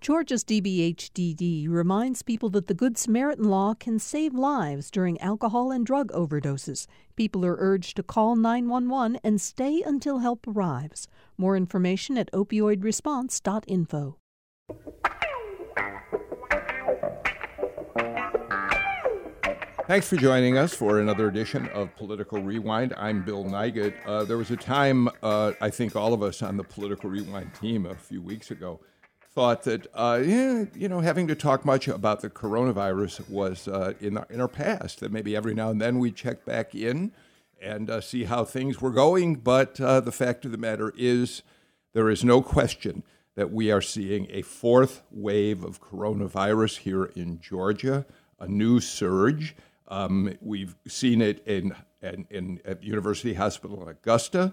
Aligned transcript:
Georgia's 0.00 0.44
DBHDD 0.44 1.68
reminds 1.68 2.22
people 2.22 2.48
that 2.48 2.68
the 2.68 2.74
Good 2.74 2.96
Samaritan 2.96 3.44
law 3.44 3.74
can 3.74 3.98
save 3.98 4.32
lives 4.32 4.90
during 4.90 5.20
alcohol 5.20 5.70
and 5.70 5.84
drug 5.84 6.10
overdoses. 6.12 6.86
People 7.16 7.44
are 7.44 7.56
urged 7.58 7.96
to 7.96 8.02
call 8.02 8.34
911 8.34 9.20
and 9.22 9.38
stay 9.38 9.82
until 9.84 10.20
help 10.20 10.46
arrives. 10.48 11.06
More 11.36 11.54
information 11.54 12.16
at 12.16 12.32
opioidresponse.info. 12.32 14.16
Thanks 19.86 20.08
for 20.08 20.16
joining 20.16 20.56
us 20.56 20.72
for 20.72 21.00
another 21.00 21.28
edition 21.28 21.68
of 21.74 21.94
Political 21.96 22.40
Rewind. 22.40 22.94
I'm 22.96 23.22
Bill 23.22 23.44
Nigut. 23.44 23.92
Uh, 24.06 24.24
there 24.24 24.38
was 24.38 24.50
a 24.50 24.56
time, 24.56 25.10
uh, 25.22 25.52
I 25.60 25.68
think 25.68 25.94
all 25.94 26.14
of 26.14 26.22
us 26.22 26.40
on 26.40 26.56
the 26.56 26.64
Political 26.64 27.10
Rewind 27.10 27.52
team 27.52 27.84
a 27.84 27.94
few 27.94 28.22
weeks 28.22 28.50
ago 28.50 28.80
thought 29.32 29.62
that, 29.62 29.86
uh, 29.94 30.20
yeah, 30.24 30.64
you 30.74 30.88
know, 30.88 31.00
having 31.00 31.28
to 31.28 31.34
talk 31.34 31.64
much 31.64 31.86
about 31.86 32.20
the 32.20 32.30
coronavirus 32.30 33.28
was 33.30 33.68
uh, 33.68 33.94
in, 34.00 34.18
our, 34.18 34.26
in 34.28 34.40
our 34.40 34.48
past, 34.48 35.00
that 35.00 35.12
maybe 35.12 35.36
every 35.36 35.54
now 35.54 35.70
and 35.70 35.80
then 35.80 35.98
we 35.98 36.10
check 36.10 36.44
back 36.44 36.74
in 36.74 37.12
and 37.62 37.88
uh, 37.90 38.00
see 38.00 38.24
how 38.24 38.44
things 38.44 38.80
were 38.80 38.90
going. 38.90 39.36
But 39.36 39.80
uh, 39.80 40.00
the 40.00 40.12
fact 40.12 40.44
of 40.44 40.52
the 40.52 40.58
matter 40.58 40.92
is, 40.96 41.42
there 41.92 42.10
is 42.10 42.24
no 42.24 42.42
question 42.42 43.02
that 43.36 43.52
we 43.52 43.70
are 43.70 43.80
seeing 43.80 44.26
a 44.30 44.42
fourth 44.42 45.02
wave 45.10 45.62
of 45.64 45.80
coronavirus 45.80 46.78
here 46.78 47.04
in 47.04 47.40
Georgia, 47.40 48.06
a 48.38 48.48
new 48.48 48.80
surge. 48.80 49.54
Um, 49.88 50.36
we've 50.40 50.74
seen 50.88 51.22
it 51.22 51.46
in, 51.46 51.74
in, 52.02 52.26
in, 52.30 52.60
at 52.64 52.82
University 52.82 53.34
Hospital 53.34 53.82
in 53.82 53.88
Augusta, 53.88 54.52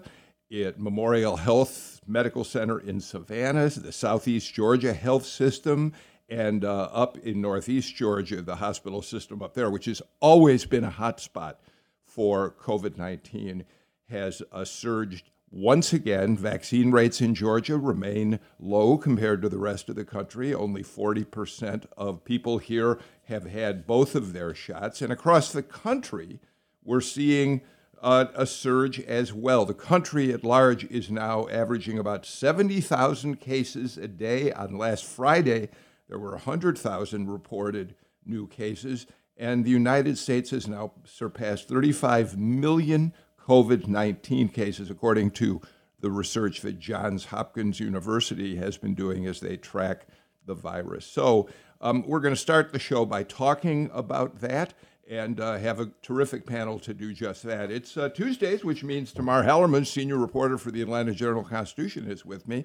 at 0.50 0.80
Memorial 0.80 1.36
Health 1.36 2.00
Medical 2.06 2.42
Center 2.42 2.78
in 2.78 3.00
Savannah, 3.00 3.68
the 3.68 3.92
Southeast 3.92 4.54
Georgia 4.54 4.94
Health 4.94 5.26
System, 5.26 5.92
and 6.28 6.64
uh, 6.64 6.88
up 6.92 7.18
in 7.18 7.40
Northeast 7.40 7.94
Georgia, 7.94 8.40
the 8.40 8.56
hospital 8.56 9.02
system 9.02 9.42
up 9.42 9.54
there, 9.54 9.70
which 9.70 9.84
has 9.84 10.00
always 10.20 10.64
been 10.64 10.84
a 10.84 10.90
hotspot 10.90 11.56
for 12.04 12.54
COVID 12.62 12.96
19, 12.96 13.64
has 14.08 14.42
uh, 14.50 14.64
surged 14.64 15.30
once 15.50 15.92
again. 15.92 16.36
Vaccine 16.36 16.92
rates 16.92 17.20
in 17.20 17.34
Georgia 17.34 17.76
remain 17.76 18.40
low 18.58 18.96
compared 18.96 19.42
to 19.42 19.50
the 19.50 19.58
rest 19.58 19.90
of 19.90 19.96
the 19.96 20.04
country. 20.04 20.54
Only 20.54 20.82
40% 20.82 21.84
of 21.96 22.24
people 22.24 22.56
here 22.58 22.98
have 23.24 23.44
had 23.44 23.86
both 23.86 24.14
of 24.14 24.32
their 24.32 24.54
shots. 24.54 25.02
And 25.02 25.12
across 25.12 25.52
the 25.52 25.62
country, 25.62 26.40
we're 26.82 27.02
seeing 27.02 27.60
uh, 28.02 28.26
a 28.34 28.46
surge 28.46 29.00
as 29.00 29.32
well. 29.32 29.64
The 29.64 29.74
country 29.74 30.32
at 30.32 30.44
large 30.44 30.84
is 30.84 31.10
now 31.10 31.48
averaging 31.48 31.98
about 31.98 32.26
70,000 32.26 33.40
cases 33.40 33.96
a 33.96 34.08
day. 34.08 34.52
On 34.52 34.76
last 34.76 35.04
Friday, 35.04 35.68
there 36.08 36.18
were 36.18 36.32
100,000 36.32 37.30
reported 37.30 37.94
new 38.24 38.46
cases, 38.46 39.06
and 39.36 39.64
the 39.64 39.70
United 39.70 40.18
States 40.18 40.50
has 40.50 40.66
now 40.66 40.92
surpassed 41.04 41.68
35 41.68 42.38
million 42.38 43.12
COVID 43.46 43.86
19 43.86 44.48
cases, 44.48 44.90
according 44.90 45.30
to 45.32 45.60
the 46.00 46.10
research 46.10 46.60
that 46.60 46.78
Johns 46.78 47.26
Hopkins 47.26 47.80
University 47.80 48.56
has 48.56 48.76
been 48.76 48.94
doing 48.94 49.26
as 49.26 49.40
they 49.40 49.56
track 49.56 50.06
the 50.46 50.54
virus. 50.54 51.06
So, 51.06 51.48
um, 51.80 52.04
we're 52.06 52.20
going 52.20 52.34
to 52.34 52.40
start 52.40 52.72
the 52.72 52.78
show 52.78 53.04
by 53.04 53.22
talking 53.22 53.90
about 53.92 54.40
that 54.40 54.74
and 55.08 55.40
uh, 55.40 55.58
have 55.58 55.80
a 55.80 55.90
terrific 56.02 56.46
panel 56.46 56.78
to 56.80 56.92
do 56.92 57.12
just 57.12 57.42
that. 57.44 57.70
It's 57.70 57.96
uh, 57.96 58.10
Tuesdays, 58.10 58.64
which 58.64 58.84
means 58.84 59.12
Tamar 59.12 59.42
Hallerman, 59.44 59.86
senior 59.86 60.18
reporter 60.18 60.58
for 60.58 60.70
the 60.70 60.82
Atlanta 60.82 61.12
Journal 61.12 61.44
Constitution, 61.44 62.10
is 62.10 62.24
with 62.24 62.46
me. 62.46 62.64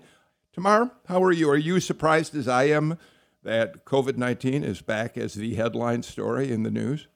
Tamar, 0.54 0.92
how 1.08 1.24
are 1.24 1.32
you? 1.32 1.50
Are 1.50 1.58
you 1.58 1.80
surprised 1.80 2.36
as 2.36 2.48
I 2.48 2.66
am 2.66 2.98
that 3.44 3.86
COVID 3.86 4.18
19 4.18 4.64
is 4.64 4.82
back 4.82 5.18
as 5.18 5.34
the 5.34 5.56
headline 5.56 6.04
story 6.04 6.52
in 6.52 6.64
the 6.64 6.72
news? 6.72 7.08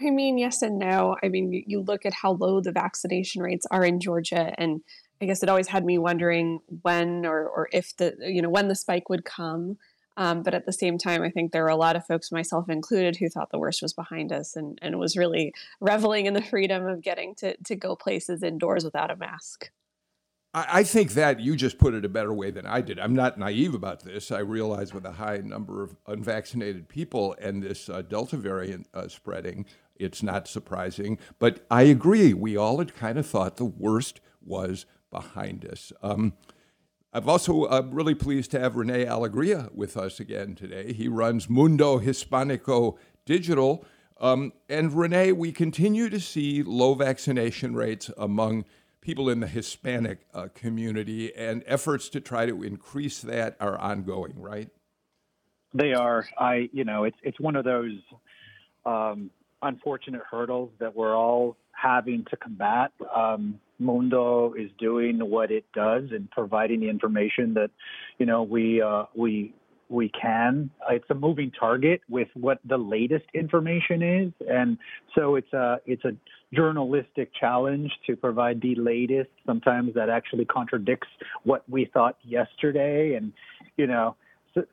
I 0.00 0.10
mean, 0.10 0.38
yes 0.38 0.62
and 0.62 0.78
no. 0.78 1.16
I 1.22 1.28
mean, 1.28 1.64
you 1.66 1.80
look 1.80 2.06
at 2.06 2.14
how 2.14 2.32
low 2.32 2.60
the 2.60 2.72
vaccination 2.72 3.42
rates 3.42 3.66
are 3.70 3.84
in 3.84 4.00
Georgia, 4.00 4.54
and 4.56 4.80
I 5.20 5.26
guess 5.26 5.42
it 5.42 5.48
always 5.48 5.68
had 5.68 5.84
me 5.84 5.98
wondering 5.98 6.60
when 6.82 7.26
or, 7.26 7.48
or 7.48 7.68
if 7.72 7.96
the, 7.96 8.14
you 8.20 8.40
know, 8.40 8.50
when 8.50 8.68
the 8.68 8.76
spike 8.76 9.08
would 9.08 9.24
come. 9.24 9.76
Um, 10.18 10.42
but 10.42 10.52
at 10.52 10.66
the 10.66 10.72
same 10.72 10.98
time, 10.98 11.22
I 11.22 11.30
think 11.30 11.52
there 11.52 11.62
were 11.62 11.68
a 11.68 11.76
lot 11.76 11.94
of 11.94 12.04
folks, 12.04 12.32
myself 12.32 12.68
included, 12.68 13.16
who 13.16 13.28
thought 13.28 13.52
the 13.52 13.58
worst 13.58 13.80
was 13.80 13.92
behind 13.92 14.32
us 14.32 14.56
and, 14.56 14.76
and 14.82 14.98
was 14.98 15.16
really 15.16 15.54
reveling 15.80 16.26
in 16.26 16.34
the 16.34 16.42
freedom 16.42 16.86
of 16.86 17.02
getting 17.02 17.36
to, 17.36 17.56
to 17.56 17.76
go 17.76 17.94
places 17.94 18.42
indoors 18.42 18.84
without 18.84 19.12
a 19.12 19.16
mask. 19.16 19.70
I 20.52 20.82
think 20.82 21.12
that 21.12 21.38
you 21.38 21.54
just 21.54 21.78
put 21.78 21.94
it 21.94 22.04
a 22.04 22.08
better 22.08 22.32
way 22.32 22.50
than 22.50 22.66
I 22.66 22.80
did. 22.80 22.98
I'm 22.98 23.14
not 23.14 23.38
naive 23.38 23.74
about 23.74 24.02
this. 24.02 24.32
I 24.32 24.40
realize 24.40 24.92
with 24.92 25.04
a 25.04 25.12
high 25.12 25.36
number 25.36 25.84
of 25.84 25.94
unvaccinated 26.08 26.88
people 26.88 27.36
and 27.40 27.62
this 27.62 27.88
uh, 27.88 28.02
Delta 28.02 28.38
variant 28.38 28.88
uh, 28.94 29.06
spreading, 29.06 29.66
it's 29.94 30.22
not 30.22 30.48
surprising. 30.48 31.18
But 31.38 31.64
I 31.70 31.82
agree. 31.82 32.34
We 32.34 32.56
all 32.56 32.78
had 32.78 32.96
kind 32.96 33.18
of 33.18 33.26
thought 33.26 33.56
the 33.56 33.66
worst 33.66 34.20
was 34.44 34.84
behind 35.12 35.64
us. 35.64 35.92
Um, 36.02 36.32
I'm 37.18 37.28
also 37.28 37.64
uh, 37.64 37.82
really 37.90 38.14
pleased 38.14 38.52
to 38.52 38.60
have 38.60 38.76
Rene 38.76 39.04
Alegria 39.04 39.70
with 39.74 39.96
us 39.96 40.20
again 40.20 40.54
today. 40.54 40.92
He 40.92 41.08
runs 41.08 41.50
Mundo 41.50 41.98
Hispanico 41.98 42.96
Digital. 43.26 43.84
Um, 44.20 44.52
and 44.68 44.92
Rene, 44.92 45.32
we 45.32 45.50
continue 45.50 46.08
to 46.10 46.20
see 46.20 46.62
low 46.62 46.94
vaccination 46.94 47.74
rates 47.74 48.08
among 48.16 48.66
people 49.00 49.28
in 49.28 49.40
the 49.40 49.48
Hispanic 49.48 50.20
uh, 50.32 50.46
community, 50.54 51.34
and 51.34 51.64
efforts 51.66 52.08
to 52.10 52.20
try 52.20 52.46
to 52.46 52.62
increase 52.62 53.20
that 53.22 53.56
are 53.58 53.76
ongoing, 53.78 54.40
right? 54.40 54.68
They 55.74 55.94
are. 55.94 56.24
I, 56.38 56.70
you 56.72 56.84
know, 56.84 57.02
it's 57.02 57.18
it's 57.24 57.40
one 57.40 57.56
of 57.56 57.64
those 57.64 57.98
um, 58.86 59.30
unfortunate 59.60 60.22
hurdles 60.30 60.70
that 60.78 60.94
we're 60.94 61.16
all 61.16 61.56
having 61.72 62.26
to 62.30 62.36
combat. 62.36 62.92
Um, 63.12 63.58
Mundo 63.78 64.54
is 64.54 64.70
doing 64.78 65.18
what 65.18 65.50
it 65.50 65.64
does 65.74 66.04
and 66.10 66.30
providing 66.30 66.80
the 66.80 66.88
information 66.88 67.54
that, 67.54 67.70
you 68.18 68.26
know, 68.26 68.42
we 68.42 68.82
uh, 68.82 69.04
we 69.14 69.54
we 69.88 70.10
can. 70.10 70.70
It's 70.90 71.08
a 71.10 71.14
moving 71.14 71.50
target 71.50 72.02
with 72.08 72.28
what 72.34 72.58
the 72.64 72.76
latest 72.76 73.24
information 73.34 74.02
is, 74.02 74.32
and 74.48 74.78
so 75.14 75.36
it's 75.36 75.52
a 75.52 75.80
it's 75.86 76.04
a 76.04 76.12
journalistic 76.54 77.30
challenge 77.38 77.90
to 78.06 78.16
provide 78.16 78.60
the 78.60 78.74
latest. 78.74 79.30
Sometimes 79.46 79.94
that 79.94 80.08
actually 80.10 80.44
contradicts 80.44 81.08
what 81.44 81.68
we 81.68 81.86
thought 81.86 82.16
yesterday, 82.22 83.14
and 83.14 83.32
you 83.76 83.86
know, 83.86 84.16
so 84.54 84.64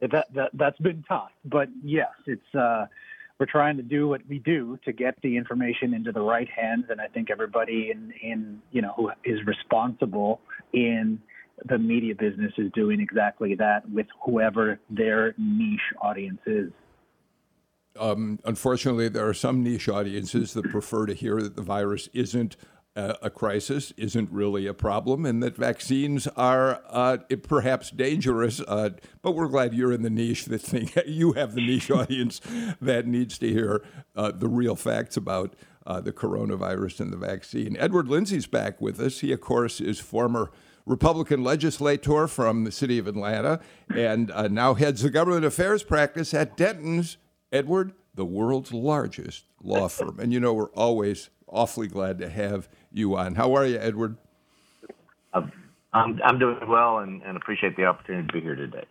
that 0.00 0.26
that 0.34 0.50
that's 0.54 0.78
been 0.78 1.04
tough. 1.08 1.30
But 1.44 1.68
yes, 1.82 2.10
it's. 2.26 2.54
Uh, 2.54 2.86
we're 3.40 3.46
trying 3.46 3.78
to 3.78 3.82
do 3.82 4.06
what 4.06 4.20
we 4.28 4.38
do 4.38 4.78
to 4.84 4.92
get 4.92 5.14
the 5.22 5.38
information 5.38 5.94
into 5.94 6.12
the 6.12 6.20
right 6.20 6.48
hands, 6.48 6.84
and 6.90 7.00
I 7.00 7.06
think 7.08 7.30
everybody 7.30 7.90
in, 7.90 8.12
in 8.22 8.60
you 8.70 8.82
know 8.82 8.92
who 8.94 9.10
is 9.24 9.40
responsible 9.46 10.42
in 10.74 11.18
the 11.64 11.78
media 11.78 12.14
business 12.14 12.52
is 12.58 12.70
doing 12.72 13.00
exactly 13.00 13.54
that 13.54 13.90
with 13.90 14.06
whoever 14.24 14.78
their 14.90 15.34
niche 15.38 15.80
audience 16.02 16.40
is. 16.46 16.70
Um, 17.98 18.38
unfortunately, 18.44 19.08
there 19.08 19.26
are 19.26 19.34
some 19.34 19.62
niche 19.62 19.88
audiences 19.88 20.52
that 20.52 20.70
prefer 20.70 21.06
to 21.06 21.14
hear 21.14 21.40
that 21.42 21.56
the 21.56 21.62
virus 21.62 22.08
isn't 22.12 22.56
uh, 23.00 23.14
a 23.22 23.30
crisis, 23.30 23.92
isn't 23.96 24.30
really 24.30 24.66
a 24.66 24.74
problem, 24.74 25.24
and 25.24 25.42
that 25.42 25.56
vaccines 25.56 26.26
are 26.36 26.82
uh, 26.90 27.16
perhaps 27.42 27.90
dangerous. 27.90 28.60
Uh, 28.60 28.90
but 29.22 29.32
we're 29.32 29.48
glad 29.48 29.72
you're 29.72 29.92
in 29.92 30.02
the 30.02 30.10
niche 30.10 30.44
that 30.46 30.60
think 30.60 30.98
you 31.06 31.32
have 31.32 31.54
the 31.54 31.66
niche 31.66 31.90
audience 31.90 32.40
that 32.80 33.06
needs 33.06 33.38
to 33.38 33.48
hear 33.48 33.82
uh, 34.14 34.30
the 34.32 34.48
real 34.48 34.76
facts 34.76 35.16
about 35.16 35.54
uh, 35.86 36.00
the 36.00 36.12
coronavirus 36.12 37.00
and 37.00 37.12
the 37.12 37.16
vaccine. 37.16 37.74
Edward 37.78 38.06
Lindsey's 38.06 38.46
back 38.46 38.80
with 38.82 39.00
us. 39.00 39.20
He, 39.20 39.32
of 39.32 39.40
course, 39.40 39.80
is 39.80 39.98
former 39.98 40.50
Republican 40.84 41.42
legislator 41.42 42.26
from 42.26 42.64
the 42.64 42.72
city 42.72 42.98
of 42.98 43.06
Atlanta, 43.06 43.60
and 43.94 44.30
uh, 44.32 44.48
now 44.48 44.74
heads 44.74 45.02
the 45.02 45.10
government 45.10 45.46
affairs 45.46 45.82
practice 45.82 46.34
at 46.34 46.56
Dentons. 46.56 47.16
Edward, 47.50 47.92
the 48.14 48.24
world's 48.26 48.72
largest 48.72 49.46
law 49.62 49.88
firm. 49.88 50.20
And 50.20 50.32
you 50.32 50.40
know, 50.40 50.52
we're 50.52 50.72
always 50.72 51.30
awfully 51.50 51.88
glad 51.88 52.18
to 52.18 52.28
have 52.28 52.68
you 52.92 53.16
on. 53.16 53.34
How 53.34 53.54
are 53.54 53.66
you, 53.66 53.78
Edward? 53.78 54.16
I'm, 55.92 56.20
I'm 56.24 56.38
doing 56.38 56.56
well 56.68 56.98
and, 56.98 57.22
and 57.22 57.36
appreciate 57.36 57.76
the 57.76 57.84
opportunity 57.84 58.26
to 58.26 58.32
be 58.32 58.40
here 58.40 58.54
today. 58.54 58.84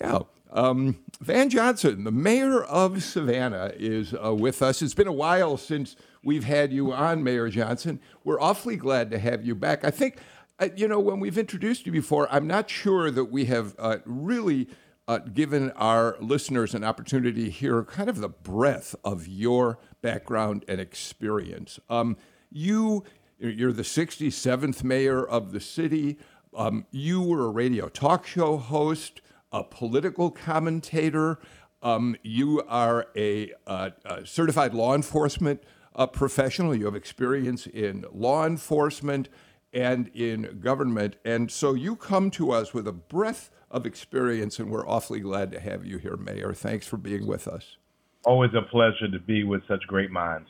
Yeah. 0.00 0.20
Um, 0.52 0.98
Van 1.20 1.48
Johnson, 1.48 2.02
the 2.02 2.10
mayor 2.10 2.64
of 2.64 3.02
Savannah, 3.04 3.72
is 3.76 4.14
uh, 4.14 4.34
with 4.34 4.62
us. 4.62 4.82
It's 4.82 4.94
been 4.94 5.06
a 5.06 5.12
while 5.12 5.56
since 5.56 5.94
we've 6.24 6.44
had 6.44 6.72
you 6.72 6.92
on, 6.92 7.22
Mayor 7.22 7.48
Johnson. 7.48 8.00
We're 8.24 8.40
awfully 8.40 8.76
glad 8.76 9.10
to 9.12 9.18
have 9.18 9.44
you 9.44 9.54
back. 9.54 9.84
I 9.84 9.90
think 9.90 10.18
uh, 10.58 10.68
you 10.76 10.88
know, 10.88 10.98
when 10.98 11.20
we've 11.20 11.38
introduced 11.38 11.86
you 11.86 11.92
before, 11.92 12.28
I'm 12.30 12.46
not 12.46 12.68
sure 12.68 13.10
that 13.10 13.26
we 13.26 13.46
have 13.46 13.74
uh, 13.78 13.98
really 14.04 14.68
uh, 15.10 15.18
given 15.18 15.72
our 15.72 16.16
listeners 16.20 16.72
an 16.72 16.84
opportunity 16.84 17.46
to 17.46 17.50
hear 17.50 17.82
kind 17.82 18.08
of 18.08 18.20
the 18.20 18.28
breadth 18.28 18.94
of 19.04 19.26
your 19.26 19.76
background 20.02 20.64
and 20.68 20.80
experience. 20.80 21.80
Um, 21.88 22.16
you, 22.48 23.02
you're 23.36 23.72
the 23.72 23.82
67th 23.82 24.84
mayor 24.84 25.26
of 25.26 25.50
the 25.50 25.58
city. 25.58 26.16
um, 26.56 26.86
you 26.92 27.20
were 27.20 27.46
a 27.46 27.50
radio 27.50 27.88
talk 27.88 28.24
show 28.24 28.56
host, 28.56 29.20
a 29.50 29.64
political 29.64 30.30
commentator. 30.30 31.40
Um, 31.82 32.14
you 32.22 32.62
are 32.68 33.08
a, 33.16 33.52
a, 33.66 33.92
certified 34.22 34.74
law 34.74 34.94
enforcement 34.94 35.64
uh, 35.96 36.06
professional. 36.06 36.72
You 36.72 36.84
have 36.84 36.94
experience 36.94 37.66
in 37.66 38.04
law 38.12 38.46
enforcement 38.46 39.28
and 39.72 40.06
in 40.14 40.60
government. 40.60 41.16
And 41.24 41.50
so 41.50 41.74
you 41.74 41.96
come 41.96 42.30
to 42.32 42.52
us 42.52 42.72
with 42.72 42.86
a 42.86 42.92
breadth 42.92 43.50
of 43.70 43.86
experience, 43.86 44.58
and 44.58 44.70
we're 44.70 44.86
awfully 44.86 45.20
glad 45.20 45.52
to 45.52 45.60
have 45.60 45.84
you 45.84 45.98
here, 45.98 46.16
Mayor. 46.16 46.52
Thanks 46.52 46.86
for 46.86 46.96
being 46.96 47.26
with 47.26 47.46
us. 47.46 47.76
Always 48.24 48.50
a 48.54 48.62
pleasure 48.62 49.08
to 49.10 49.18
be 49.18 49.44
with 49.44 49.62
such 49.68 49.82
great 49.86 50.10
minds. 50.10 50.48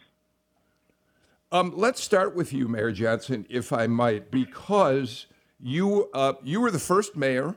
Um, 1.52 1.72
let's 1.76 2.02
start 2.02 2.34
with 2.34 2.52
you, 2.52 2.68
Mayor 2.68 2.92
Johnson, 2.92 3.44
if 3.50 3.72
I 3.72 3.86
might, 3.86 4.30
because 4.30 5.26
you 5.58 6.08
uh, 6.14 6.34
you 6.42 6.60
were 6.60 6.70
the 6.70 6.78
first 6.78 7.16
mayor, 7.16 7.56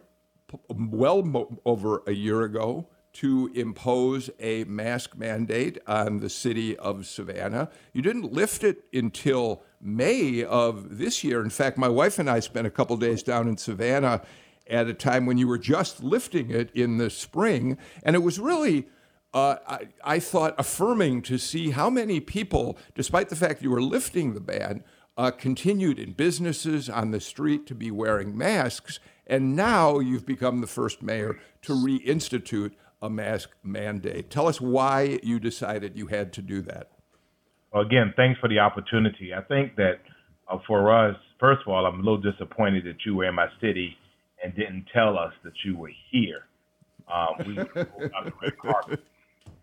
well 0.68 1.24
mo- 1.24 1.60
over 1.63 2.04
a 2.07 2.12
year 2.12 2.42
ago, 2.42 2.88
to 3.13 3.51
impose 3.54 4.30
a 4.39 4.63
mask 4.63 5.16
mandate 5.16 5.77
on 5.86 6.19
the 6.19 6.30
city 6.30 6.75
of 6.77 7.06
Savannah. 7.06 7.69
You 7.94 8.01
didn't 8.01 8.33
lift 8.33 8.63
it 8.63 8.86
until 8.92 9.63
May 9.80 10.44
of 10.44 10.98
this 10.98 11.24
year. 11.24 11.42
In 11.42 11.51
fact, 11.51 11.77
my 11.77 11.89
wife 11.89 12.18
and 12.18 12.30
I 12.30 12.39
spent 12.39 12.66
a 12.66 12.71
couple 12.71 12.98
days 12.98 13.21
down 13.21 13.48
in 13.48 13.57
Savannah 13.57 14.24
at 14.68 14.88
a 14.88 14.94
time 14.94 15.25
when 15.25 15.38
you 15.38 15.48
were 15.48 15.57
just 15.57 16.04
lifting 16.04 16.50
it 16.50 16.71
in 16.74 16.98
the 16.98 17.10
spring, 17.10 17.77
and 18.04 18.15
it 18.15 18.19
was 18.19 18.39
really 18.39 18.88
uh, 19.33 19.57
I, 19.68 19.88
I, 20.04 20.19
thought 20.19 20.54
affirming 20.60 21.24
to 21.24 21.39
see 21.39 21.71
how 21.71 21.89
many 21.89 22.19
people, 22.19 22.77
despite 22.94 23.30
the 23.30 23.36
fact 23.36 23.63
you 23.63 23.71
were 23.71 23.81
lifting 23.81 24.36
the 24.36 24.39
ban, 24.39 24.83
uh, 25.18 25.31
continued 25.31 25.98
in 26.00 26.13
businesses 26.13 26.89
on 26.89 27.12
the 27.12 27.19
street 27.19 27.65
to 27.68 27.75
be 27.75 27.89
wearing 27.92 28.38
masks. 28.38 29.00
And 29.25 29.56
now 29.56 30.00
you've 30.00 30.25
become 30.25 30.62
the 30.62 30.68
first 30.68 31.01
mayor 31.01 31.39
to 31.63 31.74
reinstitute 31.74 32.74
a 33.01 33.09
mask 33.09 33.50
mandate. 33.63 34.30
Tell 34.30 34.48
us 34.48 34.62
why 34.62 35.19
you 35.24 35.39
decided 35.39 35.98
you 35.98 36.07
had 36.07 36.31
to 36.33 36.42
do 36.42 36.62
that. 36.63 36.92
Well, 37.74 37.83
again, 37.83 38.13
thanks 38.16 38.39
for 38.39 38.48
the 38.48 38.59
opportunity. 38.59 39.33
I 39.33 39.42
think 39.42 39.75
that 39.77 40.00
uh, 40.48 40.59
for 40.68 40.94
us, 40.94 41.16
first 41.39 41.62
of 41.66 41.74
all, 41.74 41.86
I'm 41.86 41.95
a 41.95 42.04
little 42.04 42.21
disappointed 42.21 42.86
that 42.86 43.06
you 43.06 43.16
were 43.16 43.25
in 43.25 43.36
my 43.36 43.48
city 43.59 43.98
and 44.44 44.54
didn't 44.56 44.86
tell 44.94 45.18
us 45.18 45.34
that 45.44 45.54
you 45.63 45.78
were 45.78 45.92
here. 46.12 46.45
Um, 47.12 47.36
we 47.48 47.56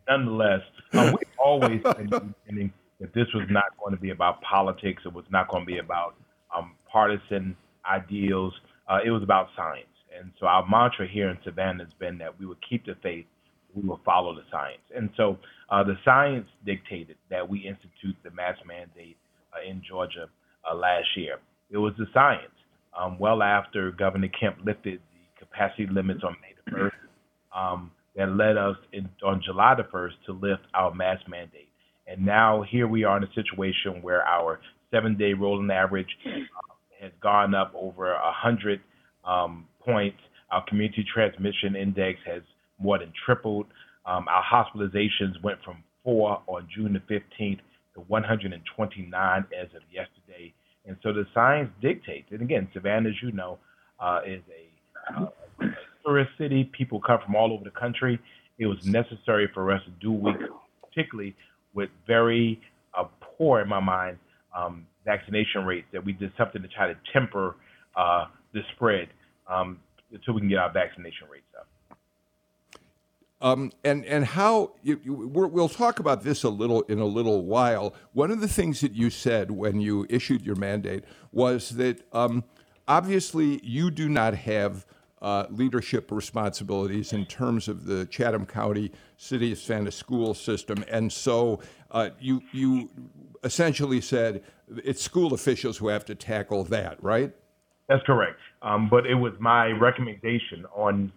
nonetheless, 0.08 0.62
uh, 0.92 1.12
we've 1.12 1.38
always 1.38 1.82
been 1.82 2.72
that 3.00 3.14
this 3.14 3.26
was 3.34 3.46
not 3.48 3.64
going 3.82 3.94
to 3.94 4.00
be 4.00 4.10
about 4.10 4.40
politics. 4.42 5.02
It 5.06 5.12
was 5.12 5.24
not 5.30 5.48
going 5.48 5.62
to 5.62 5.66
be 5.66 5.78
about 5.78 6.16
um, 6.56 6.72
partisan 6.90 7.56
ideals. 7.90 8.52
Uh, 8.88 8.98
it 9.04 9.10
was 9.10 9.22
about 9.22 9.48
science. 9.56 9.86
And 10.18 10.32
so 10.38 10.46
our 10.46 10.66
mantra 10.68 11.06
here 11.06 11.30
in 11.30 11.38
Savannah 11.44 11.84
has 11.84 11.92
been 11.94 12.18
that 12.18 12.38
we 12.38 12.46
would 12.46 12.58
keep 12.68 12.84
the 12.84 12.96
faith, 13.02 13.24
we 13.74 13.86
will 13.86 14.00
follow 14.04 14.34
the 14.34 14.42
science. 14.50 14.82
And 14.94 15.10
so 15.16 15.38
uh, 15.70 15.84
the 15.84 15.96
science 16.04 16.48
dictated 16.66 17.16
that 17.30 17.48
we 17.48 17.60
institute 17.60 18.16
the 18.22 18.30
mask 18.32 18.58
mandate 18.66 19.16
uh, 19.54 19.68
in 19.68 19.82
Georgia 19.88 20.28
uh, 20.70 20.74
last 20.74 21.06
year. 21.16 21.38
It 21.70 21.78
was 21.78 21.94
the 21.96 22.06
science. 22.12 22.50
Um, 22.98 23.18
well 23.18 23.42
after 23.42 23.90
Governor 23.92 24.28
Kemp 24.28 24.58
lifted 24.64 25.00
the 25.00 25.46
capacity 25.46 25.86
limits 25.86 26.22
on 26.24 26.36
May 26.40 26.54
the 26.64 26.70
1st, 26.70 26.90
um, 27.56 27.90
that 28.16 28.30
led 28.30 28.56
us 28.56 28.76
in, 28.92 29.08
on 29.24 29.40
July 29.44 29.74
the 29.74 29.84
1st 29.84 30.12
to 30.26 30.32
lift 30.32 30.62
our 30.74 30.92
mask 30.94 31.28
mandate. 31.28 31.68
And 32.06 32.24
now 32.24 32.64
here 32.68 32.88
we 32.88 33.04
are 33.04 33.16
in 33.16 33.24
a 33.24 33.32
situation 33.34 34.02
where 34.02 34.26
our 34.26 34.60
seven 34.90 35.16
day 35.16 35.32
rolling 35.32 35.70
average 35.70 36.08
uh, 36.26 36.74
has 37.00 37.12
gone 37.22 37.54
up 37.54 37.72
over 37.74 38.12
100 38.12 38.80
um, 39.24 39.66
points. 39.84 40.18
Our 40.50 40.64
community 40.66 41.04
transmission 41.14 41.76
index 41.76 42.18
has 42.26 42.42
more 42.80 42.98
than 42.98 43.12
tripled. 43.24 43.66
Um, 44.06 44.26
our 44.28 44.42
hospitalizations 44.42 45.40
went 45.42 45.62
from 45.64 45.84
four 46.02 46.42
on 46.46 46.66
June 46.74 46.92
the 46.94 47.14
15th 47.14 47.60
to 47.94 48.00
129 48.08 49.44
as 49.58 49.66
of 49.76 49.82
yesterday. 49.92 50.52
And 50.86 50.96
so 51.02 51.12
the 51.12 51.26
science 51.34 51.70
dictates, 51.82 52.28
and 52.30 52.40
again, 52.40 52.68
Savannah, 52.72 53.10
as 53.10 53.14
you 53.22 53.32
know, 53.32 53.58
uh, 53.98 54.20
is 54.26 54.42
a, 54.48 55.22
uh, 55.22 55.26
tourist 56.04 56.30
city. 56.38 56.64
People 56.76 57.00
come 57.00 57.18
from 57.24 57.36
all 57.36 57.52
over 57.52 57.64
the 57.64 57.70
country. 57.70 58.18
It 58.58 58.66
was 58.66 58.78
necessary 58.84 59.48
for 59.52 59.70
us 59.72 59.82
to 59.84 59.90
do 60.00 60.12
week, 60.12 60.36
particularly 60.82 61.36
with 61.74 61.90
very 62.06 62.60
uh, 62.98 63.04
poor, 63.20 63.60
in 63.60 63.68
my 63.68 63.80
mind, 63.80 64.18
um, 64.56 64.86
vaccination 65.04 65.64
rates, 65.64 65.86
that 65.92 66.04
we 66.04 66.12
did 66.12 66.32
something 66.36 66.62
to 66.62 66.68
try 66.68 66.86
to 66.88 66.96
temper 67.12 67.56
uh, 67.96 68.24
the 68.52 68.60
spread 68.74 69.08
um, 69.48 69.78
until 70.12 70.34
we 70.34 70.40
can 70.40 70.48
get 70.48 70.58
our 70.58 70.72
vaccination 70.72 71.28
rates 71.30 71.46
up. 71.58 71.66
Um, 73.42 73.72
and 73.84 74.04
and 74.04 74.24
how 74.24 74.72
you, 74.82 75.00
you, 75.02 75.14
we'll 75.14 75.68
talk 75.68 75.98
about 75.98 76.22
this 76.22 76.44
a 76.44 76.50
little 76.50 76.82
in 76.82 76.98
a 76.98 77.06
little 77.06 77.44
while. 77.44 77.94
One 78.12 78.30
of 78.30 78.40
the 78.40 78.48
things 78.48 78.80
that 78.82 78.92
you 78.92 79.08
said 79.08 79.50
when 79.50 79.80
you 79.80 80.06
issued 80.10 80.44
your 80.44 80.56
mandate 80.56 81.04
was 81.32 81.70
that 81.70 82.02
um, 82.12 82.44
obviously 82.86 83.60
you 83.64 83.90
do 83.90 84.10
not 84.10 84.34
have 84.34 84.84
uh, 85.22 85.46
leadership 85.50 86.10
responsibilities 86.10 87.12
in 87.12 87.26
terms 87.26 87.68
of 87.68 87.84
the 87.84 88.06
Chatham 88.06 88.46
County 88.46 88.90
City 89.16 89.52
of 89.52 89.58
Savannah 89.58 89.90
school 89.90 90.34
system. 90.34 90.84
And 90.90 91.12
so 91.12 91.60
uh, 91.90 92.10
you, 92.18 92.40
you 92.52 92.90
essentially 93.44 94.00
said 94.00 94.42
it's 94.84 95.02
school 95.02 95.34
officials 95.34 95.76
who 95.76 95.88
have 95.88 96.04
to 96.06 96.14
tackle 96.14 96.64
that, 96.64 97.02
right? 97.02 97.32
That's 97.88 98.02
correct. 98.04 98.38
Um, 98.62 98.88
but 98.88 99.06
it 99.06 99.14
was 99.14 99.32
my 99.40 99.66
recommendation 99.66 100.64
on 100.74 101.12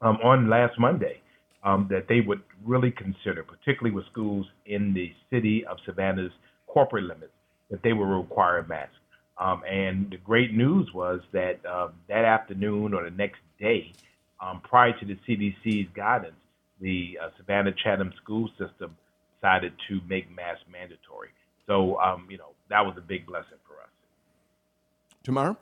um, 0.00 0.18
on 0.22 0.48
last 0.48 0.78
Monday 0.78 1.20
um, 1.64 1.88
that 1.90 2.06
they 2.08 2.20
would 2.20 2.42
really 2.64 2.90
consider, 2.90 3.42
particularly 3.42 3.94
with 3.94 4.06
schools 4.06 4.46
in 4.66 4.94
the 4.94 5.12
city 5.30 5.64
of 5.66 5.76
Savannah's 5.84 6.32
corporate 6.66 7.04
limits, 7.04 7.32
that 7.70 7.82
they 7.82 7.92
would 7.92 8.06
require 8.06 8.64
masks. 8.68 8.94
Um, 9.38 9.62
and 9.68 10.10
the 10.10 10.16
great 10.16 10.52
news 10.54 10.90
was 10.94 11.20
that 11.32 11.60
uh, 11.68 11.88
that 12.08 12.24
afternoon 12.24 12.92
or 12.94 13.04
the 13.04 13.16
next 13.16 13.40
day, 13.60 13.92
um, 14.40 14.60
prior 14.62 14.92
to 14.98 15.06
the 15.06 15.16
CDC's 15.28 15.88
guidance, 15.94 16.34
the 16.80 17.18
uh, 17.22 17.28
Savannah 17.36 17.72
Chatham 17.72 18.12
school 18.22 18.48
system 18.58 18.96
decided 19.40 19.72
to 19.88 20.00
make 20.08 20.30
masks 20.34 20.64
mandatory. 20.70 21.28
So, 21.66 21.98
um, 22.00 22.26
you 22.30 22.38
know, 22.38 22.50
that 22.70 22.84
was 22.84 22.94
a 22.96 23.00
big 23.00 23.26
blessing 23.26 23.58
for 23.66 23.74
us. 23.74 23.90
Tamar? 25.22 25.56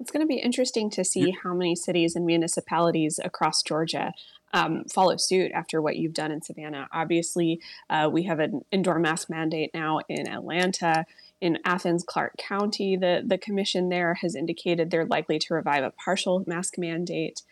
It's 0.00 0.12
going 0.12 0.20
to 0.20 0.26
be 0.26 0.38
interesting 0.38 0.90
to 0.90 1.04
see 1.04 1.34
how 1.42 1.54
many 1.54 1.74
cities 1.74 2.14
and 2.14 2.24
municipalities 2.24 3.18
across 3.22 3.62
Georgia 3.62 4.12
um, 4.52 4.84
follow 4.84 5.16
suit 5.16 5.52
after 5.52 5.80
what 5.80 5.96
you've 5.96 6.14
done 6.14 6.32
in 6.32 6.42
Savannah. 6.42 6.88
Obviously, 6.92 7.60
uh, 7.90 8.08
we 8.12 8.24
have 8.24 8.40
an 8.40 8.62
indoor 8.72 8.98
mask 8.98 9.30
mandate 9.30 9.70
now 9.74 10.00
in 10.08 10.28
Atlanta 10.28 11.04
in 11.40 11.58
Athens, 11.64 12.04
Clarke 12.04 12.36
County, 12.36 12.96
the, 12.96 13.22
the 13.24 13.38
commission 13.38 13.88
there 13.88 14.14
has 14.14 14.34
indicated 14.34 14.90
they're 14.90 15.06
likely 15.06 15.38
to 15.38 15.54
revive 15.54 15.84
a 15.84 15.90
partial 15.90 16.42
mask 16.46 16.78
mandate. 16.78 17.42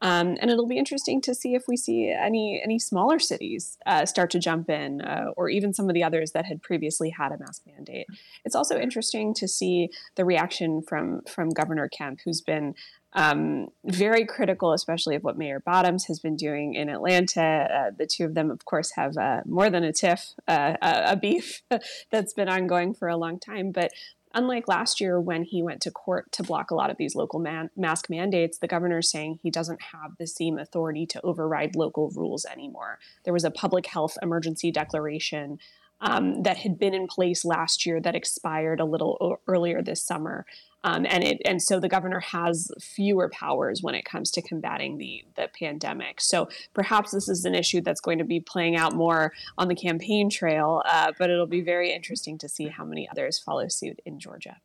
Um, 0.00 0.36
and 0.40 0.50
it'll 0.50 0.66
be 0.66 0.78
interesting 0.78 1.20
to 1.22 1.34
see 1.34 1.54
if 1.54 1.68
we 1.68 1.76
see 1.76 2.10
any 2.10 2.60
any 2.64 2.80
smaller 2.80 3.20
cities 3.20 3.78
uh, 3.86 4.04
start 4.04 4.30
to 4.30 4.40
jump 4.40 4.68
in, 4.68 5.00
uh, 5.00 5.26
or 5.36 5.48
even 5.48 5.72
some 5.72 5.88
of 5.88 5.94
the 5.94 6.02
others 6.02 6.32
that 6.32 6.44
had 6.44 6.60
previously 6.60 7.10
had 7.10 7.30
a 7.30 7.38
mask 7.38 7.62
mandate. 7.66 8.06
It's 8.44 8.56
also 8.56 8.80
interesting 8.80 9.32
to 9.34 9.46
see 9.46 9.90
the 10.16 10.24
reaction 10.24 10.82
from 10.82 11.22
from 11.22 11.50
Governor 11.50 11.88
Kemp, 11.88 12.18
who's 12.24 12.40
been 12.40 12.74
um, 13.14 13.68
very 13.84 14.24
critical, 14.24 14.72
especially 14.72 15.16
of 15.16 15.22
what 15.22 15.36
Mayor 15.36 15.60
Bottoms 15.60 16.06
has 16.06 16.18
been 16.18 16.36
doing 16.36 16.74
in 16.74 16.88
Atlanta. 16.88 17.68
Uh, 17.70 17.90
the 17.96 18.06
two 18.06 18.24
of 18.24 18.34
them, 18.34 18.50
of 18.50 18.64
course, 18.64 18.92
have 18.92 19.16
uh, 19.16 19.42
more 19.44 19.68
than 19.68 19.84
a 19.84 19.92
tiff, 19.92 20.32
uh, 20.48 20.76
a 20.80 21.16
beef 21.16 21.62
that's 22.10 22.32
been 22.32 22.48
ongoing 22.48 22.94
for 22.94 23.08
a 23.08 23.16
long 23.16 23.38
time. 23.38 23.70
But 23.70 23.92
unlike 24.34 24.66
last 24.66 25.00
year 25.00 25.20
when 25.20 25.44
he 25.44 25.62
went 25.62 25.82
to 25.82 25.90
court 25.90 26.32
to 26.32 26.42
block 26.42 26.70
a 26.70 26.74
lot 26.74 26.90
of 26.90 26.96
these 26.96 27.14
local 27.14 27.38
man- 27.38 27.70
mask 27.76 28.08
mandates, 28.08 28.58
the 28.58 28.66
governor 28.66 28.98
is 28.98 29.10
saying 29.10 29.40
he 29.42 29.50
doesn't 29.50 29.82
have 29.92 30.16
the 30.18 30.26
same 30.26 30.58
authority 30.58 31.06
to 31.06 31.20
override 31.22 31.76
local 31.76 32.10
rules 32.10 32.46
anymore. 32.46 32.98
There 33.24 33.34
was 33.34 33.44
a 33.44 33.50
public 33.50 33.86
health 33.86 34.16
emergency 34.22 34.70
declaration. 34.70 35.58
Um, 36.04 36.42
that 36.42 36.56
had 36.56 36.80
been 36.80 36.94
in 36.94 37.06
place 37.06 37.44
last 37.44 37.86
year 37.86 38.00
that 38.00 38.16
expired 38.16 38.80
a 38.80 38.84
little 38.84 39.16
o- 39.20 39.38
earlier 39.46 39.80
this 39.82 40.02
summer. 40.02 40.44
Um, 40.84 41.06
and 41.08 41.22
it 41.22 41.40
and 41.44 41.62
so 41.62 41.78
the 41.78 41.88
governor 41.88 42.20
has 42.20 42.70
fewer 42.80 43.28
powers 43.28 43.82
when 43.82 43.94
it 43.94 44.04
comes 44.04 44.30
to 44.32 44.42
combating 44.42 44.98
the 44.98 45.24
the 45.36 45.48
pandemic. 45.56 46.20
So 46.20 46.48
perhaps 46.74 47.12
this 47.12 47.28
is 47.28 47.44
an 47.44 47.54
issue 47.54 47.80
that's 47.80 48.00
going 48.00 48.18
to 48.18 48.24
be 48.24 48.40
playing 48.40 48.76
out 48.76 48.92
more 48.94 49.32
on 49.58 49.68
the 49.68 49.76
campaign 49.76 50.28
trail, 50.28 50.82
uh, 50.86 51.12
but 51.18 51.30
it'll 51.30 51.46
be 51.46 51.60
very 51.60 51.92
interesting 51.92 52.36
to 52.38 52.48
see 52.48 52.68
how 52.68 52.84
many 52.84 53.08
others 53.08 53.38
follow 53.38 53.68
suit 53.68 54.00
in 54.04 54.18
Georgia. 54.18 54.56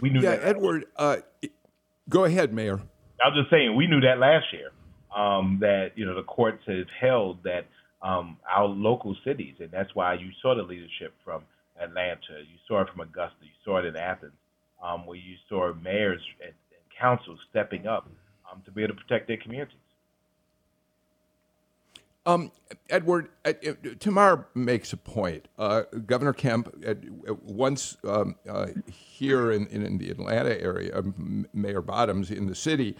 We 0.00 0.10
knew 0.10 0.20
yeah, 0.20 0.36
that. 0.36 0.44
Edward. 0.44 0.84
Uh, 0.96 1.16
go 2.08 2.24
ahead, 2.24 2.52
Mayor. 2.52 2.80
I 3.22 3.28
was 3.28 3.36
just 3.36 3.50
saying 3.50 3.74
we 3.74 3.86
knew 3.86 4.00
that 4.00 4.18
last 4.18 4.46
year 4.52 4.70
um, 5.14 5.58
that 5.60 5.92
you 5.96 6.06
know 6.06 6.14
the 6.14 6.22
courts 6.22 6.62
have 6.66 6.88
held 6.98 7.42
that 7.42 7.66
um, 8.00 8.36
our 8.48 8.66
local 8.66 9.16
cities, 9.24 9.56
and 9.58 9.72
that's 9.72 9.92
why 9.94 10.14
you 10.14 10.30
saw 10.40 10.54
the 10.54 10.62
leadership 10.62 11.14
from 11.24 11.42
Atlanta, 11.80 12.38
you 12.38 12.58
saw 12.68 12.82
it 12.82 12.88
from 12.90 13.00
Augusta, 13.00 13.36
you 13.42 13.50
saw 13.64 13.78
it 13.78 13.86
in 13.86 13.96
Athens 13.96 14.32
um, 14.82 15.06
where 15.06 15.16
you 15.16 15.36
saw 15.48 15.72
mayors 15.74 16.20
and, 16.42 16.52
and 16.52 16.82
councils 16.98 17.38
stepping 17.50 17.86
up 17.86 18.08
um, 18.50 18.62
to 18.64 18.70
be 18.70 18.82
able 18.82 18.94
to 18.94 19.00
protect 19.00 19.28
their 19.28 19.36
communities. 19.36 19.76
Um, 22.26 22.52
Edward, 22.90 23.30
uh, 23.46 23.54
uh, 23.66 23.72
Tamar 23.98 24.46
makes 24.54 24.92
a 24.92 24.96
point. 24.96 25.48
Uh, 25.58 25.82
Governor 26.06 26.34
Kemp, 26.34 26.72
uh, 26.86 26.94
once 27.42 27.96
um, 28.06 28.36
uh, 28.48 28.66
here 28.86 29.52
in, 29.52 29.66
in, 29.68 29.96
the 29.96 30.10
Atlanta 30.10 30.60
area, 30.60 30.96
um, 30.98 31.46
Mayor 31.54 31.80
Bottoms 31.80 32.30
in 32.30 32.46
the 32.46 32.54
city 32.54 32.94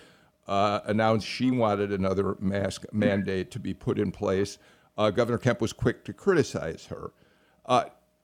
uh, 0.48 0.80
announced 0.86 1.26
she 1.26 1.50
wanted 1.50 1.92
another 1.92 2.36
mask 2.40 2.86
mandate 2.92 3.50
to 3.50 3.58
be 3.58 3.74
put 3.74 3.98
in 3.98 4.10
place. 4.10 4.58
Governor 4.96 5.38
Kemp 5.38 5.62
was 5.62 5.72
quick 5.72 6.04
to 6.04 6.12
criticize 6.12 6.86
her. 6.86 7.12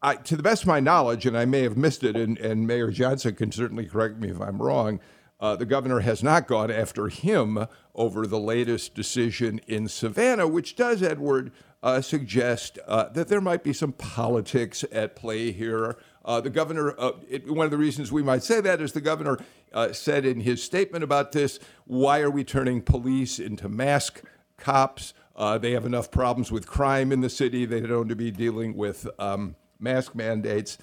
I, 0.07 0.15
to 0.15 0.37
the 0.37 0.43
best 0.45 0.63
of 0.63 0.69
my 0.69 0.79
knowledge, 0.79 1.27
and 1.27 1.37
I 1.37 1.47
may 1.47 1.63
have 1.63 1.77
missed 1.77 2.05
it, 2.05 2.15
and, 2.15 2.39
and 2.39 2.65
Mayor 2.65 2.93
Johnson 2.93 3.35
can 3.35 3.51
certainly 3.51 3.87
correct 3.87 4.19
me 4.21 4.31
if 4.31 4.41
I'm 4.41 4.63
wrong, 4.63 5.01
uh, 5.41 5.57
the 5.57 5.67
governor 5.67 5.99
has 5.99 6.23
not 6.23 6.47
gone 6.47 6.71
after 6.71 7.09
him 7.09 7.67
over 7.93 8.25
the 8.25 8.39
latest 8.39 8.95
decision 8.95 9.61
in 9.67 9.89
Savannah, 9.89 10.47
which 10.47 10.77
does, 10.77 11.03
Edward, 11.03 11.51
uh, 11.83 12.01
suggest 12.01 12.79
uh, 12.87 13.09
that 13.09 13.27
there 13.27 13.41
might 13.41 13.65
be 13.65 13.73
some 13.73 13.91
politics 13.91 14.85
at 14.93 15.17
play 15.17 15.51
here. 15.51 15.97
Uh, 16.25 16.41
the 16.41 16.51
governor, 16.51 16.95
uh, 17.01 17.11
it, 17.29 17.51
one 17.51 17.65
of 17.65 17.73
the 17.73 17.77
reasons 17.77 18.13
we 18.13 18.23
might 18.23 18.45
say 18.45 18.61
that 18.61 18.81
is 18.81 18.93
the 18.93 19.01
governor 19.01 19.39
uh, 19.73 19.93
said 19.93 20.25
in 20.25 20.39
his 20.39 20.63
statement 20.63 21.03
about 21.03 21.33
this 21.33 21.59
why 21.85 22.21
are 22.21 22.31
we 22.31 22.45
turning 22.45 22.81
police 22.81 23.41
into 23.41 23.69
mask 23.69 24.23
cops? 24.57 25.15
they 25.61 25.73
have 25.73 25.85
enough 25.85 26.13
problems 26.13 26.53
with 26.53 26.65
crime 26.65 27.11
in 27.11 27.23
the 27.23 27.29
city. 27.29 27.67
They 27.67 27.81
don't 27.81 28.09
to 28.09 28.17
be 28.17 28.31
dealing 28.31 28.77
with 28.77 29.09
um, 29.19 29.57
mask 29.79 30.15
mandates. 30.15 30.79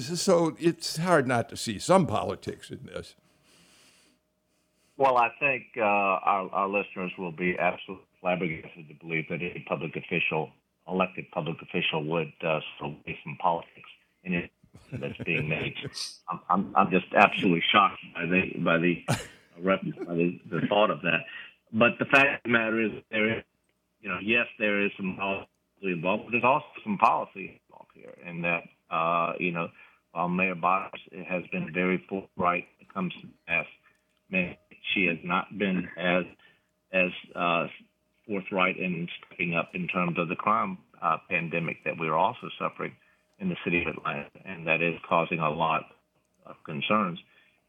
so 0.00 0.56
it's 0.58 0.96
hard 0.96 1.26
not 1.26 1.48
to 1.48 1.56
see 1.56 1.78
some 1.78 2.06
politics 2.06 2.70
in 2.70 2.80
this. 2.86 3.14
Well, 4.96 5.16
I 5.16 5.28
think 5.38 5.62
uh, 5.76 5.82
our, 5.82 6.50
our 6.50 6.68
listeners 6.68 7.12
will 7.16 7.32
be 7.32 7.56
absolutely 7.58 8.04
flabbergasted 8.20 8.88
to 8.88 8.94
believe 8.94 9.26
that 9.28 9.36
any 9.36 9.64
public 9.68 9.94
official, 9.94 10.50
elected 10.88 11.30
public 11.30 11.56
official, 11.62 12.04
would 12.04 12.32
uh, 12.42 12.58
sort 12.80 12.92
of 12.92 13.14
some 13.24 13.36
politics 13.40 13.88
in 14.24 14.34
it 14.34 14.50
that's 14.92 15.16
being 15.24 15.48
made. 15.48 15.74
I'm, 16.28 16.40
I'm, 16.50 16.72
I'm 16.76 16.90
just 16.90 17.06
absolutely 17.14 17.62
shocked 17.72 18.00
by 18.14 18.26
the 18.26 18.58
by 18.58 18.78
the 18.78 19.04
by 19.62 20.14
the, 20.14 20.40
the 20.50 20.66
thought 20.68 20.90
of 20.90 21.00
that. 21.02 21.20
But 21.72 21.98
the 21.98 22.06
fact 22.06 22.34
of 22.34 22.40
the 22.44 22.50
matter 22.50 22.80
is, 22.80 22.90
there 23.10 23.38
is, 23.38 23.44
you 24.00 24.08
know, 24.08 24.18
yes, 24.22 24.46
there 24.58 24.84
is 24.84 24.90
some 24.96 25.16
policy 25.16 25.46
involved, 25.82 26.24
but 26.24 26.32
there's 26.32 26.44
also 26.44 26.66
some 26.82 26.98
policy 26.98 27.60
here, 27.98 28.14
and 28.24 28.44
that 28.44 28.62
uh, 28.90 29.32
you 29.38 29.52
know, 29.52 29.68
while 30.12 30.28
Mayor 30.28 30.54
Bottoms 30.54 31.02
has 31.28 31.42
been 31.52 31.70
very 31.72 32.02
forthright 32.08 32.64
when 32.78 32.86
it 32.88 32.94
comes 32.94 33.12
to 33.20 33.28
man, 34.30 34.56
she 34.94 35.06
has 35.06 35.18
not 35.24 35.46
been 35.58 35.88
as 35.98 36.24
as 36.92 37.10
uh, 37.34 37.66
forthright 38.26 38.76
in 38.76 39.08
stepping 39.18 39.54
up 39.54 39.70
in 39.74 39.86
terms 39.88 40.18
of 40.18 40.28
the 40.28 40.36
crime 40.36 40.78
uh, 41.02 41.16
pandemic 41.28 41.76
that 41.84 41.94
we're 41.98 42.16
also 42.16 42.48
suffering 42.58 42.92
in 43.40 43.48
the 43.48 43.56
city 43.64 43.82
of 43.82 43.94
Atlanta, 43.96 44.28
and 44.44 44.66
that 44.66 44.82
is 44.82 44.94
causing 45.08 45.38
a 45.38 45.50
lot 45.50 45.82
of 46.46 46.56
concerns. 46.64 47.18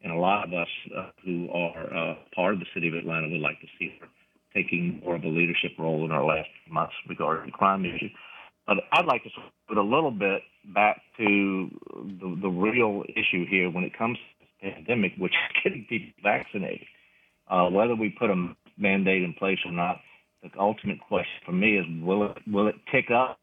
And 0.01 0.13
a 0.13 0.15
lot 0.15 0.48
of 0.48 0.53
us 0.53 0.67
uh, 0.98 1.09
who 1.25 1.50
are 1.51 1.93
uh, 1.93 2.15
part 2.33 2.53
of 2.53 2.59
the 2.59 2.65
city 2.74 2.88
of 2.88 2.93
Atlanta 2.93 3.27
would 3.27 3.41
like 3.41 3.59
to 3.59 3.67
see 3.77 3.93
her 4.00 4.07
taking 4.53 5.01
more 5.05 5.15
of 5.15 5.24
a 5.24 5.27
leadership 5.27 5.71
role 5.77 6.05
in 6.05 6.12
our 6.12 6.25
last 6.25 6.50
months 6.69 6.93
regarding 7.07 7.48
the 7.48 7.51
crime 7.51 7.86
issue. 7.86 8.09
But 8.69 8.83
I'd 8.91 9.07
like 9.07 9.23
to 9.23 9.29
put 9.67 9.79
a 9.79 9.81
little 9.81 10.11
bit 10.11 10.43
back 10.75 11.01
to 11.17 11.69
the, 12.21 12.38
the 12.39 12.49
real 12.49 13.03
issue 13.09 13.47
here 13.49 13.67
when 13.67 13.83
it 13.83 13.97
comes 13.97 14.19
to 14.19 14.45
the 14.45 14.71
pandemic, 14.71 15.13
which 15.17 15.31
is 15.31 15.63
getting 15.63 15.88
people 15.89 16.09
vaccinated. 16.21 16.85
Uh, 17.49 17.67
whether 17.71 17.95
we 17.95 18.09
put 18.09 18.29
a 18.29 18.53
mandate 18.77 19.23
in 19.23 19.33
place 19.33 19.57
or 19.65 19.71
not, 19.71 19.99
the 20.43 20.51
ultimate 20.59 20.99
question 21.07 21.41
for 21.47 21.51
me 21.51 21.77
is 21.77 21.85
will 22.03 22.29
it 22.29 22.38
will 22.45 22.67
it 22.67 22.75
tick 22.91 23.09
up 23.09 23.39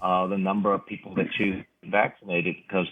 uh, 0.00 0.26
the 0.28 0.38
number 0.38 0.72
of 0.72 0.86
people 0.86 1.14
that 1.14 1.26
choose 1.36 1.56
to 1.58 1.64
be 1.82 1.90
vaccinated? 1.90 2.56
Because 2.66 2.86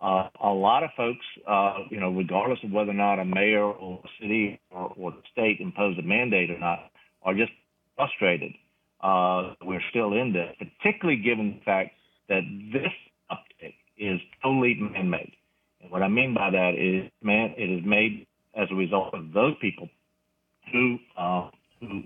uh, 0.00 0.28
a 0.42 0.48
lot 0.48 0.84
of 0.84 0.90
folks, 0.96 1.26
uh, 1.46 1.80
you 1.90 2.00
know, 2.00 2.12
regardless 2.12 2.60
of 2.64 2.70
whether 2.70 2.92
or 2.92 2.94
not 2.94 3.18
a 3.18 3.26
mayor 3.26 3.64
or 3.64 4.00
a 4.02 4.08
city 4.22 4.58
or, 4.70 4.90
or 4.96 5.10
the 5.10 5.22
state 5.32 5.60
impose 5.60 5.98
a 5.98 6.02
mandate 6.02 6.50
or 6.50 6.58
not, 6.58 6.90
are 7.24 7.34
just 7.34 7.52
frustrated. 7.94 8.52
Uh, 9.00 9.54
we're 9.62 9.82
still 9.90 10.14
in 10.14 10.32
this, 10.32 10.54
particularly 10.58 11.20
given 11.20 11.58
the 11.58 11.64
fact 11.64 11.90
that 12.28 12.42
this 12.72 12.92
uptick 13.30 13.74
is 13.98 14.20
totally 14.42 14.74
man-made. 14.74 15.32
And 15.80 15.90
what 15.90 16.02
I 16.02 16.08
mean 16.08 16.34
by 16.34 16.50
that 16.50 16.74
is, 16.74 17.10
man, 17.22 17.54
it 17.56 17.70
is 17.70 17.84
made 17.84 18.26
as 18.56 18.68
a 18.70 18.74
result 18.74 19.12
of 19.14 19.32
those 19.32 19.54
people 19.60 19.88
who 20.72 20.98
uh, 21.16 21.50
who 21.80 22.02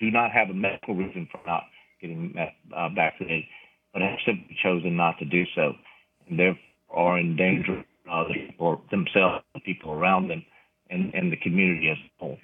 do 0.00 0.10
not 0.10 0.32
have 0.32 0.50
a 0.50 0.54
medical 0.54 0.94
reason 0.94 1.28
for 1.30 1.40
not 1.46 1.62
getting 2.00 2.34
uh, 2.76 2.88
vaccinated, 2.90 3.44
but 3.92 4.02
have 4.02 4.18
simply 4.26 4.56
chosen 4.62 4.96
not 4.96 5.18
to 5.18 5.24
do 5.24 5.44
so, 5.54 5.72
and 6.28 6.38
therefore 6.38 6.60
are 6.90 7.18
in 7.18 7.36
danger 7.36 7.84
uh, 8.10 8.24
themselves, 8.90 9.44
the 9.54 9.60
people 9.60 9.92
around 9.92 10.28
them, 10.28 10.44
and, 10.90 11.14
and 11.14 11.32
the 11.32 11.36
community 11.36 11.88
as 11.88 11.96
a 11.96 12.24
whole. 12.24 12.38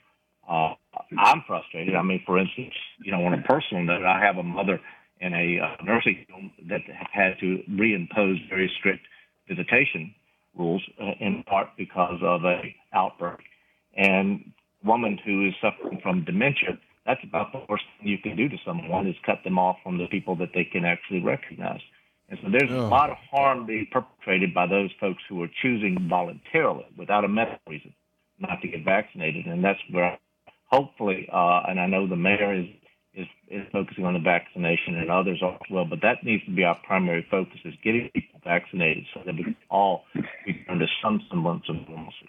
I'm 1.18 1.42
frustrated. 1.46 1.94
I 1.94 2.02
mean, 2.02 2.22
for 2.26 2.38
instance, 2.38 2.74
you 3.02 3.12
know, 3.12 3.24
on 3.24 3.34
a 3.34 3.42
personal 3.42 3.82
note, 3.82 4.04
I 4.04 4.20
have 4.20 4.36
a 4.36 4.42
mother 4.42 4.80
in 5.20 5.34
a 5.34 5.58
uh, 5.60 5.84
nursing 5.84 6.24
home 6.30 6.52
that 6.68 6.80
had 7.12 7.38
to 7.40 7.62
reimpose 7.70 8.48
very 8.48 8.70
strict 8.78 9.02
visitation 9.48 10.14
rules, 10.56 10.82
uh, 11.00 11.12
in 11.20 11.42
part 11.44 11.68
because 11.76 12.20
of 12.22 12.44
a 12.44 12.74
outbreak. 12.92 13.40
And 13.96 14.52
a 14.84 14.86
woman 14.86 15.18
who 15.24 15.48
is 15.48 15.54
suffering 15.60 16.00
from 16.02 16.24
dementia, 16.24 16.78
that's 17.06 17.20
about 17.24 17.52
the 17.52 17.62
worst 17.68 17.84
thing 17.98 18.08
you 18.08 18.18
can 18.18 18.36
do 18.36 18.48
to 18.48 18.56
someone 18.64 19.06
is 19.06 19.16
cut 19.24 19.38
them 19.44 19.58
off 19.58 19.76
from 19.82 19.98
the 19.98 20.06
people 20.06 20.36
that 20.36 20.50
they 20.54 20.64
can 20.64 20.84
actually 20.84 21.22
recognize. 21.22 21.80
And 22.28 22.38
so 22.42 22.50
there's 22.50 22.70
oh. 22.70 22.86
a 22.86 22.88
lot 22.88 23.10
of 23.10 23.16
harm 23.30 23.66
being 23.66 23.86
perpetrated 23.90 24.52
by 24.52 24.66
those 24.66 24.90
folks 25.00 25.22
who 25.28 25.42
are 25.42 25.48
choosing 25.62 26.06
voluntarily, 26.08 26.84
without 26.96 27.24
a 27.24 27.28
medical 27.28 27.58
reason, 27.66 27.94
not 28.38 28.60
to 28.60 28.68
get 28.68 28.84
vaccinated. 28.84 29.46
And 29.46 29.64
that's 29.64 29.80
where, 29.90 30.18
hopefully, 30.68 31.28
uh, 31.32 31.62
and 31.68 31.80
I 31.80 31.86
know 31.86 32.06
the 32.06 32.16
mayor 32.16 32.54
is 32.54 32.66
is, 33.14 33.26
is 33.48 33.66
focusing 33.72 34.04
on 34.04 34.14
the 34.14 34.20
vaccination 34.20 34.96
and 34.96 35.10
others 35.10 35.40
as 35.42 35.58
well. 35.70 35.84
But 35.84 36.00
that 36.02 36.22
needs 36.22 36.44
to 36.44 36.50
be 36.50 36.64
our 36.64 36.78
primary 36.86 37.26
focus 37.30 37.58
is 37.64 37.74
getting 37.82 38.10
people 38.14 38.40
vaccinated 38.44 39.04
so 39.12 39.20
that 39.26 39.34
we 39.34 39.44
can 39.44 39.56
all 39.70 40.04
return 40.46 40.78
to 40.78 40.86
some 41.02 41.20
semblance 41.28 41.64
of 41.68 41.76
normalcy. 41.88 42.28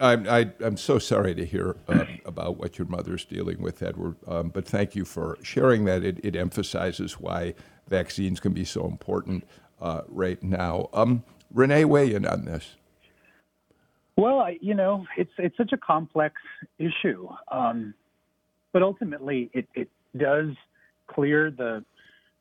I'm, 0.00 0.28
I, 0.28 0.50
am 0.60 0.76
so 0.76 0.98
sorry 0.98 1.34
to 1.34 1.44
hear 1.44 1.76
uh, 1.88 2.04
about 2.24 2.56
what 2.56 2.78
your 2.78 2.88
mother's 2.88 3.24
dealing 3.24 3.62
with, 3.62 3.82
Edward. 3.82 4.16
Um, 4.26 4.48
but 4.48 4.66
thank 4.66 4.96
you 4.96 5.04
for 5.04 5.38
sharing 5.42 5.84
that. 5.84 6.02
It, 6.02 6.18
it, 6.24 6.34
emphasizes 6.34 7.20
why 7.20 7.54
vaccines 7.88 8.40
can 8.40 8.52
be 8.52 8.64
so 8.64 8.86
important 8.86 9.44
uh, 9.80 10.02
right 10.08 10.42
now. 10.42 10.88
Um, 10.92 11.22
Rene, 11.52 11.84
weigh 11.84 12.12
in 12.12 12.26
on 12.26 12.44
this. 12.44 12.74
Well, 14.16 14.40
I, 14.40 14.58
you 14.60 14.74
know, 14.74 15.06
it's 15.16 15.32
it's 15.38 15.56
such 15.56 15.72
a 15.72 15.76
complex 15.76 16.36
issue. 16.78 17.28
Um, 17.50 17.94
but 18.72 18.82
ultimately 18.82 19.50
it, 19.54 19.68
it 19.74 19.88
does 20.16 20.50
clear 21.06 21.50
the 21.50 21.84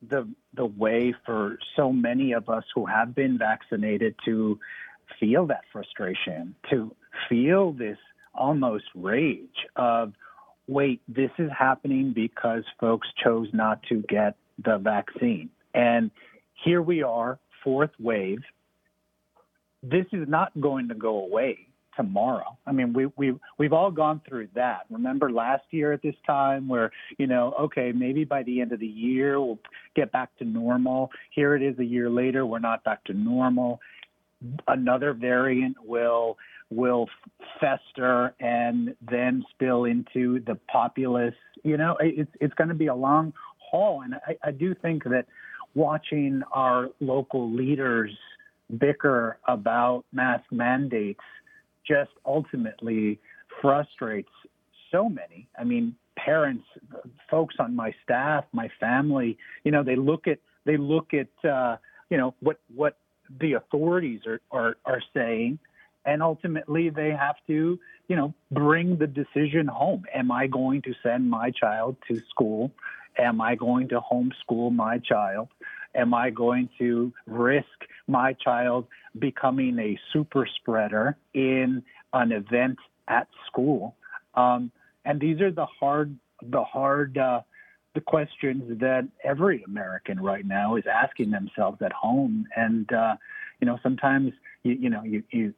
the 0.07 0.27
the 0.53 0.65
way 0.65 1.13
for 1.25 1.57
so 1.75 1.91
many 1.91 2.33
of 2.33 2.49
us 2.49 2.63
who 2.75 2.85
have 2.85 3.15
been 3.15 3.37
vaccinated 3.37 4.15
to 4.25 4.59
feel 5.19 5.47
that 5.47 5.61
frustration, 5.71 6.55
to 6.69 6.93
feel 7.29 7.71
this 7.71 7.97
almost 8.35 8.85
rage 8.95 9.67
of 9.75 10.13
wait, 10.67 11.01
this 11.07 11.31
is 11.37 11.49
happening 11.57 12.13
because 12.13 12.63
folks 12.79 13.07
chose 13.23 13.47
not 13.53 13.83
to 13.83 14.03
get 14.07 14.35
the 14.63 14.77
vaccine. 14.77 15.49
And 15.73 16.09
here 16.63 16.81
we 16.81 17.03
are, 17.03 17.39
fourth 17.63 17.91
wave. 17.99 18.39
This 19.83 20.05
is 20.13 20.27
not 20.27 20.51
going 20.59 20.87
to 20.87 20.95
go 20.95 21.23
away 21.25 21.67
tomorrow. 21.95 22.57
I 22.65 22.71
mean, 22.71 22.93
we 22.93 23.07
we 23.17 23.35
we've 23.57 23.73
all 23.73 23.91
gone 23.91 24.21
through 24.27 24.47
that. 24.55 24.85
Remember 24.89 25.31
last 25.31 25.63
year 25.71 25.93
at 25.93 26.01
this 26.01 26.15
time 26.25 26.67
where, 26.67 26.91
you 27.17 27.27
know, 27.27 27.53
okay, 27.59 27.91
maybe 27.91 28.23
by 28.23 28.43
the 28.43 28.61
end 28.61 28.71
of 28.71 28.79
the 28.79 28.87
year 28.87 29.39
we'll 29.39 29.59
get 29.95 30.11
back 30.11 30.35
to 30.37 30.45
normal. 30.45 31.11
Here 31.31 31.55
it 31.55 31.61
is 31.61 31.77
a 31.79 31.85
year 31.85 32.09
later, 32.09 32.45
we're 32.45 32.59
not 32.59 32.83
back 32.83 33.03
to 33.05 33.13
normal. 33.13 33.79
Another 34.67 35.13
variant 35.13 35.77
will 35.83 36.37
will 36.69 37.07
fester 37.59 38.33
and 38.39 38.95
then 39.09 39.43
spill 39.51 39.85
into 39.85 40.39
the 40.45 40.57
populace. 40.71 41.35
You 41.63 41.77
know, 41.77 41.97
it's 41.99 42.31
it's 42.41 42.53
going 42.55 42.69
to 42.69 42.75
be 42.75 42.87
a 42.87 42.95
long 42.95 43.33
haul, 43.57 44.01
and 44.01 44.15
I, 44.15 44.37
I 44.43 44.51
do 44.51 44.73
think 44.75 45.03
that 45.05 45.25
watching 45.75 46.43
our 46.51 46.89
local 46.99 47.51
leaders 47.51 48.11
bicker 48.79 49.37
about 49.47 50.05
mask 50.11 50.45
mandates 50.51 51.23
just 51.87 52.11
ultimately 52.25 53.19
frustrates 53.61 54.31
so 54.91 55.09
many. 55.09 55.47
I 55.57 55.63
mean, 55.63 55.95
parents, 56.15 56.65
folks 57.29 57.55
on 57.59 57.75
my 57.75 57.93
staff, 58.03 58.45
my 58.51 58.69
family, 58.79 59.37
you 59.63 59.71
know, 59.71 59.83
they 59.83 59.95
look 59.95 60.27
at 60.27 60.39
they 60.65 60.77
look 60.77 61.11
at 61.13 61.49
uh, 61.49 61.77
you 62.09 62.17
know 62.17 62.35
what 62.39 62.59
what 62.73 62.97
the 63.39 63.53
authorities 63.53 64.21
are, 64.25 64.41
are, 64.51 64.77
are 64.85 65.01
saying. 65.13 65.59
And 66.05 66.21
ultimately, 66.21 66.89
they 66.89 67.11
have 67.11 67.35
to, 67.47 67.79
you 68.09 68.15
know, 68.15 68.33
bring 68.51 68.97
the 68.97 69.07
decision 69.07 69.67
home. 69.67 70.03
Am 70.13 70.31
I 70.31 70.47
going 70.47 70.81
to 70.81 70.93
send 71.01 71.29
my 71.29 71.49
child 71.51 71.95
to 72.09 72.21
school? 72.29 72.71
Am 73.17 73.39
I 73.39 73.55
going 73.55 73.87
to 73.89 74.01
homeschool 74.01 74.73
my 74.73 74.97
child? 74.97 75.47
Am 75.95 76.13
I 76.13 76.29
going 76.29 76.69
to 76.79 77.13
risk 77.27 77.67
my 78.07 78.33
child 78.33 78.88
becoming 79.19 79.77
a 79.79 80.00
super 80.12 80.47
spreader 80.59 81.17
in 81.33 81.83
an 82.13 82.31
event 82.31 82.77
at 83.07 83.27
school? 83.47 83.95
Um, 84.35 84.71
and 85.05 85.19
these 85.19 85.41
are 85.41 85.51
the 85.51 85.65
hard, 85.65 86.15
the 86.41 86.63
hard, 86.63 87.17
uh, 87.17 87.41
the 87.93 88.01
questions 88.01 88.79
that 88.79 89.07
every 89.23 89.63
American 89.63 90.19
right 90.19 90.45
now 90.45 90.75
is 90.75 90.85
asking 90.91 91.31
themselves 91.31 91.81
at 91.81 91.91
home. 91.93 92.47
And 92.55 92.91
uh, 92.91 93.15
you 93.59 93.67
know, 93.67 93.79
sometimes 93.83 94.33
you, 94.63 94.73
you 94.73 94.89
know, 94.89 95.03
you, 95.03 95.23
you 95.31 95.53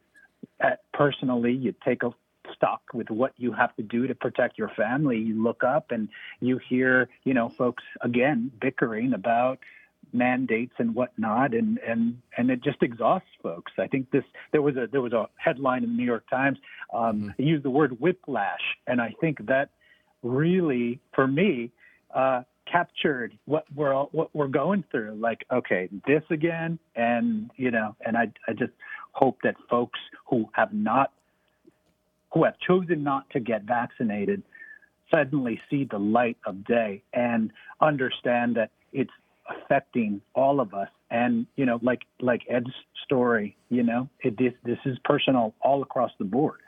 uh, 0.64 0.72
personally 0.94 1.54
you 1.54 1.74
take 1.84 2.04
a 2.04 2.12
stock 2.54 2.82
with 2.94 3.10
what 3.10 3.34
you 3.38 3.52
have 3.52 3.76
to 3.76 3.84
do 3.84 4.08
to 4.08 4.16
protect 4.16 4.58
your 4.58 4.70
family. 4.70 5.18
You 5.18 5.42
look 5.42 5.64
up 5.64 5.92
and 5.92 6.10
you 6.40 6.60
hear, 6.70 7.10
you 7.24 7.34
know, 7.34 7.52
folks 7.58 7.84
again 8.02 8.52
bickering 8.62 9.14
about 9.14 9.60
mandates 10.16 10.74
and 10.78 10.96
whatnot, 10.96 11.54
and 11.54 11.78
and 11.80 12.18
and 12.38 12.50
it 12.50 12.64
just 12.64 12.82
exhausts 12.82 13.28
folks. 13.44 13.72
I 13.78 13.88
think 13.88 14.12
this 14.12 14.24
there 14.52 14.62
was 14.62 14.76
a 14.76 14.88
there 14.92 15.02
was 15.02 15.14
a 15.14 15.28
headline 15.36 15.84
in 15.84 15.92
the 15.92 15.96
New 15.96 16.06
York 16.06 16.30
Times 16.30 16.58
um, 16.94 17.34
mm-hmm. 17.34 17.42
used 17.42 17.64
the 17.64 17.70
word 17.70 18.00
whiplash, 18.00 18.62
and 18.88 19.02
I 19.02 19.14
think 19.22 19.46
that 19.48 19.70
really 20.24 21.00
for 21.14 21.28
me 21.28 21.72
uh, 22.14 22.44
captured 22.72 23.38
what 23.46 23.66
we're 23.76 23.94
all, 23.94 24.10
what 24.12 24.34
we're 24.34 24.48
going 24.48 24.84
through. 24.92 25.16
Like, 25.20 25.46
okay, 25.52 25.90
this 26.08 26.24
again, 26.30 26.80
and 26.96 27.52
you 27.56 27.72
know, 27.72 27.96
and 28.06 28.18
I 28.18 28.32
I 28.48 28.54
just 28.54 28.74
hope 29.12 29.38
that 29.44 29.56
folks 29.70 30.00
who 30.26 30.50
have 30.54 30.74
not 30.74 31.12
who 32.34 32.44
have 32.44 32.56
chosen 32.60 33.04
not 33.04 33.30
to 33.32 33.40
get 33.40 33.64
vaccinated 33.64 34.44
suddenly 35.14 35.60
see 35.70 35.88
the 35.90 35.98
light 35.98 36.38
of 36.46 36.66
day 36.66 37.02
and 37.14 37.52
understand 37.80 38.56
that 38.56 38.72
it's 38.92 39.12
affecting 39.50 40.22
all 40.34 40.60
of 40.60 40.74
us. 40.74 40.90
And 41.10 41.48
you 41.56 41.66
know, 41.66 41.80
like 41.82 42.02
like 42.20 42.42
Ed's 42.50 42.72
story, 43.04 43.56
you 43.70 43.84
know, 43.84 44.10
it, 44.22 44.38
this 44.38 44.54
this 44.64 44.80
is 44.86 44.98
personal 45.04 45.54
all 45.62 45.82
across 45.82 46.12
the 46.20 46.26
board. 46.26 46.60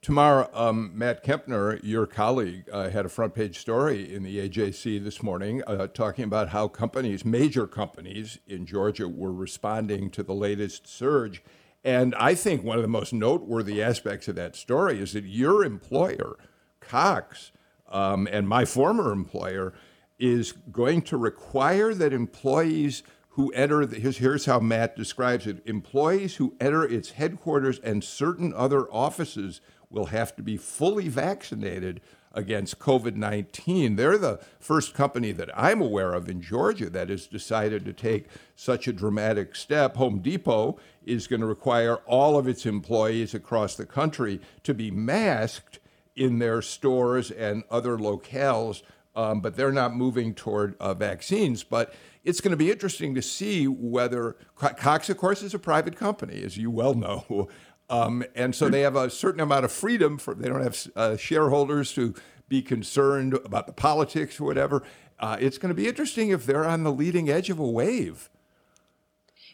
Tamar, 0.00 0.48
um, 0.54 0.92
Matt 0.94 1.24
Kempner, 1.24 1.78
your 1.82 2.06
colleague, 2.06 2.64
uh, 2.72 2.88
had 2.90 3.04
a 3.04 3.08
front 3.08 3.34
page 3.34 3.58
story 3.58 4.14
in 4.14 4.22
the 4.22 4.48
AJC 4.48 5.02
this 5.02 5.22
morning 5.22 5.62
uh, 5.66 5.86
talking 5.88 6.24
about 6.24 6.50
how 6.50 6.68
companies, 6.68 7.24
major 7.24 7.66
companies 7.66 8.38
in 8.46 8.66
Georgia, 8.66 9.08
were 9.08 9.32
responding 9.32 10.10
to 10.10 10.22
the 10.22 10.34
latest 10.34 10.86
surge. 10.86 11.42
And 11.84 12.14
I 12.14 12.34
think 12.34 12.64
one 12.64 12.76
of 12.76 12.82
the 12.82 12.88
most 12.88 13.12
noteworthy 13.12 13.82
aspects 13.82 14.26
of 14.28 14.36
that 14.36 14.56
story 14.56 15.00
is 15.00 15.12
that 15.12 15.24
your 15.24 15.64
employer, 15.64 16.36
Cox, 16.80 17.52
um, 17.88 18.26
and 18.30 18.48
my 18.48 18.64
former 18.64 19.12
employer, 19.12 19.74
is 20.18 20.52
going 20.70 21.02
to 21.02 21.16
require 21.16 21.94
that 21.94 22.12
employees 22.12 23.02
who 23.30 23.50
enter, 23.52 23.84
the, 23.84 23.98
here's, 23.98 24.46
how 24.46 24.60
Matt 24.60 24.96
describes 24.96 25.46
it 25.46 25.60
employees 25.66 26.36
who 26.36 26.54
enter 26.60 26.84
its 26.84 27.12
headquarters 27.12 27.80
and 27.80 28.04
certain 28.04 28.54
other 28.54 28.82
offices 28.92 29.60
will 29.90 30.06
have 30.06 30.36
to 30.36 30.42
be 30.42 30.56
fully 30.56 31.08
vaccinated 31.08 32.00
against 32.34 32.78
COVID 32.78 33.14
19. 33.14 33.96
They're 33.96 34.18
the 34.18 34.40
first 34.58 34.92
company 34.92 35.32
that 35.32 35.50
I'm 35.56 35.80
aware 35.80 36.12
of 36.12 36.28
in 36.28 36.42
Georgia 36.42 36.90
that 36.90 37.08
has 37.08 37.26
decided 37.26 37.84
to 37.84 37.92
take 37.92 38.26
such 38.56 38.86
a 38.86 38.92
dramatic 38.92 39.56
step. 39.56 39.96
Home 39.96 40.18
Depot 40.18 40.78
is 41.04 41.26
going 41.26 41.40
to 41.40 41.46
require 41.46 41.96
all 42.06 42.36
of 42.36 42.48
its 42.48 42.66
employees 42.66 43.34
across 43.34 43.76
the 43.76 43.86
country 43.86 44.40
to 44.64 44.74
be 44.74 44.90
masked 44.90 45.78
in 46.16 46.38
their 46.38 46.60
stores 46.62 47.30
and 47.30 47.64
other 47.70 47.96
locales, 47.96 48.82
um, 49.14 49.40
but 49.40 49.56
they're 49.56 49.72
not 49.72 49.94
moving 49.94 50.34
toward 50.34 50.76
uh, 50.80 50.94
vaccines. 50.94 51.62
But 51.62 51.94
it's 52.24 52.40
going 52.40 52.50
to 52.50 52.56
be 52.56 52.70
interesting 52.70 53.14
to 53.14 53.22
see 53.22 53.66
whether 53.66 54.36
Cox, 54.56 55.08
of 55.08 55.16
course, 55.16 55.42
is 55.42 55.54
a 55.54 55.58
private 55.58 55.96
company, 55.96 56.42
as 56.42 56.56
you 56.56 56.70
well 56.70 56.94
know. 56.94 57.48
Um, 57.90 58.24
and 58.34 58.54
so 58.54 58.68
they 58.70 58.80
have 58.80 58.96
a 58.96 59.10
certain 59.10 59.40
amount 59.40 59.66
of 59.66 59.70
freedom 59.72 60.16
for 60.16 60.34
they 60.34 60.48
don't 60.48 60.62
have 60.62 60.86
uh, 60.96 61.16
shareholders 61.16 61.92
to 61.92 62.14
be 62.48 62.62
concerned 62.62 63.34
about 63.44 63.66
the 63.66 63.72
politics 63.72 64.40
or 64.40 64.44
whatever. 64.44 64.82
Uh, 65.18 65.36
it's 65.38 65.58
going 65.58 65.68
to 65.68 65.74
be 65.74 65.86
interesting 65.86 66.30
if 66.30 66.46
they're 66.46 66.64
on 66.64 66.82
the 66.82 66.92
leading 66.92 67.28
edge 67.28 67.50
of 67.50 67.58
a 67.58 67.66
wave. 67.66 68.30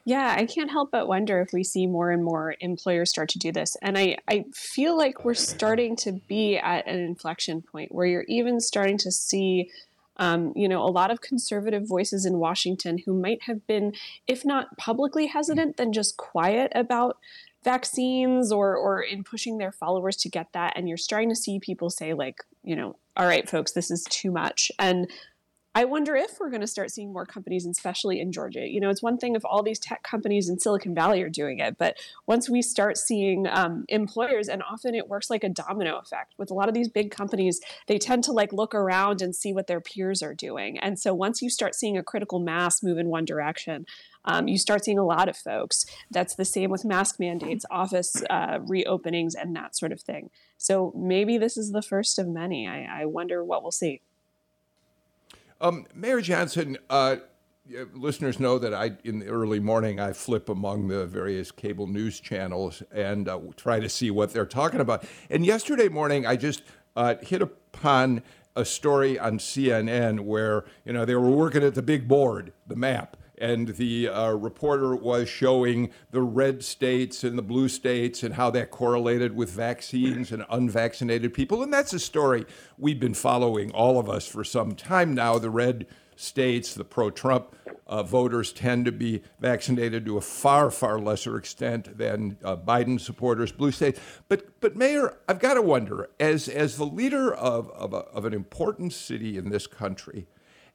Yeah, 0.05 0.35
I 0.37 0.47
can't 0.47 0.71
help 0.71 0.91
but 0.91 1.09
wonder 1.09 1.41
if 1.41 1.53
we 1.53 1.63
see 1.63 1.87
more 1.87 2.11
and 2.11 2.25
more 2.25 2.55
employers 2.61 3.11
start 3.11 3.29
to 3.31 3.39
do 3.39 3.53
this. 3.53 3.77
And 3.83 3.99
I, 3.99 4.17
I 4.29 4.47
feel 4.53 4.97
like 4.97 5.25
we're 5.25 5.35
starting 5.35 5.95
to 5.97 6.13
be 6.13 6.57
at 6.57 6.87
an 6.87 6.99
inflection 6.99 7.63
point 7.63 7.93
where 7.93 8.07
you're 8.07 8.25
even 8.29 8.61
starting 8.61 8.99
to 8.99 9.11
see 9.11 9.71
um, 10.17 10.53
you 10.55 10.69
know, 10.69 10.83
a 10.83 10.91
lot 10.91 11.11
of 11.11 11.23
conservative 11.23 11.89
voices 11.89 12.27
in 12.27 12.39
Washington 12.39 12.99
who 13.07 13.15
might 13.15 13.45
have 13.45 13.67
been, 13.67 13.95
if 14.27 14.45
not 14.45 14.77
publicly 14.77 15.29
hesitant, 15.29 15.79
then 15.79 15.95
just 15.95 16.19
quiet 16.19 16.71
about 16.75 17.17
vaccines 17.65 18.53
or 18.53 18.77
or 18.77 19.03
in 19.03 19.23
pushing 19.23 19.59
their 19.59 19.73
followers 19.73 20.17
to 20.17 20.31
get 20.31 20.51
that 20.53 20.73
and 20.77 20.89
you're 20.89 20.97
starting 20.97 21.29
to 21.29 21.37
see 21.37 21.59
people 21.61 21.91
say 21.91 22.15
like 22.15 22.39
you 22.65 22.75
know 22.75 22.97
all 23.19 23.27
right 23.27 23.51
folks 23.51 23.73
this 23.73 23.91
is 23.91 24.03
too 24.05 24.31
much 24.31 24.73
and 24.79 25.11
I 25.73 25.85
wonder 25.85 26.17
if 26.17 26.41
we're 26.41 26.51
going 26.51 26.63
to 26.63 26.67
start 26.67 26.91
seeing 26.91 27.13
more 27.13 27.25
companies, 27.25 27.65
especially 27.65 28.21
in 28.21 28.33
Georgia. 28.33 28.67
You 28.67 28.81
know, 28.81 28.91
it's 28.91 29.05
one 29.05 29.19
thing 29.19 29.37
if 29.37 29.45
all 29.45 29.63
these 29.63 29.79
tech 29.79 30.03
companies 30.03 30.49
in 30.49 30.59
Silicon 30.59 30.97
Valley 30.97 31.23
are 31.23 31.29
doing 31.29 31.61
it, 31.61 31.79
but 31.79 31.97
once 32.27 32.51
we 32.51 32.61
start 32.61 32.99
seeing 32.99 33.47
um, 33.47 33.85
employers, 33.89 34.49
and 34.49 34.65
often 34.69 34.97
it 34.97 35.09
works 35.09 35.31
like 35.31 35.45
a 35.45 35.49
domino 35.49 35.99
effect 35.99 36.35
with 36.39 36.51
a 36.51 36.55
lot 36.55 36.69
of 36.69 36.75
these 36.75 36.89
big 36.89 37.13
companies, 37.13 37.61
they 37.87 37.99
tend 37.99 38.25
to 38.25 38.33
like 38.33 38.53
look 38.53 38.75
around 38.75 39.23
and 39.23 39.37
see 39.37 39.53
what 39.53 39.69
their 39.69 39.81
peers 39.81 40.23
are 40.23 40.35
doing. 40.35 40.77
And 40.79 40.99
so 40.99 41.15
once 41.15 41.41
you 41.41 41.49
start 41.49 41.77
seeing 41.77 41.97
a 41.97 42.03
critical 42.03 42.41
mass 42.41 42.83
move 42.83 42.99
in 42.99 43.07
one 43.07 43.25
direction, 43.25 43.87
um, 44.25 44.49
you 44.49 44.59
start 44.59 44.85
seeing 44.85 44.99
a 44.99 45.07
lot 45.07 45.29
of 45.29 45.37
folks. 45.37 45.87
That's 46.11 46.35
the 46.35 46.45
same 46.45 46.71
with 46.71 46.85
mask 46.85 47.21
mandates, 47.21 47.65
office 47.71 48.23
uh, 48.29 48.59
reopenings, 48.59 49.35
and 49.41 49.55
that 49.55 49.77
sort 49.77 49.93
of 49.93 50.01
thing. 50.01 50.31
So 50.59 50.93
maybe 50.97 51.39
this 51.39 51.57
is 51.57 51.71
the 51.71 51.81
first 51.81 52.19
of 52.19 52.27
many. 52.27 52.67
I, 52.67 53.03
I 53.03 53.05
wonder 53.05 53.45
what 53.45 53.63
we'll 53.63 53.71
see. 53.71 54.03
Um, 55.63 55.85
Mayor 55.95 56.23
Johnson, 56.23 56.79
uh, 56.89 57.17
listeners 57.93 58.41
know 58.41 58.59
that 58.59 58.73
I, 58.73 58.93
in 59.05 59.19
the 59.19 59.27
early 59.27 59.61
morning, 59.61 60.01
I 60.01 60.15
flip 60.15 60.49
among 60.49 60.89
the 60.89 61.05
various 61.05 61.53
cable 61.53 61.87
news 61.87 62.19
channels 62.19 62.83
and 62.91 63.29
uh, 63.29 63.39
try 63.57 63.79
to 63.79 63.89
see 63.89 64.11
what 64.11 64.33
they're 64.33 64.47
talking 64.47 64.81
about. 64.81 65.05
And 65.29 65.45
yesterday 65.45 65.89
morning, 65.89 66.25
I 66.25 66.37
just 66.37 66.63
uh, 66.97 67.17
hit 67.21 67.43
upon 67.43 68.23
a 68.57 68.65
story 68.65 69.19
on 69.19 69.39
CNN 69.39 70.21
where 70.21 70.65
you 70.87 70.95
know 70.95 71.05
they 71.05 71.15
were 71.15 71.31
working 71.31 71.63
at 71.63 71.75
the 71.75 71.83
big 71.83 72.09
board, 72.09 72.55
the 72.67 72.77
map, 72.77 73.19
and 73.41 73.69
the 73.69 74.09
uh, 74.09 74.33
reporter 74.33 74.95
was 74.95 75.29
showing 75.29 75.91
the 76.11 76.23
red 76.23 76.63
states 76.63 77.25
and 77.25 77.37
the 77.37 77.43
blue 77.43 77.69
states 77.69 78.23
and 78.23 78.35
how 78.35 78.51
that 78.51 78.71
correlated 78.71 79.35
with 79.35 79.51
vaccines 79.51 80.31
and 80.31 80.45
unvaccinated 80.51 81.33
people. 81.33 81.63
And 81.63 81.73
that's 81.73 81.93
a 81.93 81.99
story 81.99 82.45
we've 82.79 83.01
been 83.01 83.15
following, 83.15 83.71
all 83.73 83.99
of 83.99 84.09
us, 84.09 84.27
for 84.27 84.45
some 84.45 84.75
time 84.75 85.15
now. 85.15 85.39
The 85.39 85.51
red 85.51 85.87
states, 86.17 86.75
the 86.75 86.85
pro 86.85 87.11
Trump 87.11 87.57
uh, 87.87 88.03
voters 88.03 88.53
tend 88.53 88.85
to 88.85 88.93
be 88.93 89.23
vaccinated 89.41 90.05
to 90.05 90.19
a 90.19 90.21
far, 90.21 90.71
far 90.71 90.99
lesser 90.99 91.37
extent 91.37 91.97
than 91.97 92.37
uh, 92.45 92.55
Biden 92.57 93.01
supporters, 93.01 93.51
blue 93.51 93.73
states. 93.73 93.99
But, 94.29 94.61
but 94.61 94.77
Mayor, 94.77 95.17
I've 95.29 95.41
got 95.41 95.55
to 95.55 95.63
wonder, 95.63 96.11
as, 96.21 96.47
as 96.49 96.77
the 96.77 96.87
leader 96.87 97.35
of, 97.35 97.71
of, 97.71 97.95
a, 97.95 98.05
of 98.15 98.27
an 98.27 98.35
important 98.35 98.93
city 98.93 99.39
in 99.39 99.49
this 99.49 99.67
country, 99.67 100.27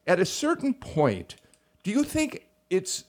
at 0.08 0.20
a 0.20 0.26
certain 0.26 0.74
point, 0.74 1.36
do 1.84 1.92
you 1.92 2.04
think 2.04 2.48
it's 2.70 3.06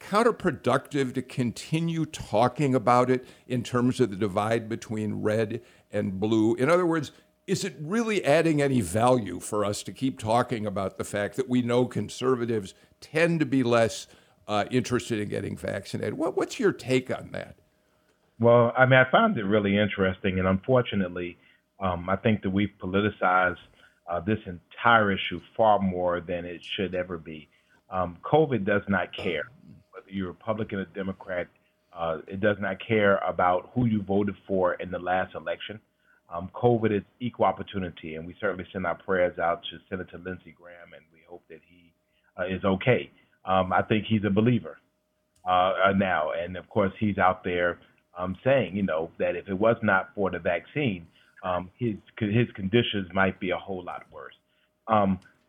counterproductive 0.00 1.14
to 1.14 1.22
continue 1.22 2.04
talking 2.04 2.74
about 2.74 3.10
it 3.10 3.24
in 3.46 3.62
terms 3.62 4.00
of 4.00 4.10
the 4.10 4.16
divide 4.16 4.68
between 4.68 5.22
red 5.22 5.62
and 5.90 6.20
blue. 6.20 6.54
In 6.56 6.68
other 6.68 6.84
words, 6.84 7.12
is 7.46 7.64
it 7.64 7.76
really 7.80 8.24
adding 8.24 8.62
any 8.62 8.80
value 8.80 9.40
for 9.40 9.64
us 9.64 9.82
to 9.82 9.92
keep 9.92 10.18
talking 10.18 10.66
about 10.66 10.98
the 10.98 11.04
fact 11.04 11.36
that 11.36 11.48
we 11.48 11.62
know 11.62 11.86
conservatives 11.86 12.74
tend 13.00 13.40
to 13.40 13.46
be 13.46 13.62
less 13.62 14.06
uh, 14.48 14.64
interested 14.70 15.18
in 15.18 15.28
getting 15.28 15.56
vaccinated? 15.56 16.14
What, 16.14 16.36
what's 16.36 16.58
your 16.58 16.72
take 16.72 17.10
on 17.10 17.30
that? 17.32 17.56
Well, 18.40 18.72
I 18.76 18.86
mean, 18.86 18.98
I 18.98 19.10
found 19.10 19.38
it 19.38 19.44
really 19.44 19.78
interesting, 19.78 20.38
and 20.38 20.48
unfortunately, 20.48 21.38
um, 21.80 22.08
I 22.08 22.16
think 22.16 22.42
that 22.42 22.50
we've 22.50 22.72
politicized 22.82 23.56
uh, 24.10 24.20
this 24.20 24.38
entire 24.46 25.12
issue 25.12 25.40
far 25.56 25.78
more 25.78 26.20
than 26.20 26.44
it 26.44 26.60
should 26.76 26.94
ever 26.94 27.16
be. 27.16 27.48
Um, 27.94 28.18
COVID 28.24 28.64
does 28.66 28.82
not 28.88 29.08
care 29.14 29.44
whether 29.92 30.10
you're 30.10 30.28
Republican 30.28 30.80
or 30.80 30.84
Democrat. 30.86 31.46
Uh, 31.96 32.18
it 32.26 32.40
does 32.40 32.56
not 32.60 32.76
care 32.84 33.18
about 33.18 33.70
who 33.72 33.86
you 33.86 34.02
voted 34.02 34.34
for 34.48 34.74
in 34.74 34.90
the 34.90 34.98
last 34.98 35.34
election. 35.36 35.78
Um, 36.28 36.50
COVID 36.54 36.90
is 36.96 37.04
equal 37.20 37.46
opportunity, 37.46 38.16
and 38.16 38.26
we 38.26 38.34
certainly 38.40 38.66
send 38.72 38.84
our 38.84 38.96
prayers 38.96 39.38
out 39.38 39.62
to 39.70 39.78
Senator 39.88 40.18
Lindsey 40.18 40.54
Graham, 40.60 40.92
and 40.96 41.04
we 41.12 41.20
hope 41.28 41.42
that 41.48 41.60
he 41.68 41.92
uh, 42.36 42.46
is 42.56 42.64
okay. 42.64 43.10
Um, 43.44 43.72
I 43.72 43.82
think 43.82 44.06
he's 44.08 44.24
a 44.26 44.30
believer. 44.30 44.78
uh, 45.86 45.92
now, 45.96 46.32
and 46.32 46.56
of 46.56 46.68
course 46.70 46.92
he's 46.98 47.18
out 47.18 47.44
there 47.44 47.78
um, 48.18 48.36
saying, 48.42 48.76
you 48.76 48.82
know, 48.82 49.10
that 49.18 49.36
if 49.36 49.48
it 49.48 49.54
was 49.54 49.76
not 49.82 50.08
for 50.14 50.30
the 50.30 50.38
vaccine, 50.38 51.06
um, 51.44 51.70
his 51.78 51.94
his 52.18 52.48
conditions 52.56 53.06
might 53.12 53.38
be 53.38 53.50
a 53.50 53.56
whole 53.56 53.84
lot 53.84 54.02
worse. 54.10 54.34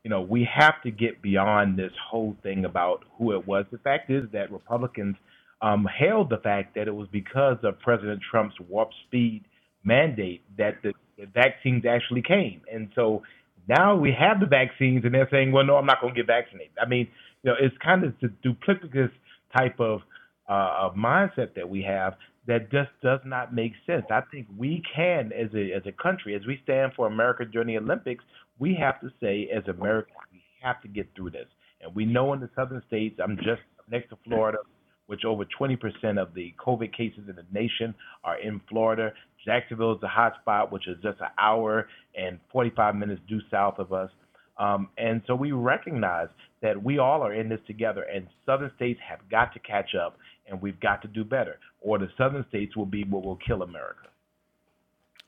You 0.06 0.12
know, 0.12 0.22
we 0.22 0.48
have 0.56 0.84
to 0.84 0.92
get 0.92 1.24
beyond 1.24 1.80
this 1.80 1.92
whole 2.12 2.38
thing 2.44 2.64
about 2.64 3.04
who 3.18 3.32
it 3.32 3.48
was. 3.48 3.66
The 3.72 3.80
fact 3.80 4.12
is 4.12 4.26
that 4.34 4.52
Republicans 4.52 5.16
um, 5.64 5.88
hailed 5.98 6.30
the 6.30 6.38
fact 6.38 6.76
that 6.76 6.88
it 6.88 6.94
was 6.94 7.08
because 7.12 7.58
of 7.64 7.80
President 7.80 8.22
Trump's 8.30 8.54
warp 8.70 8.90
speed 9.08 9.46
mandate 9.84 10.44
that 10.60 10.76
the, 10.84 10.94
the 11.18 11.26
vaccines 11.26 11.86
actually 11.90 12.22
came, 12.22 12.62
and 12.72 12.90
so 12.94 13.24
now 13.68 13.96
we 13.96 14.12
have 14.12 14.40
the 14.40 14.46
vaccines, 14.46 15.06
and 15.06 15.16
they're 15.16 15.28
saying, 15.32 15.52
"Well, 15.52 15.66
no, 15.66 15.76
I'm 15.76 15.88
not 15.88 16.02
going 16.02 16.14
to 16.14 16.20
get 16.20 16.28
vaccinated." 16.28 16.74
I 16.80 16.88
mean, 16.88 17.08
you 17.42 17.50
know, 17.50 17.56
it's 17.60 17.76
kind 17.84 18.04
of 18.04 18.14
the 18.22 18.32
duplicitous 18.48 19.10
type 19.58 19.80
of 19.80 20.02
uh, 20.48 20.82
of 20.82 20.94
mindset 20.94 21.56
that 21.56 21.68
we 21.68 21.82
have 21.82 22.14
that 22.46 22.72
just 22.72 22.92
does 23.02 23.22
not 23.26 23.56
make 23.56 23.72
sense. 23.88 24.06
I 24.12 24.22
think 24.32 24.46
we 24.56 24.84
can, 24.96 25.32
as 25.34 25.50
a 25.56 25.74
as 25.74 25.82
a 25.88 25.92
country, 25.92 26.36
as 26.36 26.46
we 26.46 26.60
stand 26.64 26.92
for 26.96 27.08
America 27.08 27.44
during 27.44 27.70
the 27.70 27.78
Olympics, 27.80 28.24
we 28.60 28.76
have 28.80 29.00
to 29.02 29.10
say, 29.22 29.50
as 29.56 29.64
Americans, 29.68 30.18
we 30.32 30.42
have 30.62 30.82
to 30.82 30.88
get 30.88 31.08
through 31.16 31.32
this. 31.32 31.48
And 31.82 31.94
we 31.96 32.06
know 32.06 32.34
in 32.34 32.40
the 32.40 32.50
southern 32.56 32.82
states, 32.88 33.20
I'm 33.24 33.38
just 33.38 33.62
next 33.90 34.10
to 34.10 34.18
Florida, 34.26 34.60
which 35.08 35.26
over 35.26 35.46
20% 35.60 35.78
of 36.20 36.34
the 36.34 36.54
COVID 36.66 36.96
cases 36.96 37.24
in 37.30 37.36
the 37.36 37.46
nation 37.52 37.94
are 38.24 38.40
in 38.40 38.62
Florida. 38.70 39.12
Jacksonville 39.46 39.94
is 39.94 40.02
the 40.02 40.08
hot 40.08 40.34
spot, 40.42 40.72
which 40.72 40.88
is 40.88 40.98
just 41.04 41.20
an 41.20 41.28
hour 41.38 41.88
and 42.16 42.40
45 42.52 42.96
minutes 42.96 43.22
due 43.28 43.42
south 43.52 43.76
of 43.78 43.94
us. 43.94 44.10
Um, 44.58 44.90
and 44.98 45.22
so 45.28 45.36
we 45.36 45.52
recognize 45.52 46.30
that 46.62 46.82
we 46.82 46.98
all 46.98 47.22
are 47.22 47.34
in 47.34 47.50
this 47.50 47.60
together, 47.68 48.04
and 48.04 48.28
southern 48.46 48.72
states 48.76 49.00
have 49.08 49.20
got 49.30 49.54
to 49.54 49.60
catch 49.60 49.94
up, 49.96 50.18
and 50.48 50.62
we've 50.62 50.80
got 50.80 51.02
to 51.02 51.08
do 51.10 51.24
better, 51.24 51.60
or 51.82 52.00
the 52.00 52.08
southern 52.18 52.46
states 52.50 52.76
will 52.76 52.86
be 52.86 53.04
what 53.04 53.24
will 53.24 53.38
kill 53.46 53.64
America. 53.64 54.08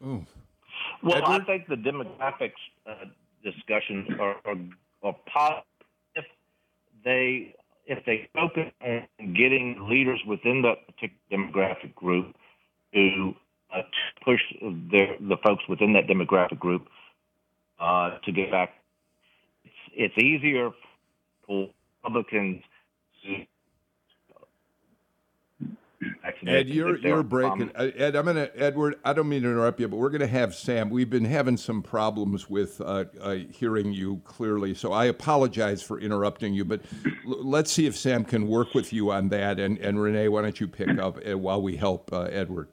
Ooh. 0.03 0.25
Well, 1.03 1.17
Edward? 1.17 1.41
I 1.41 1.45
think 1.45 1.67
the 1.67 1.75
demographics 1.75 2.51
uh, 2.85 3.05
discussions 3.43 4.09
are, 4.19 4.35
are, 4.45 4.57
are 5.03 5.15
positive 5.25 5.63
if 6.15 6.25
they 7.03 7.55
if 7.85 8.03
they 8.05 8.29
focus 8.33 8.71
on 8.81 9.07
getting 9.33 9.87
leaders 9.89 10.19
within 10.27 10.61
that 10.63 10.85
particular 10.87 11.15
demographic 11.31 11.95
group 11.95 12.35
to 12.93 13.33
uh, 13.73 13.81
push 14.23 14.41
the 14.61 15.15
the 15.21 15.37
folks 15.43 15.63
within 15.69 15.93
that 15.93 16.07
demographic 16.07 16.59
group 16.59 16.87
uh, 17.79 18.17
to 18.25 18.31
get 18.31 18.51
back 18.51 18.73
it's 19.97 20.17
easier 20.17 20.69
for 21.45 21.69
Republicans 22.03 22.61
to 23.23 23.45
Ed, 26.45 26.67
you're 26.67 26.97
you're 26.97 27.23
breaking. 27.23 27.71
Uh, 27.75 27.91
Ed, 27.95 28.15
I'm 28.15 28.25
gonna 28.25 28.49
Edward. 28.55 28.95
I 29.03 29.13
don't 29.13 29.29
mean 29.29 29.43
to 29.43 29.49
interrupt 29.49 29.79
you, 29.79 29.87
but 29.87 29.97
we're 29.97 30.09
gonna 30.09 30.27
have 30.27 30.55
Sam. 30.55 30.89
We've 30.89 31.09
been 31.09 31.25
having 31.25 31.57
some 31.57 31.81
problems 31.81 32.49
with 32.49 32.81
uh, 32.81 33.05
uh, 33.21 33.35
hearing 33.51 33.93
you 33.93 34.21
clearly, 34.25 34.73
so 34.73 34.91
I 34.93 35.05
apologize 35.05 35.81
for 35.81 35.99
interrupting 35.99 36.53
you. 36.53 36.65
But 36.65 36.81
l- 37.25 37.43
let's 37.43 37.71
see 37.71 37.85
if 37.85 37.95
Sam 37.95 38.23
can 38.23 38.47
work 38.47 38.73
with 38.73 38.93
you 38.93 39.11
on 39.11 39.29
that. 39.29 39.59
And 39.59 39.77
and 39.79 40.01
Rene, 40.01 40.27
why 40.27 40.41
don't 40.41 40.59
you 40.59 40.67
pick 40.67 40.97
up 40.99 41.19
uh, 41.27 41.37
while 41.37 41.61
we 41.61 41.77
help 41.77 42.11
uh, 42.11 42.23
Edward? 42.23 42.69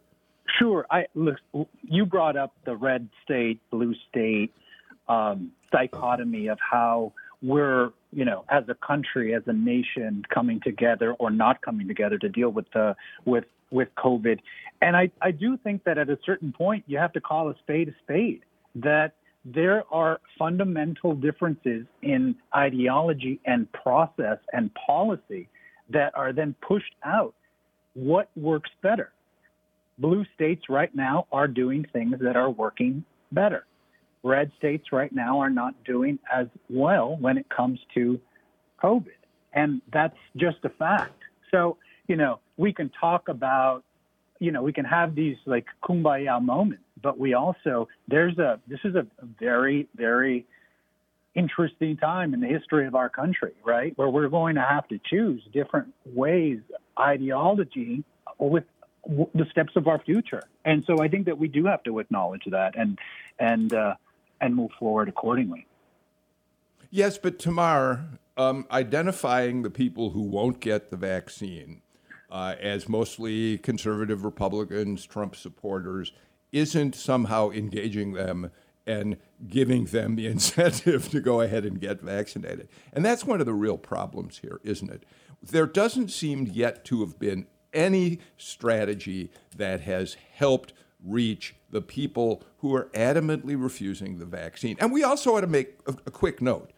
Sure. 0.59 0.87
I 0.91 1.07
look. 1.15 1.37
You 1.83 2.07
brought 2.07 2.37
up 2.37 2.55
the 2.65 2.77
red 2.77 3.09
state, 3.25 3.61
blue 3.71 3.95
state 4.09 4.55
um, 5.09 5.53
dichotomy 5.71 6.49
of 6.49 6.59
how 6.61 7.13
we're, 7.45 7.91
you 8.13 8.25
know, 8.25 8.45
as 8.49 8.65
a 8.69 8.75
country, 8.75 9.35
as 9.35 9.43
a 9.47 9.53
nation, 9.53 10.25
coming 10.33 10.61
together 10.65 11.13
or 11.19 11.31
not 11.31 11.61
coming 11.61 11.87
together 11.87 12.19
to 12.19 12.29
deal 12.29 12.49
with 12.49 12.67
the 12.73 12.97
with 13.25 13.45
with 13.71 13.89
COVID. 13.99 14.39
And 14.81 14.97
I, 14.97 15.11
I 15.21 15.31
do 15.31 15.57
think 15.59 15.85
that 15.85 15.99
at 15.99 16.09
a 16.09 16.19
certain 16.25 16.53
point 16.53 16.85
you 16.87 16.99
have 16.99 17.13
to 17.13 17.21
call 17.21 17.51
a 17.51 17.55
spade 17.59 17.89
a 17.89 17.93
spade. 18.03 18.43
That 18.75 19.15
there 19.45 19.85
are 19.93 20.21
fundamental 20.39 21.15
differences 21.15 21.87
in 22.03 22.35
ideology 22.57 23.41
and 23.45 23.71
process 23.73 24.39
and 24.53 24.71
policy 24.75 25.49
that 25.91 26.17
are 26.17 26.33
then 26.33 26.55
pushed 26.67 26.95
out. 27.05 27.35
What 27.93 28.31
works 28.37 28.71
better? 28.83 29.13
Blue 29.99 30.25
states 30.35 30.65
right 30.69 30.93
now 30.95 31.27
are 31.31 31.47
doing 31.47 31.87
things 31.93 32.17
that 32.21 32.37
are 32.37 32.51
working 32.51 33.05
better 33.31 33.67
red 34.25 34.51
states 34.59 34.87
right 34.91 35.13
now 35.13 35.39
are 35.41 35.51
not 35.51 35.75
doing 35.85 36.19
as 36.33 36.47
well 36.69 37.17
when 37.21 37.39
it 37.39 37.49
comes 37.49 37.79
to 37.95 38.19
COVID. 38.83 39.21
And 39.53 39.83
that's 39.93 40.17
just 40.37 40.57
a 40.65 40.71
fact. 40.71 41.23
So, 41.53 41.77
you 42.09 42.17
know, 42.17 42.41
we 42.57 42.73
can 42.73 42.91
talk 43.01 43.29
about, 43.29 43.85
you 44.41 44.51
know, 44.51 44.63
we 44.63 44.73
can 44.73 44.87
have 44.87 45.15
these 45.15 45.37
like 45.47 45.67
kumbaya 45.85 46.43
moments, 46.43 46.83
but 47.01 47.19
we 47.19 47.35
also, 47.35 47.87
there's 48.09 48.37
a, 48.39 48.59
this 48.67 48.81
is 48.83 48.97
a 48.97 49.07
very, 49.39 49.89
very 49.95 50.47
interesting 51.35 51.97
time 51.97 52.33
in 52.33 52.41
the 52.41 52.49
history 52.49 52.87
of 52.87 52.95
our 52.95 53.09
country, 53.09 53.53
right? 53.65 53.93
Where 53.97 54.09
we're 54.09 54.29
going 54.29 54.55
to 54.55 54.63
have 54.63 54.89
to 54.89 54.99
choose 55.05 55.43
different 55.53 55.93
ways, 56.07 56.61
ideology 56.99 58.05
with 58.39 58.65
the 59.07 59.47
steps 59.51 59.73
of 59.77 59.87
our 59.87 59.99
future. 59.99 60.43
And 60.65 60.83
so 60.87 61.01
I 61.01 61.09
think 61.09 61.27
that 61.27 61.39
we 61.39 61.49
do 61.49 61.67
have 61.67 61.83
to 61.85 61.99
acknowledge 61.99 62.45
that 62.51 62.75
and, 62.77 62.99
and, 63.39 63.73
uh, 63.73 63.95
and 64.41 64.55
move 64.55 64.71
forward 64.79 65.09
accordingly. 65.09 65.67
Yes, 66.91 67.19
but 67.19 67.39
Tamar, 67.39 68.05
um, 68.37 68.67
identifying 68.71 69.63
the 69.63 69.71
people 69.71 70.11
who 70.11 70.23
won't 70.23 70.61
get 70.61 70.91
the 70.91 70.97
vaccine 70.97 71.83
uh, 72.31 72.55
as 72.61 72.89
mostly 72.89 73.59
conservative 73.59 74.25
Republicans, 74.25 75.05
Trump 75.05 75.37
supporters, 75.37 76.13
isn't 76.53 76.95
somehow 76.95 77.51
engaging 77.51 78.13
them 78.13 78.51
and 78.87 79.17
giving 79.49 79.87
them 79.87 80.17
the 80.17 80.27
incentive 80.29 81.09
to 81.11 81.21
go 81.21 81.41
ahead 81.41 81.65
and 81.65 81.81
get 81.81 82.01
vaccinated. 82.01 82.69
And 82.93 83.05
that's 83.05 83.25
one 83.25 83.41
of 83.41 83.47
the 83.47 83.55
real 83.55 83.79
problems 83.79 84.39
here, 84.39 84.61
isn't 84.63 84.91
it? 84.91 85.05
There 85.43 85.67
doesn't 85.67 86.11
seem 86.11 86.49
yet 86.53 86.85
to 86.87 87.01
have 87.01 87.19
been 87.19 87.47
any 87.73 88.21
strategy 88.37 89.31
that 89.57 89.81
has 89.81 90.17
helped 90.33 90.73
reach 91.05 91.55
the 91.71 91.81
people 91.81 92.43
who 92.59 92.75
are 92.75 92.89
adamantly 92.95 93.61
refusing 93.61 94.19
the 94.19 94.25
vaccine. 94.25 94.77
And 94.81 94.93
we 94.93 95.05
also 95.05 95.33
want 95.33 95.43
to 95.43 95.51
make 95.51 95.79
a, 95.87 95.93
a 96.07 96.11
quick 96.11 96.41
note. 96.41 96.71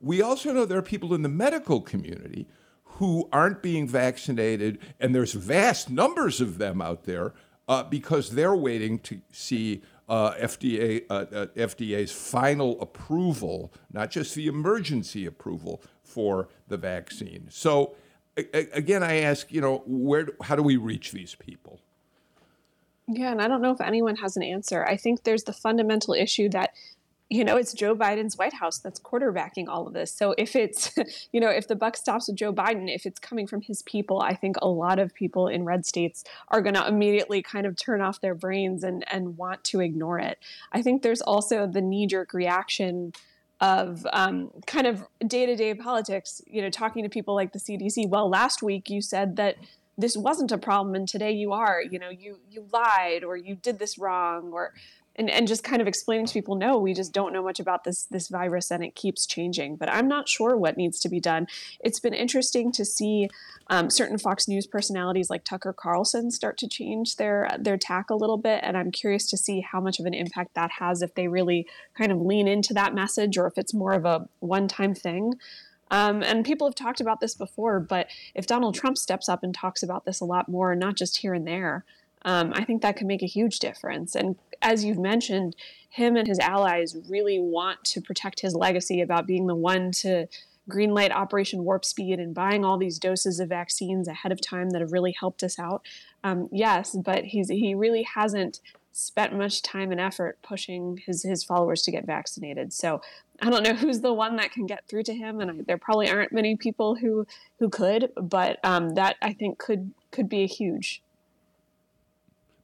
We 0.00 0.22
also 0.22 0.52
know 0.52 0.64
there 0.64 0.78
are 0.78 0.82
people 0.82 1.14
in 1.14 1.22
the 1.22 1.28
medical 1.28 1.80
community 1.80 2.46
who 2.84 3.28
aren't 3.32 3.62
being 3.62 3.88
vaccinated, 3.88 4.78
and 5.00 5.14
there's 5.14 5.32
vast 5.32 5.90
numbers 5.90 6.40
of 6.40 6.58
them 6.58 6.82
out 6.82 7.04
there 7.04 7.32
uh, 7.68 7.82
because 7.84 8.30
they're 8.30 8.54
waiting 8.54 8.98
to 9.00 9.20
see 9.30 9.82
uh, 10.08 10.34
FDA, 10.34 11.04
uh, 11.08 11.24
uh 11.32 11.46
FDA's 11.56 12.12
final 12.12 12.80
approval, 12.80 13.72
not 13.92 14.10
just 14.10 14.34
the 14.34 14.46
emergency 14.46 15.24
approval 15.24 15.82
for 16.02 16.48
the 16.68 16.76
vaccine. 16.76 17.46
So, 17.50 17.94
again, 18.36 19.02
I 19.02 19.20
ask, 19.20 19.50
you 19.52 19.60
know, 19.60 19.82
where, 19.86 20.28
how 20.42 20.56
do 20.56 20.62
we 20.62 20.76
reach 20.76 21.12
these 21.12 21.34
people? 21.34 21.80
Yeah, 23.14 23.32
and 23.32 23.42
I 23.42 23.48
don't 23.48 23.62
know 23.62 23.72
if 23.72 23.80
anyone 23.80 24.16
has 24.16 24.36
an 24.36 24.42
answer. 24.42 24.84
I 24.84 24.96
think 24.96 25.24
there's 25.24 25.44
the 25.44 25.52
fundamental 25.52 26.14
issue 26.14 26.48
that 26.50 26.70
you 27.28 27.44
know 27.44 27.56
it's 27.56 27.72
Joe 27.72 27.94
Biden's 27.94 28.36
White 28.36 28.54
House 28.54 28.78
that's 28.78 29.00
quarterbacking 29.00 29.66
all 29.68 29.86
of 29.86 29.92
this. 29.92 30.12
So 30.12 30.34
if 30.38 30.56
it's 30.56 30.94
you 31.32 31.40
know 31.40 31.50
if 31.50 31.68
the 31.68 31.76
buck 31.76 31.96
stops 31.96 32.28
with 32.28 32.36
Joe 32.36 32.52
Biden, 32.52 32.92
if 32.94 33.04
it's 33.04 33.18
coming 33.18 33.46
from 33.46 33.60
his 33.60 33.82
people, 33.82 34.20
I 34.20 34.34
think 34.34 34.56
a 34.62 34.68
lot 34.68 34.98
of 34.98 35.14
people 35.14 35.48
in 35.48 35.64
red 35.64 35.84
states 35.84 36.24
are 36.48 36.62
going 36.62 36.74
to 36.74 36.86
immediately 36.86 37.42
kind 37.42 37.66
of 37.66 37.76
turn 37.76 38.00
off 38.00 38.20
their 38.20 38.34
brains 38.34 38.82
and 38.82 39.04
and 39.12 39.36
want 39.36 39.64
to 39.64 39.80
ignore 39.80 40.18
it. 40.18 40.38
I 40.72 40.82
think 40.82 41.02
there's 41.02 41.22
also 41.22 41.66
the 41.66 41.82
knee 41.82 42.06
jerk 42.06 42.32
reaction 42.32 43.12
of 43.60 44.06
um, 44.12 44.50
kind 44.66 44.86
of 44.86 45.04
day 45.26 45.46
to 45.46 45.54
day 45.54 45.74
politics. 45.74 46.40
You 46.46 46.62
know, 46.62 46.70
talking 46.70 47.02
to 47.02 47.10
people 47.10 47.34
like 47.34 47.52
the 47.52 47.58
CDC. 47.58 48.08
Well, 48.08 48.28
last 48.28 48.62
week 48.62 48.88
you 48.88 49.02
said 49.02 49.36
that 49.36 49.56
this 49.98 50.16
wasn't 50.16 50.52
a 50.52 50.58
problem 50.58 50.94
and 50.94 51.08
today 51.08 51.32
you 51.32 51.52
are 51.52 51.82
you 51.82 51.98
know 51.98 52.10
you 52.10 52.38
you 52.50 52.66
lied 52.72 53.24
or 53.24 53.36
you 53.36 53.54
did 53.54 53.78
this 53.78 53.98
wrong 53.98 54.50
or 54.52 54.72
and, 55.16 55.28
and 55.28 55.46
just 55.46 55.62
kind 55.62 55.82
of 55.82 55.88
explaining 55.88 56.26
to 56.26 56.32
people 56.32 56.54
no 56.54 56.78
we 56.78 56.94
just 56.94 57.12
don't 57.12 57.32
know 57.32 57.42
much 57.42 57.60
about 57.60 57.84
this 57.84 58.04
this 58.04 58.28
virus 58.28 58.70
and 58.70 58.82
it 58.82 58.94
keeps 58.94 59.26
changing. 59.26 59.76
But 59.76 59.90
i'm 59.90 60.08
not 60.08 60.28
sure 60.28 60.56
what 60.56 60.76
needs 60.76 61.00
to 61.00 61.08
be 61.08 61.20
done. 61.20 61.46
It's 61.80 62.00
been 62.00 62.14
interesting 62.14 62.72
to 62.72 62.84
see 62.84 63.28
um, 63.68 63.90
certain 63.90 64.18
fox 64.18 64.48
news 64.48 64.66
personalities 64.66 65.30
like 65.30 65.44
tucker 65.44 65.72
carlson 65.72 66.30
start 66.30 66.58
to 66.58 66.68
change 66.68 67.16
their 67.16 67.48
their 67.58 67.76
tack 67.76 68.10
a 68.10 68.14
little 68.14 68.38
bit 68.38 68.60
and 68.62 68.76
i'm 68.76 68.90
curious 68.90 69.28
to 69.30 69.36
see 69.36 69.60
how 69.60 69.80
much 69.80 70.00
of 70.00 70.06
an 70.06 70.14
impact 70.14 70.54
that 70.54 70.72
has 70.78 71.02
if 71.02 71.14
they 71.14 71.28
really 71.28 71.66
kind 71.96 72.10
of 72.10 72.20
lean 72.20 72.48
into 72.48 72.74
that 72.74 72.94
message 72.94 73.38
or 73.38 73.46
if 73.46 73.56
it's 73.56 73.72
more 73.72 73.92
of 73.92 74.04
a 74.04 74.28
one 74.40 74.68
time 74.68 74.94
thing 74.94 75.34
um, 75.92 76.22
and 76.22 76.44
people 76.44 76.66
have 76.66 76.74
talked 76.74 77.02
about 77.02 77.20
this 77.20 77.34
before, 77.34 77.78
but 77.78 78.08
if 78.34 78.46
Donald 78.46 78.74
Trump 78.74 78.96
steps 78.96 79.28
up 79.28 79.44
and 79.44 79.54
talks 79.54 79.82
about 79.82 80.06
this 80.06 80.20
a 80.20 80.24
lot 80.24 80.48
more, 80.48 80.74
not 80.74 80.96
just 80.96 81.18
here 81.18 81.34
and 81.34 81.46
there, 81.46 81.84
um, 82.22 82.52
I 82.54 82.64
think 82.64 82.80
that 82.80 82.96
could 82.96 83.06
make 83.06 83.22
a 83.22 83.26
huge 83.26 83.58
difference. 83.58 84.14
And 84.14 84.36
as 84.62 84.84
you've 84.84 84.98
mentioned, 84.98 85.54
him 85.90 86.16
and 86.16 86.26
his 86.26 86.38
allies 86.38 86.96
really 87.10 87.38
want 87.38 87.84
to 87.84 88.00
protect 88.00 88.40
his 88.40 88.54
legacy 88.54 89.02
about 89.02 89.26
being 89.26 89.46
the 89.46 89.54
one 89.54 89.92
to 89.92 90.28
greenlight 90.70 91.10
Operation 91.10 91.64
Warp 91.64 91.84
Speed 91.84 92.18
and 92.18 92.34
buying 92.34 92.64
all 92.64 92.78
these 92.78 92.98
doses 92.98 93.38
of 93.38 93.50
vaccines 93.50 94.08
ahead 94.08 94.32
of 94.32 94.40
time 94.40 94.70
that 94.70 94.80
have 94.80 94.92
really 94.92 95.14
helped 95.18 95.42
us 95.42 95.58
out. 95.58 95.82
Um, 96.24 96.48
yes, 96.50 96.96
but 97.04 97.24
he's 97.24 97.50
he 97.50 97.74
really 97.74 98.04
hasn't 98.04 98.60
spent 98.92 99.36
much 99.36 99.62
time 99.62 99.90
and 99.90 100.00
effort 100.00 100.38
pushing 100.42 101.02
his 101.04 101.24
his 101.24 101.42
followers 101.42 101.82
to 101.82 101.90
get 101.90 102.06
vaccinated. 102.06 102.72
So 102.72 103.02
I 103.42 103.50
don't 103.50 103.64
know 103.64 103.74
who's 103.74 104.00
the 104.00 104.12
one 104.12 104.36
that 104.36 104.52
can 104.52 104.66
get 104.66 104.86
through 104.88 105.02
to 105.04 105.14
him, 105.14 105.40
and 105.40 105.50
I, 105.50 105.54
there 105.66 105.76
probably 105.76 106.08
aren't 106.08 106.32
many 106.32 106.56
people 106.56 106.94
who 106.94 107.26
who 107.58 107.68
could. 107.68 108.10
But 108.16 108.64
um, 108.64 108.90
that 108.90 109.16
I 109.20 109.32
think 109.32 109.58
could 109.58 109.92
could 110.12 110.28
be 110.28 110.42
a 110.44 110.46
huge. 110.46 111.02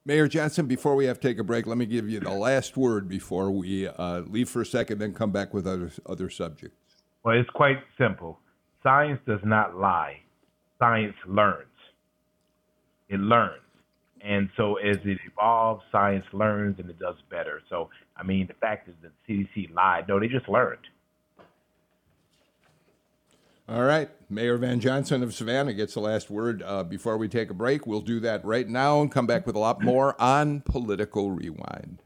Mayor 0.04 0.28
Johnson, 0.28 0.66
before 0.66 0.94
we 0.94 1.04
have 1.04 1.20
to 1.20 1.28
take 1.28 1.38
a 1.38 1.44
break, 1.44 1.66
let 1.66 1.76
me 1.76 1.84
give 1.84 2.08
you 2.08 2.20
the 2.20 2.30
last 2.30 2.76
word 2.76 3.08
before 3.08 3.50
we 3.50 3.88
uh, 3.88 4.20
leave 4.20 4.48
for 4.48 4.62
a 4.62 4.66
second, 4.66 4.98
then 5.00 5.12
come 5.12 5.32
back 5.32 5.52
with 5.52 5.66
other 5.66 5.90
other 6.06 6.30
subjects. 6.30 6.76
Well, 7.24 7.38
it's 7.38 7.50
quite 7.50 7.78
simple. 7.98 8.38
Science 8.82 9.20
does 9.26 9.40
not 9.44 9.76
lie. 9.76 10.20
Science 10.78 11.16
learns. 11.26 11.66
It 13.08 13.18
learns. 13.18 13.60
And 14.22 14.48
so 14.57 14.76
as 14.76 14.96
it 15.04 15.18
evolves, 15.26 15.83
science 15.92 16.24
learns 16.33 16.78
and 16.78 16.90
it 16.90 16.98
does 16.98 17.16
better. 17.31 17.62
So, 17.68 17.90
I 18.16 18.22
mean, 18.22 18.46
the 18.46 18.54
fact 18.54 18.88
is 18.88 18.94
that 19.02 19.12
CDC 19.28 19.74
lied. 19.74 20.09
No, 20.09 20.18
they 20.18 20.28
just 20.28 20.48
learned. 20.48 20.81
All 23.68 23.85
right. 23.85 24.09
Mayor 24.31 24.57
Van 24.57 24.81
Johnson 24.81 25.22
of 25.22 25.35
Savannah 25.35 25.74
gets 25.74 25.94
the 25.94 26.00
last 26.00 26.31
word 26.31 26.62
uh, 26.62 26.85
before 26.85 27.18
we 27.18 27.28
take 27.28 27.50
a 27.50 27.54
break. 27.54 27.87
We'll 27.87 28.00
do 28.00 28.18
that 28.20 28.44
right 28.44 28.66
now 28.66 29.02
and 29.02 29.12
come 29.12 29.26
back 29.26 29.46
with 29.46 29.57
a 29.57 29.59
lot 29.59 29.83
more 29.83 30.20
on 30.20 30.62
Political 30.62 31.33
Rewind. 31.33 32.02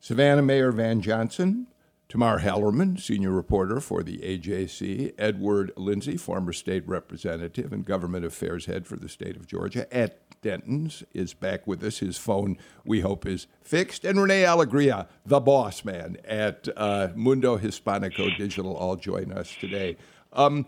Savannah 0.00 0.42
Mayor 0.42 0.72
Van 0.72 1.00
Johnson 1.00 1.66
Tamar 2.08 2.40
Hallerman, 2.40 2.98
senior 2.98 3.30
reporter 3.32 3.80
for 3.80 4.02
the 4.02 4.16
AJC, 4.18 5.12
Edward 5.18 5.72
Lindsey, 5.76 6.16
former 6.16 6.54
state 6.54 6.88
representative 6.88 7.70
and 7.70 7.84
government 7.84 8.24
affairs 8.24 8.64
head 8.64 8.86
for 8.86 8.96
the 8.96 9.10
state 9.10 9.36
of 9.36 9.46
Georgia 9.46 9.94
at 9.94 10.18
Dentons, 10.40 11.04
is 11.12 11.34
back 11.34 11.66
with 11.66 11.84
us. 11.84 11.98
His 11.98 12.16
phone, 12.16 12.56
we 12.82 13.00
hope, 13.00 13.26
is 13.26 13.46
fixed. 13.62 14.06
And 14.06 14.18
Rene 14.18 14.42
Alegria, 14.42 15.06
the 15.26 15.38
boss 15.38 15.84
man 15.84 16.16
at 16.24 16.66
uh, 16.78 17.08
Mundo 17.14 17.58
Hispanico 17.58 18.34
Digital, 18.38 18.74
all 18.74 18.96
join 18.96 19.30
us 19.30 19.54
today. 19.60 19.98
Um, 20.32 20.64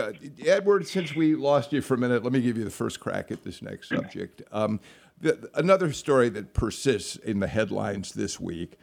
uh, 0.00 0.12
Edward, 0.46 0.86
since 0.86 1.14
we 1.14 1.34
lost 1.34 1.74
you 1.74 1.82
for 1.82 1.92
a 1.92 1.98
minute, 1.98 2.24
let 2.24 2.32
me 2.32 2.40
give 2.40 2.56
you 2.56 2.64
the 2.64 2.70
first 2.70 3.00
crack 3.00 3.30
at 3.30 3.44
this 3.44 3.60
next 3.60 3.90
subject. 3.90 4.40
Um, 4.50 4.80
the, 5.20 5.50
another 5.54 5.92
story 5.92 6.30
that 6.30 6.54
persists 6.54 7.16
in 7.16 7.40
the 7.40 7.48
headlines 7.48 8.12
this 8.12 8.40
week 8.40 8.78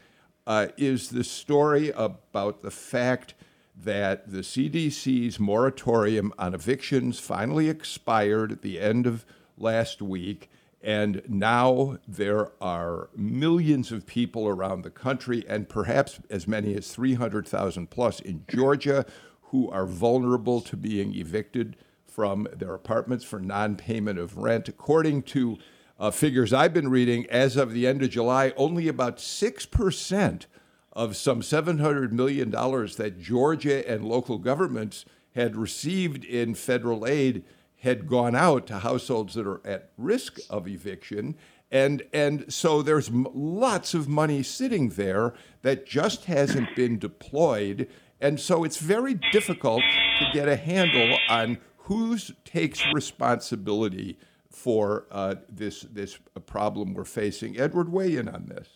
uh, 0.48 0.70
is 0.78 1.10
the 1.10 1.26
story 1.26 1.92
about 1.92 2.64
the 2.64 2.72
fact 2.72 3.36
that 3.76 4.32
the 4.32 4.40
CDC's 4.40 5.40
moratorium 5.40 6.34
on 6.40 6.56
evictions 6.56 7.20
finally 7.20 7.70
expired 7.70 8.52
at 8.54 8.62
the 8.62 8.80
end 8.80 9.06
of 9.06 9.26
last 9.58 10.02
week. 10.02 10.50
And 10.82 11.22
now 11.28 11.98
there 12.08 12.52
are 12.62 13.10
millions 13.16 13.92
of 13.92 14.08
people 14.08 14.48
around 14.48 14.84
the 14.84 14.90
country, 14.90 15.44
and 15.50 15.68
perhaps 15.68 16.20
as 16.30 16.48
many 16.48 16.76
as 16.76 16.94
300,000 16.94 17.90
plus 17.90 18.22
in 18.22 18.46
Georgia, 18.48 19.06
who 19.50 19.70
are 19.70 19.86
vulnerable 19.86 20.62
to 20.62 20.78
being 20.78 21.14
evicted 21.14 21.76
from 22.06 22.48
their 22.56 22.74
apartments 22.74 23.26
for 23.26 23.40
non 23.40 23.76
payment 23.76 24.18
of 24.18 24.38
rent. 24.38 24.70
According 24.70 25.24
to 25.24 25.58
uh, 26.00 26.12
figures 26.12 26.54
I've 26.54 26.74
been 26.74 26.90
reading, 26.90 27.26
as 27.30 27.58
of 27.58 27.74
the 27.74 27.88
end 27.88 28.04
of 28.04 28.10
July, 28.10 28.54
only 28.56 28.88
about 28.88 29.18
6% 29.18 30.46
of 30.94 31.16
some 31.16 31.42
$700 31.42 32.12
million 32.12 32.52
that 32.52 33.20
Georgia 33.20 33.90
and 33.90 34.06
local 34.06 34.38
governments 34.38 35.06
had 35.36 35.56
received 35.56 36.24
in 36.26 36.56
federal 36.56 37.06
aid 37.06 37.44
had 37.82 38.08
gone 38.08 38.36
out 38.36 38.66
to 38.68 38.80
households 38.80 39.36
that 39.36 39.46
are 39.46 39.62
at 39.66 39.92
risk 39.98 40.40
of 40.50 40.68
eviction. 40.68 41.36
And, 41.72 42.02
and 42.14 42.52
so 42.52 42.82
there's 42.82 43.10
m- 43.10 43.28
lots 43.34 43.94
of 43.94 44.08
money 44.08 44.42
sitting 44.42 44.90
there 44.90 45.34
that 45.62 45.86
just 45.86 46.26
hasn't 46.26 46.76
been 46.76 46.98
deployed. 46.98 47.88
And 48.20 48.40
so 48.40 48.64
it's 48.64 48.78
very 48.78 49.20
difficult 49.32 49.84
to 50.20 50.30
get 50.34 50.48
a 50.48 50.56
handle 50.56 51.20
on 51.30 51.60
who 51.78 52.18
takes 52.44 52.84
responsibility 52.94 54.18
for 54.58 55.06
uh, 55.12 55.36
this 55.48 55.82
this 55.82 56.18
problem 56.48 56.96
we're 56.96 57.06
facing. 57.06 57.60
Edward, 57.60 57.92
weigh 57.92 58.16
in 58.16 58.28
on 58.28 58.48
this. 58.48 58.68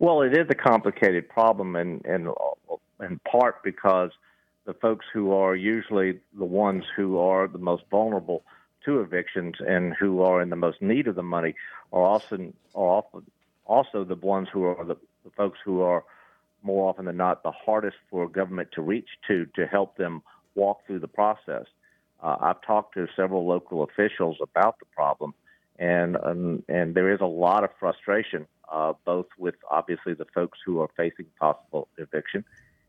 Well, 0.00 0.22
it 0.22 0.32
is 0.36 0.46
a 0.50 0.54
complicated 0.54 1.28
problem, 1.28 1.76
and 1.76 2.04
and 2.04 2.28
in 3.00 3.20
part 3.20 3.62
because 3.62 4.10
the 4.66 4.74
folks 4.74 5.06
who 5.12 5.32
are 5.32 5.54
usually 5.54 6.18
the 6.36 6.44
ones 6.44 6.84
who 6.96 7.18
are 7.18 7.46
the 7.46 7.58
most 7.58 7.84
vulnerable 7.88 8.42
to 8.84 9.00
evictions 9.00 9.54
and 9.60 9.94
who 9.94 10.22
are 10.22 10.42
in 10.42 10.50
the 10.50 10.56
most 10.56 10.82
need 10.82 11.06
of 11.06 11.14
the 11.14 11.22
money 11.22 11.54
are 11.92 12.02
often 12.02 12.52
are 12.74 12.98
often 12.98 13.22
also 13.64 14.02
the 14.02 14.16
ones 14.16 14.48
who 14.52 14.64
are 14.64 14.84
the, 14.84 14.96
the 15.24 15.30
folks 15.36 15.58
who 15.64 15.82
are 15.82 16.04
more 16.62 16.90
often 16.90 17.04
than 17.04 17.16
not 17.16 17.44
the 17.44 17.52
hardest 17.52 17.96
for 18.10 18.28
government 18.28 18.70
to 18.72 18.82
reach 18.82 19.08
to 19.28 19.46
to 19.54 19.66
help 19.66 19.96
them 19.96 20.20
walk 20.56 20.80
through 20.84 20.98
the 20.98 21.08
process. 21.08 21.66
Uh, 22.22 22.36
I've 22.40 22.62
talked 22.62 22.94
to 22.94 23.06
several 23.14 23.46
local 23.46 23.82
officials 23.82 24.38
about 24.42 24.78
the 24.78 24.86
problem, 24.86 25.34
and 25.78 26.16
um, 26.22 26.62
and 26.68 26.94
there 26.94 27.12
is 27.12 27.20
a 27.20 27.26
lot 27.26 27.64
of 27.64 27.70
frustration, 27.78 28.46
uh, 28.70 28.94
both 29.04 29.26
with 29.38 29.54
obviously 29.70 30.14
the 30.14 30.26
folks 30.34 30.58
who 30.64 30.80
are 30.80 30.88
facing 30.96 31.26
possible 31.38 31.88
eviction 31.96 32.44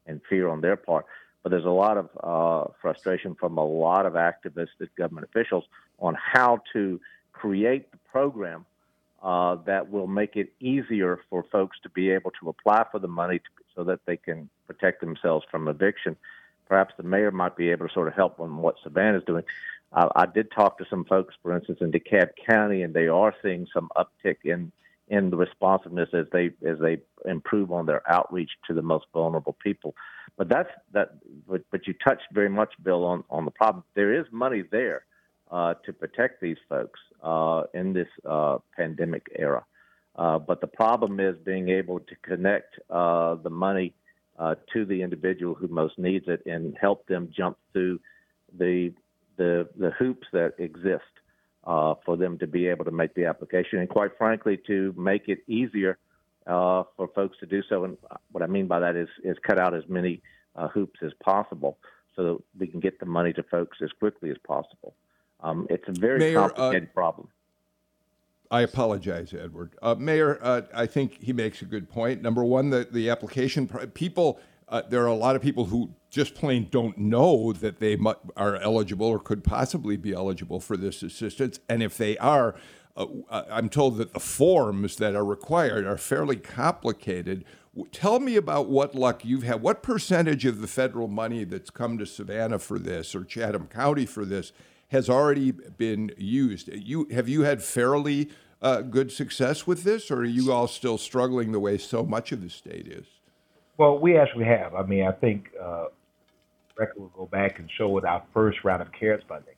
and 0.08 0.22
fear 0.28 0.48
on 0.48 0.62
their 0.62 0.76
part, 0.76 1.06
but 1.44 1.50
there's 1.50 1.66
a 1.66 1.70
lot 1.70 1.98
of 1.98 2.10
uh, 2.24 2.72
frustration 2.82 3.36
from 3.36 3.58
a 3.58 3.66
lot 3.66 4.06
of 4.06 4.14
activists 4.14 4.80
and 4.80 4.90
government 4.98 5.28
officials 5.30 5.66
on 6.00 6.16
how 6.16 6.62
to 6.74 7.00
create 7.32 7.92
the 7.92 7.98
program 8.12 8.66
uh, 9.22 9.56
that 9.66 9.92
will 9.92 10.08
make 10.08 10.36
it 10.36 10.52
easier 10.60 11.20
for 11.30 11.44
folks 11.52 11.78
to 11.84 11.90
be 11.90 12.10
able 12.10 12.32
to 12.32 12.50
apply 12.50 12.84
for 12.92 13.00
the 13.00 13.08
money 13.08 13.40
to, 13.40 13.46
so 13.76 13.84
that 13.84 14.00
they 14.06 14.18
can 14.18 14.50
protect 14.66 15.02
themselves 15.02 15.46
from 15.52 15.68
eviction 15.68 16.16
perhaps 16.70 16.94
the 16.96 17.04
mayor 17.04 17.32
might 17.32 17.58
be 17.58 17.70
able 17.70 17.88
to 17.88 17.94
sort 17.94 18.08
of 18.08 18.14
help 18.14 18.40
on 18.40 18.58
what 18.58 18.76
Savannah 18.84 19.18
is 19.18 19.24
doing. 19.26 19.44
Uh, 19.92 20.08
I 20.16 20.28
did 20.28 20.52
talk 20.52 20.78
to 20.78 20.86
some 20.90 21.04
folks, 21.04 21.36
for 21.42 21.56
instance, 21.56 21.80
in 21.82 21.92
DeKalb 21.92 22.30
County, 22.48 22.84
and 22.84 22.94
they 22.94 23.08
are 23.08 23.34
seeing 23.42 23.68
some 23.74 23.90
uptick 23.98 24.38
in 24.46 24.72
in 25.10 25.32
the 25.32 25.38
responsiveness 25.38 26.10
as 26.14 26.28
they 26.32 26.52
as 26.66 26.78
they 26.80 27.00
improve 27.26 27.72
on 27.72 27.88
their 27.88 28.04
outreach 28.10 28.52
to 28.68 28.74
the 28.76 28.84
most 28.84 29.08
vulnerable 29.12 29.58
people. 29.64 29.96
But 30.38 30.48
that's 30.48 30.70
that. 30.94 31.16
But, 31.48 31.64
but 31.72 31.88
you 31.88 31.96
touched 32.08 32.28
very 32.32 32.50
much, 32.50 32.74
Bill, 32.84 33.04
on 33.04 33.24
on 33.30 33.46
the 33.46 33.52
problem. 33.52 33.84
There 33.96 34.14
is 34.14 34.26
money 34.32 34.64
there 34.72 35.06
uh, 35.50 35.74
to 35.86 35.92
protect 35.92 36.40
these 36.42 36.58
folks 36.70 37.00
uh, 37.24 37.64
in 37.74 37.94
this 37.94 38.08
uh, 38.30 38.60
pandemic 38.78 39.28
era. 39.36 39.66
Uh, 40.16 40.38
but 40.38 40.62
the 40.62 40.68
problem 40.68 41.20
is 41.20 41.36
being 41.46 41.70
able 41.70 42.00
to 42.00 42.16
connect 42.24 42.78
uh, 42.90 43.36
the 43.36 43.50
money 43.50 43.94
uh, 44.40 44.56
to 44.74 44.86
the 44.86 45.02
individual 45.02 45.54
who 45.54 45.68
most 45.68 46.00
needs 46.00 46.26
it 46.28 46.42
and 46.46 46.76
help 46.80 47.06
them 47.08 47.30
jump 47.36 47.58
through 47.74 48.00
the 48.58 48.92
the, 49.38 49.70
the 49.78 49.92
hoops 49.92 50.28
that 50.34 50.54
exist 50.58 51.04
uh, 51.66 51.94
for 52.06 52.18
them 52.18 52.38
to 52.40 52.48
be 52.48 52.68
able 52.68 52.84
to 52.84 52.92
make 52.92 53.14
the 53.14 53.26
application, 53.26 53.80
and 53.80 53.88
quite 53.88 54.12
frankly, 54.18 54.60
to 54.68 54.94
make 54.98 55.30
it 55.30 55.40
easier 55.48 55.98
uh, 56.46 56.84
for 56.98 57.08
folks 57.16 57.38
to 57.40 57.46
do 57.46 57.62
so. 57.70 57.86
And 57.86 57.98
what 58.32 58.44
I 58.44 58.48
mean 58.48 58.68
by 58.68 58.80
that 58.80 58.96
is 58.96 59.08
is 59.24 59.38
cut 59.48 59.60
out 59.60 59.74
as 59.74 59.84
many 59.88 60.22
uh, 60.56 60.68
hoops 60.68 61.00
as 61.04 61.12
possible, 61.24 61.78
so 62.16 62.24
that 62.24 62.38
we 62.60 62.68
can 62.68 62.80
get 62.80 63.00
the 63.00 63.06
money 63.06 63.32
to 63.34 63.44
folks 63.44 63.78
as 63.82 63.92
quickly 64.00 64.30
as 64.30 64.38
possible. 64.46 64.96
Um, 65.42 65.68
it's 65.70 65.88
a 65.88 65.94
very 65.94 66.20
Mayor, 66.20 66.40
uh, 66.40 66.50
complicated 66.50 66.94
problem. 66.94 67.30
I 68.52 68.62
apologize, 68.62 69.34
Edward. 69.34 69.76
Uh, 69.82 69.96
Mayor, 69.96 70.40
uh, 70.42 70.62
I 70.74 70.88
think 70.88 71.22
he 71.24 71.34
makes 71.34 71.62
a 71.62 71.66
good 71.66 71.88
point. 71.88 72.22
Number 72.22 72.44
one, 72.44 72.72
the, 72.72 72.88
the 72.90 73.10
application 73.10 73.68
people, 73.94 74.40
uh, 74.68 74.82
there 74.90 75.04
are 75.04 75.08
a 75.08 75.16
lot 75.16 75.36
of 75.36 75.42
people 75.42 75.66
who 75.66 75.92
just 76.10 76.34
plain 76.34 76.68
don't 76.72 76.98
know 76.98 77.54
that 77.54 77.80
they 77.80 77.96
mu- 77.96 78.14
are 78.36 78.56
eligible 78.56 79.06
or 79.06 79.20
could 79.20 79.44
possibly 79.44 79.98
be 79.98 80.14
eligible 80.14 80.60
for 80.60 80.76
this 80.76 81.04
assistance. 81.04 81.60
And 81.70 81.84
if 81.84 81.96
they 81.96 82.18
are, 82.18 82.56
uh, 82.98 83.06
uh, 83.30 83.44
I'm 83.52 83.70
told 83.70 83.98
that 83.98 84.14
the 84.14 84.20
forms 84.20 84.96
that 84.96 85.16
are 85.16 85.26
required 85.26 85.86
are 85.86 85.98
fairly 85.98 86.36
complicated. 86.36 87.46
Tell 87.92 88.20
me 88.20 88.36
about 88.36 88.68
what 88.68 88.96
luck 88.96 89.24
you've 89.24 89.44
had. 89.44 89.62
What 89.62 89.84
percentage 89.84 90.46
of 90.46 90.60
the 90.60 90.68
federal 90.68 91.08
money 91.08 91.44
that's 91.44 91.70
come 91.70 92.00
to 92.00 92.06
Savannah 92.08 92.58
for 92.58 92.80
this 92.80 93.14
or 93.14 93.24
Chatham 93.24 93.68
County 93.68 94.08
for 94.08 94.26
this 94.26 94.52
has 94.90 95.10
already 95.10 95.52
been 95.52 96.12
used. 96.18 96.68
You 96.68 97.08
have 97.12 97.30
you 97.30 97.42
had 97.42 97.64
fairly 97.64 98.30
uh, 98.62 98.82
good 98.82 99.12
success 99.12 99.66
with 99.66 99.84
this, 99.84 100.12
or 100.12 100.20
are 100.20 100.26
you 100.26 100.52
all 100.52 100.68
still 100.68 100.98
struggling 100.98 101.52
the 101.52 101.60
way 101.60 101.78
so 101.78 102.04
much 102.04 102.32
of 102.32 102.42
the 102.42 102.50
state 102.50 102.88
is? 102.88 103.06
Well, 103.78 103.98
we 103.98 104.18
actually 104.18 104.46
have. 104.46 104.76
I 104.76 104.84
mean, 104.84 105.08
I 105.08 105.12
think 105.14 105.52
uh, 105.62 105.86
record 106.80 107.00
will 107.00 107.12
go 107.16 107.26
back 107.26 107.60
and 107.60 107.70
show 107.78 107.90
with 107.90 108.06
our 108.06 108.24
first 108.34 108.64
round 108.64 108.82
of 108.82 108.92
CARES 108.92 109.22
funding, 109.28 109.56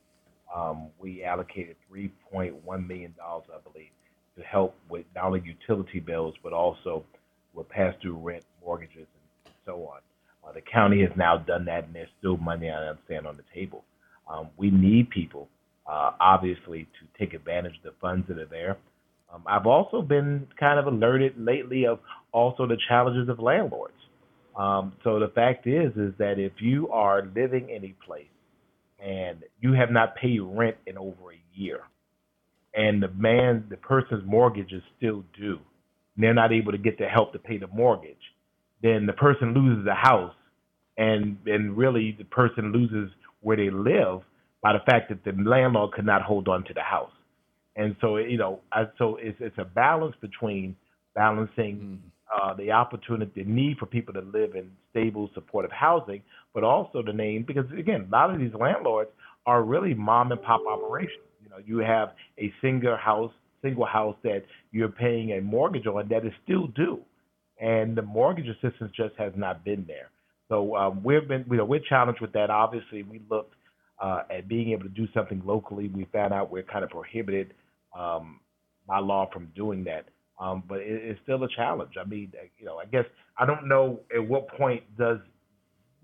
um, 0.54 0.88
we 0.98 1.24
allocated 1.24 1.76
3.1 1.90 2.86
million 2.86 3.14
dollars, 3.16 3.44
I 3.54 3.58
believe, 3.70 3.90
to 4.36 4.42
help 4.42 4.74
with 4.88 5.06
not 5.14 5.26
only 5.26 5.42
utility 5.44 6.00
bills 6.00 6.34
but 6.42 6.52
also 6.52 7.04
with 7.54 7.68
past 7.68 8.00
due 8.02 8.16
rent, 8.16 8.44
mortgages, 8.64 9.06
and 9.44 9.54
so 9.64 9.86
on. 9.86 10.00
Uh, 10.44 10.52
the 10.52 10.60
county 10.60 11.00
has 11.02 11.10
now 11.16 11.38
done 11.38 11.64
that, 11.66 11.84
and 11.84 11.94
there's 11.94 12.08
still 12.18 12.36
money 12.38 12.68
I 12.68 12.88
understand 12.88 13.26
on 13.26 13.36
the 13.36 13.44
table. 13.54 13.84
Um, 14.28 14.48
we 14.56 14.70
need 14.70 15.10
people, 15.10 15.48
uh, 15.86 16.12
obviously, 16.20 16.84
to 17.00 17.18
take 17.18 17.34
advantage 17.34 17.76
of 17.78 17.82
the 17.82 17.98
funds 18.00 18.26
that 18.28 18.38
are 18.38 18.46
there. 18.46 18.78
Um, 19.32 19.42
I've 19.46 19.66
also 19.66 20.02
been 20.02 20.46
kind 20.58 20.78
of 20.78 20.86
alerted 20.86 21.34
lately 21.38 21.86
of 21.86 22.00
also 22.32 22.66
the 22.66 22.76
challenges 22.88 23.28
of 23.28 23.38
landlords. 23.38 23.94
Um, 24.56 24.92
so 25.02 25.18
the 25.18 25.28
fact 25.34 25.66
is, 25.66 25.92
is 25.96 26.12
that 26.18 26.34
if 26.38 26.52
you 26.60 26.88
are 26.90 27.22
living 27.34 27.70
in 27.70 27.84
a 27.84 27.94
place 28.04 28.26
and 29.02 29.38
you 29.60 29.72
have 29.72 29.90
not 29.90 30.14
paid 30.16 30.40
rent 30.40 30.76
in 30.86 30.98
over 30.98 31.32
a 31.32 31.42
year, 31.54 31.80
and 32.74 33.02
the 33.02 33.08
man, 33.08 33.64
the 33.70 33.76
person's 33.76 34.22
mortgage 34.26 34.72
is 34.72 34.82
still 34.96 35.24
due, 35.38 35.58
and 36.14 36.24
they're 36.24 36.34
not 36.34 36.52
able 36.52 36.72
to 36.72 36.78
get 36.78 36.98
the 36.98 37.06
help 37.06 37.32
to 37.32 37.38
pay 37.38 37.58
the 37.58 37.66
mortgage, 37.68 38.16
then 38.82 39.06
the 39.06 39.12
person 39.12 39.54
loses 39.54 39.84
the 39.84 39.94
house, 39.94 40.34
and 40.98 41.38
and 41.46 41.76
really 41.76 42.14
the 42.18 42.24
person 42.24 42.72
loses 42.72 43.10
where 43.42 43.56
they 43.56 43.70
live 43.70 44.22
by 44.62 44.72
the 44.72 44.78
fact 44.90 45.10
that 45.10 45.24
the 45.24 45.32
landlord 45.42 45.92
could 45.92 46.06
not 46.06 46.22
hold 46.22 46.48
on 46.48 46.64
to 46.64 46.74
the 46.74 46.80
house. 46.80 47.10
And 47.76 47.96
so, 48.00 48.16
you 48.16 48.38
know, 48.38 48.60
I, 48.72 48.84
so 48.98 49.16
it's 49.20 49.38
it's 49.40 49.58
a 49.58 49.64
balance 49.64 50.14
between 50.20 50.76
balancing 51.14 52.00
mm. 52.00 52.50
uh, 52.50 52.54
the 52.54 52.70
opportunity, 52.70 53.42
the 53.42 53.50
need 53.50 53.78
for 53.78 53.86
people 53.86 54.14
to 54.14 54.20
live 54.20 54.54
in 54.54 54.70
stable, 54.90 55.30
supportive 55.34 55.72
housing, 55.72 56.22
but 56.54 56.64
also 56.64 57.02
the 57.02 57.12
name 57.12 57.44
because 57.46 57.64
again, 57.76 58.06
a 58.08 58.12
lot 58.12 58.32
of 58.32 58.38
these 58.40 58.54
landlords 58.58 59.10
are 59.46 59.62
really 59.62 59.94
mom 59.94 60.32
and 60.32 60.42
pop 60.42 60.60
operations. 60.68 61.24
You 61.42 61.50
know, 61.50 61.58
you 61.64 61.78
have 61.78 62.10
a 62.38 62.52
single 62.60 62.96
house, 62.96 63.32
single 63.62 63.86
house 63.86 64.16
that 64.22 64.44
you're 64.70 64.88
paying 64.88 65.32
a 65.32 65.40
mortgage 65.40 65.86
on 65.86 66.08
that 66.08 66.26
is 66.26 66.32
still 66.44 66.68
due, 66.68 67.00
and 67.60 67.96
the 67.96 68.02
mortgage 68.02 68.48
assistance 68.48 68.92
just 68.96 69.14
has 69.18 69.32
not 69.34 69.64
been 69.64 69.84
there. 69.88 70.11
So 70.52 70.76
um, 70.76 71.02
we've 71.02 71.26
been, 71.26 71.46
you 71.50 71.56
know, 71.56 71.64
we're 71.64 71.80
challenged 71.80 72.20
with 72.20 72.34
that. 72.34 72.50
Obviously, 72.50 73.04
we 73.04 73.22
looked 73.30 73.54
uh, 73.98 74.24
at 74.30 74.48
being 74.48 74.72
able 74.72 74.82
to 74.82 74.90
do 74.90 75.08
something 75.14 75.40
locally. 75.46 75.88
We 75.88 76.06
found 76.12 76.34
out 76.34 76.50
we're 76.50 76.62
kind 76.62 76.84
of 76.84 76.90
prohibited 76.90 77.54
um, 77.98 78.38
by 78.86 78.98
law 78.98 79.30
from 79.32 79.50
doing 79.56 79.82
that. 79.84 80.08
Um, 80.38 80.62
but 80.68 80.80
it, 80.80 80.88
it's 81.02 81.20
still 81.22 81.42
a 81.44 81.48
challenge. 81.56 81.92
I 81.98 82.04
mean, 82.06 82.32
uh, 82.38 82.44
you 82.58 82.66
know, 82.66 82.76
I 82.76 82.84
guess 82.84 83.06
I 83.38 83.46
don't 83.46 83.66
know 83.66 84.00
at 84.14 84.28
what 84.28 84.46
point 84.48 84.82
does 84.98 85.20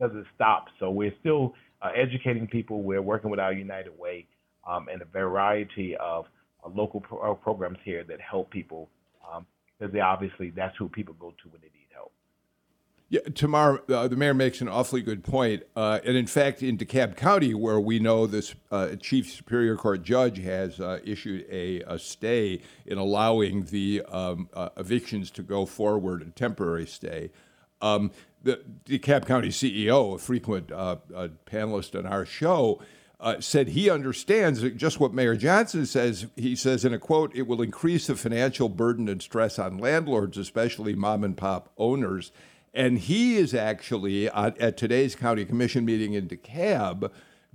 does 0.00 0.12
it 0.14 0.24
stop. 0.34 0.68
So 0.80 0.90
we're 0.90 1.14
still 1.20 1.52
uh, 1.82 1.90
educating 1.94 2.46
people. 2.46 2.82
We're 2.82 3.02
working 3.02 3.30
with 3.30 3.40
our 3.40 3.52
United 3.52 3.98
Way 3.98 4.28
um, 4.66 4.86
and 4.90 5.02
a 5.02 5.04
variety 5.04 5.94
of 6.00 6.24
uh, 6.64 6.70
local 6.74 7.00
pro- 7.00 7.32
uh, 7.32 7.34
programs 7.34 7.78
here 7.84 8.02
that 8.04 8.18
help 8.18 8.50
people 8.50 8.88
because 9.20 9.90
um, 9.90 9.92
they 9.92 10.00
obviously 10.00 10.48
that's 10.56 10.74
who 10.78 10.88
people 10.88 11.14
go 11.20 11.34
to 11.42 11.48
when 11.50 11.60
they 11.60 11.68
need. 11.68 11.87
Yeah, 13.10 13.20
Tamar, 13.34 13.82
uh, 13.88 14.06
the 14.06 14.16
mayor 14.16 14.34
makes 14.34 14.60
an 14.60 14.68
awfully 14.68 15.00
good 15.00 15.24
point. 15.24 15.62
Uh, 15.74 15.98
and 16.04 16.14
in 16.14 16.26
fact, 16.26 16.62
in 16.62 16.76
DeKalb 16.76 17.16
County, 17.16 17.54
where 17.54 17.80
we 17.80 17.98
know 17.98 18.26
this 18.26 18.54
uh, 18.70 18.96
chief 18.96 19.32
superior 19.32 19.76
court 19.76 20.02
judge 20.02 20.38
has 20.40 20.78
uh, 20.78 20.98
issued 21.02 21.46
a, 21.50 21.80
a, 21.82 21.98
stay 21.98 22.60
in 22.84 22.98
allowing 22.98 23.64
the 23.64 24.02
um, 24.08 24.50
uh, 24.52 24.68
evictions 24.76 25.30
to 25.30 25.42
go 25.42 25.64
forward, 25.64 26.20
a 26.20 26.26
temporary 26.26 26.86
stay. 26.86 27.30
Um, 27.80 28.10
the 28.42 28.60
DeKalb 28.84 29.24
County 29.24 29.48
CEO, 29.48 30.16
a 30.16 30.18
frequent 30.18 30.70
uh, 30.70 30.96
panelist 31.46 31.98
on 31.98 32.04
our 32.04 32.26
show, 32.26 32.78
said 33.40 33.68
he 33.68 33.88
understands 33.88 34.62
just 34.76 35.00
what 35.00 35.14
Mayor 35.14 35.34
Johnson 35.34 35.86
says. 35.86 36.26
He 36.36 36.54
says 36.54 36.84
in 36.84 36.92
a 36.92 36.98
quote, 36.98 37.34
"It 37.34 37.46
will 37.46 37.62
increase 37.62 38.06
the 38.06 38.16
financial 38.16 38.68
burden 38.68 39.08
and 39.08 39.22
stress 39.22 39.58
on 39.58 39.78
landlords, 39.78 40.36
especially 40.36 40.94
mom 40.94 41.24
and 41.24 41.36
pop 41.36 41.72
owners." 41.78 42.32
And 42.74 42.98
he 42.98 43.36
is 43.36 43.54
actually 43.54 44.28
at, 44.28 44.58
at 44.58 44.76
today's 44.76 45.14
county 45.14 45.44
commission 45.44 45.84
meeting 45.84 46.14
in 46.14 46.28
DeKalb 46.28 47.10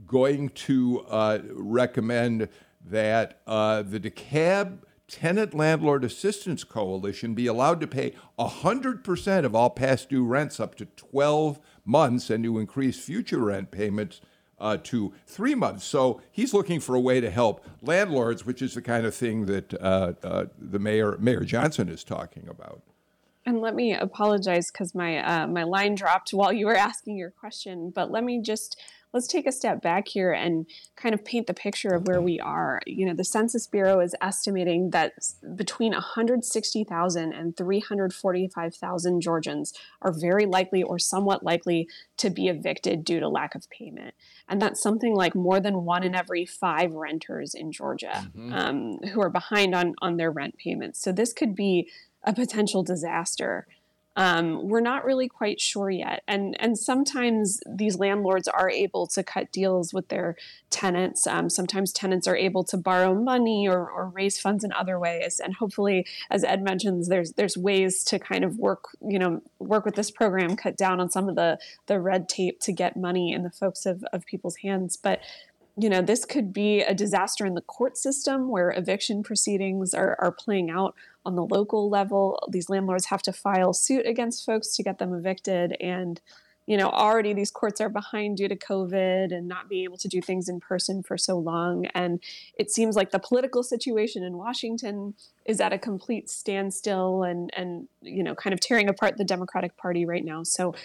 going 0.08 0.49
to 0.49 1.06
uh, 1.10 1.39
recommend 1.52 2.49
that 2.86 3.39
uh, 3.47 3.82
the 3.84 3.99
DeKalb 3.99 4.80
Tenant 5.08 5.54
Landlord 5.54 6.04
Assistance 6.04 6.63
Coalition 6.63 7.36
be 7.36 7.45
allowed 7.45 7.80
to 7.82 7.88
pay 7.88 8.13
100% 8.39 9.45
of 9.45 9.54
all 9.54 9.69
past 9.69 10.10
due 10.10 10.26
rents 10.26 10.60
up 10.60 10.76
to 10.76 10.86
12 10.86 11.60
months 11.86 12.30
and 12.30 12.43
to 12.43 12.58
increase 12.58 12.97
future 12.99 13.39
rent 13.39 13.69
payments 13.69 14.21
uh, 14.60 14.78
to 14.82 15.13
three 15.28 15.56
months. 15.56 15.86
So 15.86 16.21
he's 16.32 16.54
looking 16.54 16.80
for 16.80 16.95
a 16.95 16.99
way 16.99 17.19
to 17.19 17.30
help 17.30 17.65
landlords, 17.82 18.45
which 18.45 18.62
is 18.62 18.73
the 18.73 18.82
kind 18.82 19.06
of 19.06 19.13
thing 19.13 19.45
that 19.47 19.73
uh, 19.76 20.13
uh, 20.23 20.45
the 20.58 20.80
mayor, 20.80 21.17
Mayor 21.19 21.43
Johnson, 21.43 21.89
is 21.89 22.04
talking 22.04 22.47
about. 22.47 22.82
And 23.46 23.60
let 23.60 23.76
me 23.76 23.94
apologize 23.94 24.72
because 24.72 24.96
my 24.96 25.18
uh, 25.18 25.48
my 25.48 25.64
line 25.64 25.96
dropped 25.96 26.32
while 26.32 26.54
you 26.54 26.66
were 26.66 26.76
asking 26.76 27.18
your 27.18 27.32
question. 27.32 27.92
But 27.94 28.12
let 28.12 28.24
me 28.24 28.42
just 28.42 28.80
let's 29.14 29.28
take 29.28 29.46
a 29.46 29.52
step 29.52 29.82
back 29.82 30.08
here 30.08 30.32
and 30.32 30.66
kind 30.96 31.14
of 31.14 31.24
paint 31.24 31.46
the 31.46 31.54
picture 31.54 31.90
of 31.90 32.08
where 32.08 32.22
we 32.22 32.40
are. 32.40 32.82
You 32.88 33.06
know, 33.06 33.14
the 33.14 33.24
Census 33.24 33.68
Bureau 33.68 34.00
is 34.00 34.16
estimating 34.22 34.90
that 34.90 35.14
between 35.56 35.92
160,000 35.92 37.34
and 37.34 37.56
345,000 37.56 39.22
Georgians 39.22 39.74
are 40.02 40.12
very 40.12 40.46
likely 40.46 40.82
or 40.82 40.98
somewhat 40.98 41.44
likely 41.44 41.88
to 42.18 42.32
be 42.32 42.48
evicted 42.48 43.06
due 43.06 43.20
to 43.20 43.30
lack 43.30 43.54
of 43.54 43.70
payment. 43.70 44.16
And 44.50 44.62
that's 44.62 44.82
something 44.82 45.16
like 45.16 45.36
more 45.36 45.60
than 45.60 45.86
one 45.86 46.04
in 46.04 46.16
every 46.16 46.46
five 46.46 46.94
renters 46.94 47.54
in 47.54 47.72
Georgia 47.72 48.32
mm-hmm. 48.36 48.54
um, 48.54 48.98
who 49.12 49.22
are 49.22 49.30
behind 49.30 49.76
on, 49.76 49.94
on 50.02 50.18
their 50.18 50.32
rent 50.32 50.58
payments. 50.58 51.00
So 51.00 51.12
this 51.12 51.34
could 51.34 51.56
be 51.56 51.88
a 52.24 52.34
potential 52.34 52.84
disaster. 52.84 53.68
Um, 54.16 54.68
we're 54.68 54.80
not 54.82 55.06
really 55.06 55.28
quite 55.28 55.60
sure 55.60 55.90
yet, 55.90 56.22
and 56.28 56.56
and 56.62 56.78
sometimes 56.78 57.62
these 57.68 57.98
landlords 57.98 58.48
are 58.48 58.70
able 58.70 59.08
to 59.08 59.24
cut 59.24 59.52
deals 59.52 59.92
with 59.92 60.10
their 60.10 60.36
tenants. 60.70 61.26
Um, 61.26 61.50
sometimes 61.50 61.92
tenants 61.92 62.28
are 62.28 62.36
able 62.36 62.64
to 62.66 62.78
borrow 62.78 63.16
money 63.16 63.68
or, 63.68 63.90
or 63.90 64.10
raise 64.10 64.40
funds 64.40 64.64
in 64.64 64.72
other 64.72 65.00
ways, 65.00 65.42
and 65.44 65.56
hopefully, 65.56 66.06
as 66.30 66.44
Ed 66.44 66.62
mentions, 66.62 67.10
there's 67.10 67.34
there's 67.34 67.58
ways 67.58 68.04
to 68.04 68.20
kind 68.20 68.44
of 68.44 68.60
work 68.60 68.90
you 69.02 69.18
know 69.18 69.42
work 69.58 69.84
with 69.84 69.96
this 69.96 70.12
program, 70.12 70.56
cut 70.56 70.78
down 70.78 71.00
on 71.00 71.10
some 71.10 71.28
of 71.28 71.36
the 71.36 71.58
the 71.88 72.00
red 72.00 72.30
tape 72.30 72.60
to 72.60 72.72
get 72.72 72.96
money 72.96 73.34
in 73.34 73.42
the 73.42 73.50
folks 73.50 73.88
of 73.88 74.06
of 74.14 74.28
people's 74.28 74.58
hands. 74.58 74.96
But 74.96 75.22
you 75.76 75.90
know, 75.90 76.02
this 76.02 76.24
could 76.24 76.54
be 76.54 76.82
a 76.82 76.94
disaster 76.94 77.46
in 77.46 77.56
the 77.56 77.62
court 77.62 77.98
system 77.98 78.50
where 78.50 78.72
eviction 78.72 79.24
proceedings 79.24 79.94
are, 79.94 80.16
are 80.20 80.32
playing 80.32 80.70
out 80.70 80.94
on 81.26 81.36
the 81.36 81.46
local 81.46 81.90
level. 81.90 82.40
These 82.50 82.70
landlords 82.70 83.06
have 83.06 83.24
to 83.24 83.34
file 83.34 83.74
suit 83.74 84.06
against 84.06 84.46
folks 84.46 84.76
to 84.76 84.84
get 84.84 85.00
them 85.00 85.16
evicted. 85.16 85.76
And, 85.82 86.22
you 86.68 86.78
know, 86.78 86.90
already 86.90 87.34
these 87.34 87.50
courts 87.50 87.82
are 87.82 87.90
behind 87.90 88.38
due 88.38 88.48
to 88.48 88.56
COVID 88.56 89.36
and 89.36 89.48
not 89.48 89.68
being 89.68 89.84
able 89.86 89.98
to 89.98 90.08
do 90.08 90.22
things 90.22 90.48
in 90.48 90.60
person 90.60 91.02
for 91.02 91.18
so 91.18 91.40
long. 91.40 91.88
And 91.96 92.22
it 92.56 92.70
seems 92.70 92.96
like 92.96 93.10
the 93.10 93.18
political 93.18 93.64
situation 93.64 94.24
in 94.24 94.38
Washington 94.38 95.16
is 95.44 95.60
at 95.60 95.74
a 95.74 95.80
complete 95.80 96.30
standstill 96.30 97.24
and, 97.24 97.50
and, 97.56 97.88
you 98.02 98.22
know, 98.22 98.36
kind 98.36 98.54
of 98.54 98.60
tearing 98.60 98.90
apart 98.90 99.18
the 99.18 99.26
Democratic 99.26 99.76
Party 99.76 100.06
right 100.06 100.24
now. 100.24 100.44
So 100.44 100.76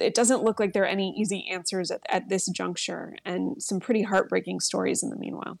it 0.00 0.14
doesn't 0.14 0.42
look 0.42 0.60
like 0.60 0.72
there 0.72 0.82
are 0.84 0.86
any 0.86 1.14
easy 1.16 1.46
answers 1.50 1.90
at, 1.90 2.00
at 2.08 2.28
this 2.28 2.46
juncture, 2.46 3.16
and 3.24 3.62
some 3.62 3.80
pretty 3.80 4.02
heartbreaking 4.02 4.60
stories 4.60 5.02
in 5.02 5.10
the 5.10 5.16
meanwhile. 5.16 5.58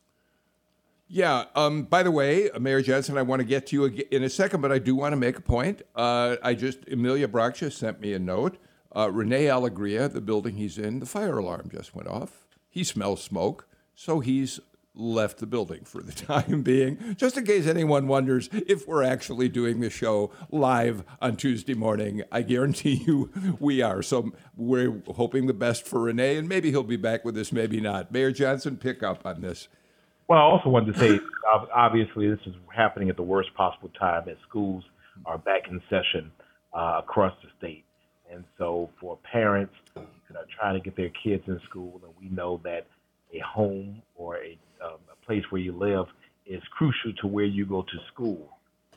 Yeah. 1.08 1.44
Um, 1.54 1.84
by 1.84 2.02
the 2.02 2.10
way, 2.10 2.50
Mayor 2.58 2.82
Johnson, 2.82 3.16
I 3.16 3.22
want 3.22 3.40
to 3.40 3.46
get 3.46 3.68
to 3.68 3.76
you 3.76 4.04
in 4.10 4.24
a 4.24 4.28
second, 4.28 4.60
but 4.60 4.72
I 4.72 4.78
do 4.78 4.96
want 4.96 5.12
to 5.12 5.16
make 5.16 5.38
a 5.38 5.42
point. 5.42 5.82
Uh, 5.94 6.36
I 6.42 6.54
just 6.54 6.86
Emilia 6.88 7.28
Braksha 7.28 7.72
sent 7.72 8.00
me 8.00 8.12
a 8.12 8.18
note. 8.18 8.58
Uh, 8.94 9.10
Rene 9.12 9.46
Alegria, 9.46 10.08
the 10.08 10.20
building 10.20 10.56
he's 10.56 10.78
in, 10.78 11.00
the 11.00 11.06
fire 11.06 11.38
alarm 11.38 11.68
just 11.70 11.94
went 11.94 12.08
off. 12.08 12.46
He 12.68 12.82
smells 12.82 13.22
smoke, 13.22 13.68
so 13.94 14.20
he's 14.20 14.58
left 14.96 15.38
the 15.38 15.46
building 15.46 15.84
for 15.84 16.02
the 16.02 16.12
time 16.26 16.62
being, 16.62 17.14
just 17.16 17.36
in 17.36 17.44
case 17.44 17.66
anyone 17.66 18.08
wonders 18.08 18.48
if 18.52 18.88
we're 18.88 19.02
actually 19.02 19.48
doing 19.48 19.80
the 19.80 19.90
show 19.90 20.32
live 20.50 21.04
on 21.20 21.36
Tuesday 21.36 21.74
morning. 21.74 22.22
I 22.32 22.42
guarantee 22.42 23.02
you 23.06 23.30
we 23.60 23.82
are. 23.82 24.02
So 24.02 24.32
we're 24.56 25.02
hoping 25.14 25.46
the 25.46 25.54
best 25.54 25.86
for 25.86 26.02
Rene, 26.02 26.36
and 26.36 26.48
maybe 26.48 26.70
he'll 26.70 26.82
be 26.82 26.96
back 26.96 27.24
with 27.24 27.36
us, 27.36 27.52
maybe 27.52 27.80
not. 27.80 28.10
Mayor 28.10 28.32
Johnson, 28.32 28.76
pick 28.76 29.02
up 29.02 29.24
on 29.24 29.40
this. 29.40 29.68
Well, 30.28 30.38
I 30.38 30.42
also 30.42 30.70
wanted 30.70 30.94
to 30.94 30.98
say, 30.98 31.20
obviously, 31.72 32.28
this 32.28 32.40
is 32.46 32.54
happening 32.74 33.10
at 33.10 33.16
the 33.16 33.22
worst 33.22 33.54
possible 33.54 33.90
time 33.98 34.28
as 34.28 34.36
schools 34.48 34.82
are 35.24 35.38
back 35.38 35.68
in 35.70 35.80
session 35.88 36.32
uh, 36.74 37.00
across 37.02 37.32
the 37.42 37.48
state. 37.58 37.84
And 38.30 38.44
so 38.58 38.90
for 39.00 39.18
parents 39.18 39.74
that 39.94 40.36
are 40.36 40.46
trying 40.58 40.74
to 40.74 40.80
get 40.80 40.96
their 40.96 41.10
kids 41.22 41.44
in 41.46 41.60
school, 41.68 42.00
and 42.04 42.12
we 42.20 42.34
know 42.34 42.60
that 42.64 42.86
a 43.32 43.38
home 43.38 44.02
or 44.16 44.36
a, 44.38 44.58
um, 44.84 44.98
a 45.10 45.26
place 45.26 45.42
where 45.50 45.60
you 45.60 45.72
live 45.72 46.06
is 46.46 46.62
crucial 46.70 47.12
to 47.20 47.26
where 47.26 47.44
you 47.44 47.66
go 47.66 47.82
to 47.82 47.98
school. 48.12 48.50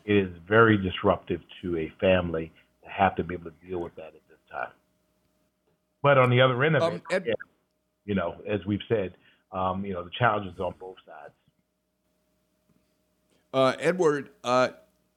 It 0.05 0.15
is 0.15 0.29
very 0.47 0.77
disruptive 0.77 1.41
to 1.61 1.77
a 1.77 1.91
family 1.99 2.51
to 2.83 2.89
have 2.89 3.15
to 3.15 3.23
be 3.23 3.35
able 3.35 3.51
to 3.51 3.67
deal 3.67 3.79
with 3.79 3.95
that 3.95 4.07
at 4.07 4.27
this 4.29 4.39
time. 4.51 4.71
But 6.01 6.17
on 6.17 6.29
the 6.29 6.41
other 6.41 6.63
end 6.63 6.75
of 6.75 6.83
um, 6.83 6.93
it, 6.93 7.01
Ed- 7.11 7.23
yeah, 7.27 7.33
you 8.05 8.15
know, 8.15 8.35
as 8.47 8.65
we've 8.65 8.81
said, 8.87 9.13
um, 9.51 9.83
you 9.85 9.93
know, 9.93 10.03
the 10.03 10.11
challenges 10.17 10.59
on 10.59 10.73
both 10.79 10.95
sides. 11.05 11.33
Uh, 13.53 13.73
Edward, 13.79 14.29
uh, 14.43 14.69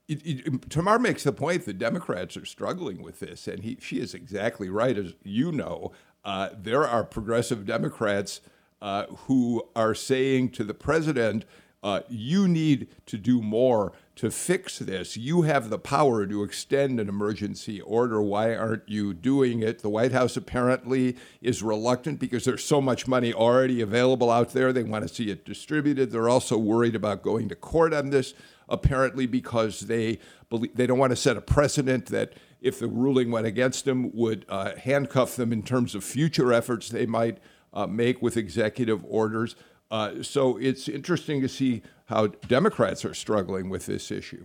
it, 0.08 0.22
it, 0.24 0.70
Tamar 0.70 0.98
makes 0.98 1.22
the 1.22 1.32
point 1.32 1.64
that 1.66 1.78
Democrats 1.78 2.36
are 2.36 2.46
struggling 2.46 3.02
with 3.02 3.20
this, 3.20 3.46
and 3.46 3.62
he, 3.62 3.78
she 3.80 4.00
is 4.00 4.14
exactly 4.14 4.68
right. 4.68 4.96
As 4.96 5.14
you 5.22 5.52
know, 5.52 5.92
uh, 6.24 6.50
there 6.56 6.86
are 6.86 7.04
progressive 7.04 7.66
Democrats 7.66 8.40
uh, 8.82 9.06
who 9.26 9.62
are 9.76 9.94
saying 9.94 10.50
to 10.50 10.64
the 10.64 10.74
president, 10.74 11.44
uh, 11.84 12.00
you 12.08 12.46
need 12.46 12.88
to 13.06 13.16
do 13.16 13.40
more 13.40 13.92
to 14.16 14.30
fix 14.30 14.78
this. 14.78 15.16
You 15.16 15.42
have 15.42 15.70
the 15.70 15.78
power 15.78 16.26
to 16.26 16.42
extend 16.42 17.00
an 17.00 17.08
emergency 17.08 17.80
order. 17.80 18.20
Why 18.20 18.54
aren't 18.54 18.88
you 18.88 19.14
doing 19.14 19.62
it? 19.62 19.80
The 19.80 19.88
White 19.88 20.12
House 20.12 20.36
apparently 20.36 21.16
is 21.40 21.62
reluctant 21.62 22.18
because 22.18 22.44
there's 22.44 22.64
so 22.64 22.80
much 22.80 23.08
money 23.08 23.32
already 23.32 23.80
available 23.80 24.30
out 24.30 24.52
there. 24.52 24.72
They 24.72 24.82
want 24.82 25.08
to 25.08 25.12
see 25.12 25.30
it 25.30 25.44
distributed. 25.44 26.10
They're 26.10 26.28
also 26.28 26.58
worried 26.58 26.94
about 26.94 27.22
going 27.22 27.48
to 27.48 27.56
court 27.56 27.94
on 27.94 28.10
this, 28.10 28.34
apparently 28.68 29.26
because 29.26 29.80
they 29.80 30.18
believe, 30.50 30.76
they 30.76 30.86
don't 30.86 30.98
want 30.98 31.10
to 31.10 31.16
set 31.16 31.36
a 31.36 31.40
precedent 31.40 32.06
that 32.06 32.34
if 32.60 32.78
the 32.78 32.88
ruling 32.88 33.30
went 33.30 33.46
against 33.46 33.84
them 33.84 34.12
would 34.12 34.44
uh, 34.48 34.76
handcuff 34.76 35.36
them 35.36 35.52
in 35.52 35.62
terms 35.62 35.94
of 35.94 36.04
future 36.04 36.52
efforts 36.52 36.88
they 36.88 37.06
might 37.06 37.38
uh, 37.72 37.86
make 37.86 38.22
with 38.22 38.36
executive 38.36 39.04
orders. 39.04 39.56
Uh, 39.90 40.22
so 40.22 40.56
it's 40.56 40.88
interesting 40.88 41.40
to 41.40 41.48
see 41.48 41.82
how 42.06 42.26
Democrats 42.26 43.04
are 43.04 43.14
struggling 43.14 43.68
with 43.68 43.86
this 43.86 44.10
issue. 44.10 44.44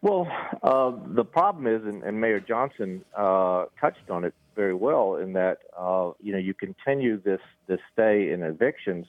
Well, 0.00 0.28
uh, 0.62 0.92
the 1.06 1.24
problem 1.24 1.66
is, 1.66 1.82
and, 1.84 2.02
and 2.04 2.20
Mayor 2.20 2.38
Johnson 2.38 3.04
uh, 3.16 3.64
touched 3.80 4.10
on 4.10 4.24
it 4.24 4.34
very 4.54 4.74
well, 4.74 5.16
in 5.16 5.32
that 5.32 5.58
uh, 5.76 6.12
you 6.20 6.32
know 6.32 6.38
you 6.38 6.54
continue 6.54 7.20
this 7.20 7.40
this 7.66 7.80
stay 7.92 8.30
in 8.30 8.42
evictions 8.42 9.06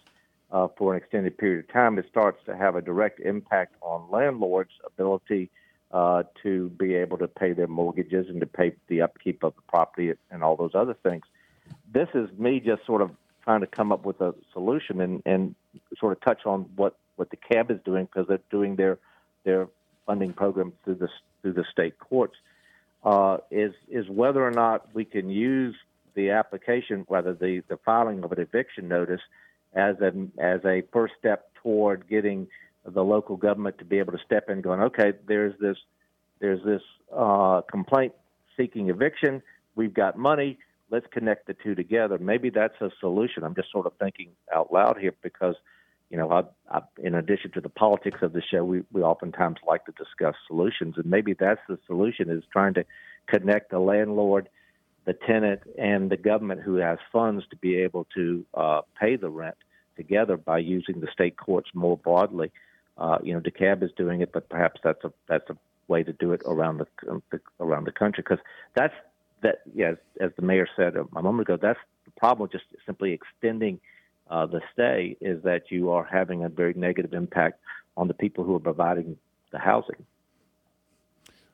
uh, 0.51 0.67
for 0.77 0.93
an 0.93 1.01
extended 1.01 1.37
period 1.37 1.65
of 1.65 1.73
time, 1.73 1.99
it 1.99 2.05
starts 2.09 2.43
to 2.45 2.55
have 2.55 2.75
a 2.75 2.81
direct 2.81 3.19
impact 3.19 3.75
on 3.81 4.09
landlords' 4.09 4.71
ability 4.85 5.49
uh, 5.91 6.23
to 6.43 6.69
be 6.69 6.95
able 6.95 7.17
to 7.17 7.27
pay 7.27 7.53
their 7.53 7.67
mortgages 7.67 8.27
and 8.29 8.39
to 8.39 8.47
pay 8.47 8.73
the 8.87 9.01
upkeep 9.01 9.43
of 9.43 9.55
the 9.55 9.61
property 9.67 10.13
and 10.31 10.43
all 10.43 10.55
those 10.55 10.73
other 10.73 10.95
things. 11.03 11.23
This 11.91 12.07
is 12.13 12.29
me 12.37 12.59
just 12.59 12.85
sort 12.85 13.01
of 13.01 13.11
trying 13.43 13.61
to 13.61 13.67
come 13.67 13.91
up 13.91 14.05
with 14.05 14.21
a 14.21 14.33
solution 14.53 15.01
and, 15.01 15.21
and 15.25 15.55
sort 15.99 16.13
of 16.13 16.21
touch 16.21 16.45
on 16.45 16.61
what, 16.75 16.95
what 17.15 17.29
the 17.29 17.37
CAB 17.37 17.71
is 17.71 17.79
doing 17.85 18.05
because 18.05 18.27
they're 18.27 18.39
doing 18.51 18.75
their 18.75 18.97
their 19.45 19.67
funding 20.05 20.33
program 20.33 20.73
through 20.83 20.95
the 20.95 21.09
through 21.41 21.53
the 21.53 21.65
state 21.71 21.97
courts. 21.99 22.35
Uh, 23.03 23.37
is 23.49 23.73
is 23.89 24.09
whether 24.09 24.45
or 24.45 24.51
not 24.51 24.87
we 24.93 25.05
can 25.05 25.29
use 25.29 25.75
the 26.15 26.31
application, 26.31 27.05
whether 27.07 27.33
the, 27.33 27.63
the 27.69 27.77
filing 27.77 28.23
of 28.23 28.31
an 28.31 28.39
eviction 28.39 28.87
notice, 28.87 29.21
as 29.73 29.95
a 30.01 30.11
as 30.37 30.59
a 30.65 30.83
first 30.91 31.13
step 31.17 31.51
toward 31.63 32.07
getting 32.09 32.47
the 32.85 33.03
local 33.03 33.37
government 33.37 33.77
to 33.77 33.85
be 33.85 33.99
able 33.99 34.11
to 34.11 34.19
step 34.25 34.49
in, 34.49 34.61
going, 34.61 34.81
okay, 34.81 35.13
there's 35.27 35.57
this 35.59 35.77
there's 36.39 36.63
this 36.65 36.81
uh, 37.15 37.61
complaint 37.69 38.13
seeking 38.57 38.89
eviction. 38.89 39.41
We've 39.75 39.93
got 39.93 40.17
money 40.17 40.57
let's 40.91 41.05
connect 41.11 41.47
the 41.47 41.53
two 41.53 41.75
together. 41.75 42.17
Maybe 42.17 42.49
that's 42.49 42.79
a 42.81 42.89
solution. 42.99 43.43
I'm 43.43 43.55
just 43.55 43.71
sort 43.71 43.85
of 43.85 43.93
thinking 43.99 44.29
out 44.53 44.71
loud 44.73 44.97
here 44.99 45.13
because, 45.21 45.55
you 46.09 46.17
know, 46.17 46.31
I, 46.31 46.43
I, 46.75 46.81
in 47.01 47.15
addition 47.15 47.51
to 47.51 47.61
the 47.61 47.69
politics 47.69 48.19
of 48.21 48.33
the 48.33 48.41
show, 48.41 48.63
we, 48.63 48.83
we 48.91 49.01
oftentimes 49.01 49.57
like 49.67 49.85
to 49.85 49.91
discuss 49.91 50.35
solutions, 50.47 50.95
and 50.97 51.05
maybe 51.05 51.33
that's 51.33 51.61
the 51.67 51.77
solution 51.85 52.29
is 52.29 52.43
trying 52.51 52.73
to 52.75 52.85
connect 53.27 53.71
the 53.71 53.79
landlord, 53.79 54.49
the 55.05 55.13
tenant, 55.13 55.61
and 55.77 56.09
the 56.09 56.17
government 56.17 56.61
who 56.61 56.75
has 56.75 56.97
funds 57.11 57.45
to 57.51 57.55
be 57.55 57.77
able 57.77 58.07
to 58.15 58.45
uh, 58.53 58.81
pay 58.99 59.15
the 59.15 59.29
rent 59.29 59.57
together 59.95 60.37
by 60.37 60.57
using 60.57 61.01
the 61.01 61.07
state 61.11 61.37
courts 61.37 61.69
more 61.73 61.97
broadly. 61.97 62.51
Uh, 62.97 63.17
you 63.23 63.33
know, 63.33 63.39
DeKalb 63.39 63.83
is 63.83 63.91
doing 63.95 64.21
it, 64.21 64.31
but 64.33 64.49
perhaps 64.49 64.81
that's 64.83 65.03
a 65.03 65.13
that's 65.27 65.49
a 65.49 65.57
way 65.87 66.03
to 66.03 66.13
do 66.13 66.31
it 66.33 66.41
around 66.45 66.77
the, 66.77 67.21
the 67.31 67.39
around 67.59 67.85
the 67.85 67.91
country 67.91 68.23
because 68.23 68.43
that's 68.75 68.93
that, 69.41 69.59
yeah, 69.73 69.93
as 70.19 70.31
the 70.35 70.41
mayor 70.41 70.67
said 70.75 70.95
a 70.95 71.21
moment 71.21 71.47
ago, 71.47 71.57
that's 71.61 71.79
the 72.05 72.11
problem 72.11 72.49
just 72.51 72.65
simply 72.85 73.13
extending 73.13 73.79
uh, 74.29 74.45
the 74.45 74.61
stay 74.73 75.17
is 75.21 75.41
that 75.43 75.71
you 75.71 75.91
are 75.91 76.03
having 76.03 76.43
a 76.43 76.49
very 76.49 76.73
negative 76.73 77.13
impact 77.13 77.59
on 77.97 78.07
the 78.07 78.13
people 78.13 78.43
who 78.43 78.55
are 78.55 78.59
providing 78.59 79.17
the 79.51 79.59
housing. 79.59 80.05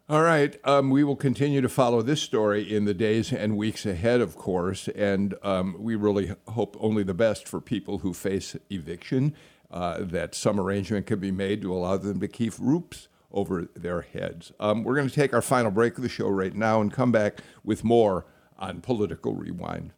All 0.08 0.22
right. 0.22 0.56
Um, 0.64 0.92
we 0.92 1.04
will 1.04 1.16
continue 1.16 1.62
to 1.62 1.70
follow 1.70 2.04
this 2.04 2.22
story 2.22 2.62
in 2.62 2.86
the 2.86 2.94
days 2.94 3.34
and 3.34 3.58
weeks 3.58 3.88
ahead, 3.88 4.22
of 4.22 4.36
course, 4.36 4.88
and 4.90 5.34
um, 5.42 5.76
we 5.80 5.96
really 5.96 6.36
hope 6.50 6.78
only 6.80 7.02
the 7.02 7.16
best 7.16 7.48
for 7.48 7.60
people 7.60 8.00
who 8.00 8.14
face 8.14 8.56
eviction, 8.70 9.34
uh, 9.72 9.98
that 10.02 10.36
some 10.36 10.60
arrangement 10.60 11.08
can 11.08 11.20
be 11.20 11.32
made 11.32 11.62
to 11.64 11.74
allow 11.74 11.98
them 11.98 12.20
to 12.20 12.28
keep 12.28 12.54
roofs 12.60 13.08
over 13.36 13.68
their 13.76 14.02
heads. 14.02 14.52
Um, 14.60 14.84
we're 14.84 14.96
going 14.96 15.10
to 15.10 15.14
take 15.14 15.34
our 15.34 15.42
final 15.42 15.70
break 15.70 15.98
of 15.98 16.04
the 16.04 16.10
show 16.10 16.30
right 16.30 16.56
now 16.56 16.82
and 16.82 16.92
come 16.92 17.12
back 17.12 17.42
with 17.64 17.84
more 17.84 18.26
on 18.58 18.82
Political 18.82 19.36
Rewind. 19.36 19.92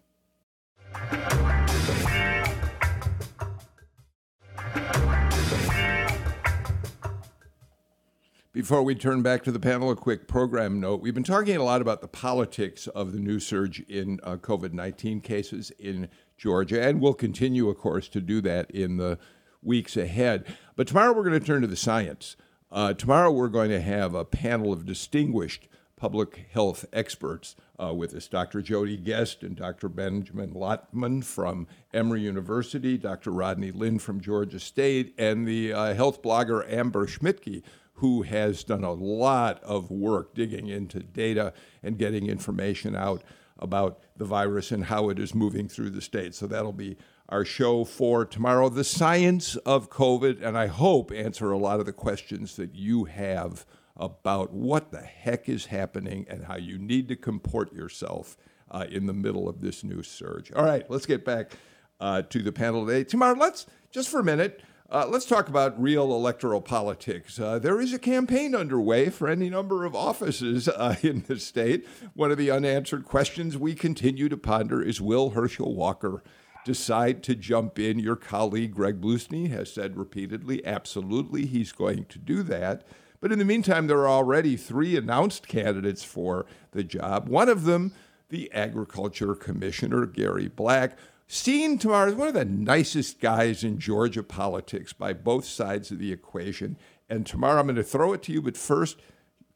Before 8.57 8.81
we 8.81 8.95
turn 8.95 9.21
back 9.21 9.43
to 9.43 9.51
the 9.51 9.59
panel, 9.59 9.91
a 9.91 9.95
quick 9.95 10.27
program 10.27 10.79
note. 10.79 10.99
We've 10.99 11.13
been 11.13 11.23
talking 11.23 11.55
a 11.57 11.63
lot 11.63 11.79
about 11.79 12.01
the 12.01 12.07
politics 12.07 12.88
of 12.88 13.11
the 13.11 13.19
new 13.19 13.39
surge 13.39 13.81
in 13.81 14.19
uh, 14.23 14.38
COVID 14.38 14.73
19 14.73 15.21
cases 15.21 15.71
in 15.77 16.09
Georgia, 16.39 16.81
and 16.81 16.99
we'll 16.99 17.13
continue, 17.13 17.69
of 17.69 17.77
course, 17.77 18.07
to 18.09 18.19
do 18.19 18.41
that 18.41 18.71
in 18.71 18.97
the 18.97 19.19
weeks 19.61 19.95
ahead. 19.95 20.43
But 20.75 20.88
tomorrow 20.88 21.13
we're 21.13 21.23
going 21.23 21.39
to 21.39 21.45
turn 21.45 21.61
to 21.61 21.67
the 21.67 21.75
science. 21.75 22.35
Uh, 22.70 22.93
tomorrow, 22.93 23.32
we're 23.32 23.47
going 23.47 23.70
to 23.70 23.80
have 23.80 24.13
a 24.13 24.26
panel 24.26 24.74
of 24.74 24.86
distinguished 24.86 25.70
public 25.95 26.47
health 26.51 26.86
experts 26.91 27.55
uh, 27.82 27.93
with 27.93 28.13
us 28.13 28.28
Dr. 28.28 28.61
Jodie 28.61 29.01
Guest 29.01 29.41
and 29.41 29.55
Dr. 29.55 29.88
Benjamin 29.88 30.51
Lopman 30.51 31.24
from 31.24 31.65
Emory 31.93 32.22
University, 32.22 32.97
Dr. 32.97 33.32
Rodney 33.32 33.72
Lyn 33.72 33.99
from 33.99 34.20
Georgia 34.20 34.59
State, 34.59 35.13
and 35.18 35.47
the 35.47 35.72
uh, 35.72 35.93
health 35.93 36.22
blogger 36.22 36.70
Amber 36.72 37.07
Schmidtke, 37.07 37.63
who 37.93 38.24
has 38.24 38.65
done 38.65 38.84
a 38.84 38.93
lot 38.93 39.63
of 39.63 39.89
work 39.89 40.36
digging 40.36 40.68
into 40.68 40.99
data 40.99 41.53
and 41.82 41.97
getting 41.97 42.28
information 42.28 42.95
out 42.95 43.24
about 43.59 43.99
the 44.18 44.26
virus 44.26 44.72
and 44.72 44.86
how 44.86 45.09
it 45.09 45.18
is 45.18 45.34
moving 45.34 45.70
through 45.70 45.89
the 45.89 46.01
state. 46.01 46.36
So 46.36 46.45
that'll 46.47 46.74
be 46.74 46.97
our 47.30 47.43
show 47.43 47.84
for 47.84 48.25
tomorrow, 48.25 48.69
the 48.69 48.84
science 48.84 49.55
of 49.57 49.89
COVID, 49.89 50.41
and 50.41 50.57
I 50.57 50.67
hope 50.67 51.11
answer 51.11 51.51
a 51.51 51.57
lot 51.57 51.80
of 51.80 51.86
the 51.86 51.93
questions 51.93 52.55
that 52.55 52.73
you 52.73 53.05
have 53.05 53.65
about 53.97 54.53
what 54.53 54.91
the 54.91 55.01
heck 55.01 55.49
is 55.49 55.65
happening 55.65 56.25
and 56.30 56.45
how 56.45 56.55
you 56.55 56.78
need 56.78 57.07
to 57.09 57.15
comport 57.15 57.73
yourself 57.73 58.38
uh, 58.71 58.86
in 58.89 59.07
the 59.07 59.13
middle 59.13 59.49
of 59.49 59.61
this 59.61 59.84
new 59.84 60.03
surge. 60.03 60.51
All 60.53 60.63
right, 60.63 60.89
let's 60.89 61.05
get 61.05 61.25
back 61.25 61.51
uh, 61.99 62.21
to 62.23 62.41
the 62.41 62.51
panel 62.51 62.86
today. 62.86 63.03
Tamar, 63.03 63.36
let's 63.36 63.65
just 63.91 64.09
for 64.09 64.19
a 64.19 64.23
minute. 64.23 64.61
Uh, 64.89 65.05
let's 65.05 65.25
talk 65.25 65.49
about 65.49 65.82
real 65.82 66.13
electoral 66.13 66.61
politics. 66.61 67.38
Uh, 67.38 67.59
there 67.59 67.82
is 67.82 67.91
a 67.91 67.99
campaign 67.99 68.55
underway 68.55 69.09
for 69.09 69.28
any 69.28 69.49
number 69.49 69.84
of 69.84 69.93
offices 69.93 70.69
uh, 70.69 70.95
in 71.01 71.25
the 71.28 71.38
state. 71.38 71.86
One 72.13 72.32
of 72.32 72.38
the 72.38 72.51
unanswered 72.51 73.03
questions 73.03 73.57
we 73.57 73.75
continue 73.75 74.30
to 74.30 74.38
ponder 74.38 74.82
is 74.82 75.01
Will 75.01 75.32
Herschel 75.32 75.75
Walker 75.75 76.23
decide 76.68 77.24
to 77.24 77.34
jump 77.34 77.80
in. 77.80 77.97
Your 77.97 78.18
colleague, 78.18 78.76
Greg 78.76 78.99
Bluestein, 78.99 79.49
has 79.51 79.72
said 79.72 79.95
repeatedly, 79.95 80.63
absolutely, 80.65 81.45
he's 81.45 81.72
going 81.72 82.03
to 82.05 82.20
do 82.20 82.43
that. 82.43 82.86
But 83.22 83.32
in 83.32 83.39
the 83.39 83.45
meantime, 83.45 83.88
there 83.88 83.99
are 83.99 84.09
already 84.09 84.57
three 84.57 84.97
announced 84.97 85.47
candidates 85.47 86.03
for 86.03 86.45
the 86.72 86.84
job. 86.84 87.30
One 87.30 87.47
of 87.47 87.63
them, 87.63 87.93
the 88.28 88.51
Agriculture 88.51 89.34
Commissioner, 89.34 90.05
Gary 90.05 90.49
Black, 90.49 90.97
seen 91.26 91.78
Tamar 91.78 92.07
as 92.07 92.15
one 92.15 92.28
of 92.28 92.34
the 92.34 92.43
nicest 92.43 93.22
guys 93.22 93.63
in 93.63 93.80
Georgia 93.80 94.22
politics 94.22 94.91
by 94.91 95.13
both 95.13 95.45
sides 95.45 95.89
of 95.89 95.99
the 95.99 96.11
equation. 96.11 96.78
And 97.09 97.26
Tamar 97.26 97.57
I'm 97.57 97.68
going 97.68 97.78
to 97.78 97.84
throw 97.84 98.11
it 98.11 98.22
to 98.24 98.34
you, 98.34 98.41
but 98.41 98.57
first, 98.57 98.97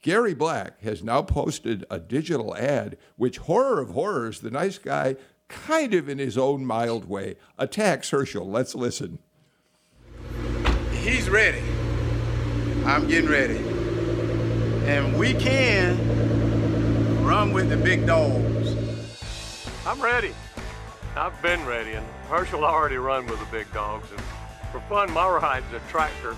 Gary 0.02 0.34
Black 0.34 0.82
has 0.82 1.04
now 1.04 1.22
posted 1.22 1.86
a 1.92 2.00
digital 2.00 2.56
ad, 2.56 2.98
which, 3.18 3.38
horror 3.38 3.82
of 3.82 3.92
horrors, 3.92 4.40
the 4.40 4.50
nice 4.50 4.78
guy 4.80 5.18
kind 5.52 5.94
of 5.94 6.10
in 6.10 6.18
his 6.18 6.38
own 6.38 6.66
mild 6.66 7.08
way, 7.08 7.36
attacks 7.58 8.10
Herschel. 8.10 8.50
Let's 8.50 8.74
listen. 8.74 9.20
He's 10.92 11.30
ready. 11.30 11.62
I'm 12.86 13.08
getting 13.08 13.30
ready. 13.30 13.58
And 14.88 15.18
we 15.18 15.34
can 15.34 15.98
run 17.24 17.54
with 17.54 17.70
the 17.70 17.78
big 17.78 18.06
dogs. 18.06 18.76
I'm 19.86 20.02
ready. 20.02 20.34
I've 21.16 21.40
been 21.42 21.66
ready, 21.66 21.92
and 21.94 22.06
Herschel 22.30 22.64
already 22.64 22.98
run 22.98 23.26
with 23.28 23.40
the 23.40 23.46
big 23.52 23.72
dogs. 23.74 24.10
And 24.12 24.22
for 24.72 24.80
fun, 24.90 25.12
my 25.12 25.28
ride's 25.28 25.66
a 25.74 25.80
tractor, 25.90 26.38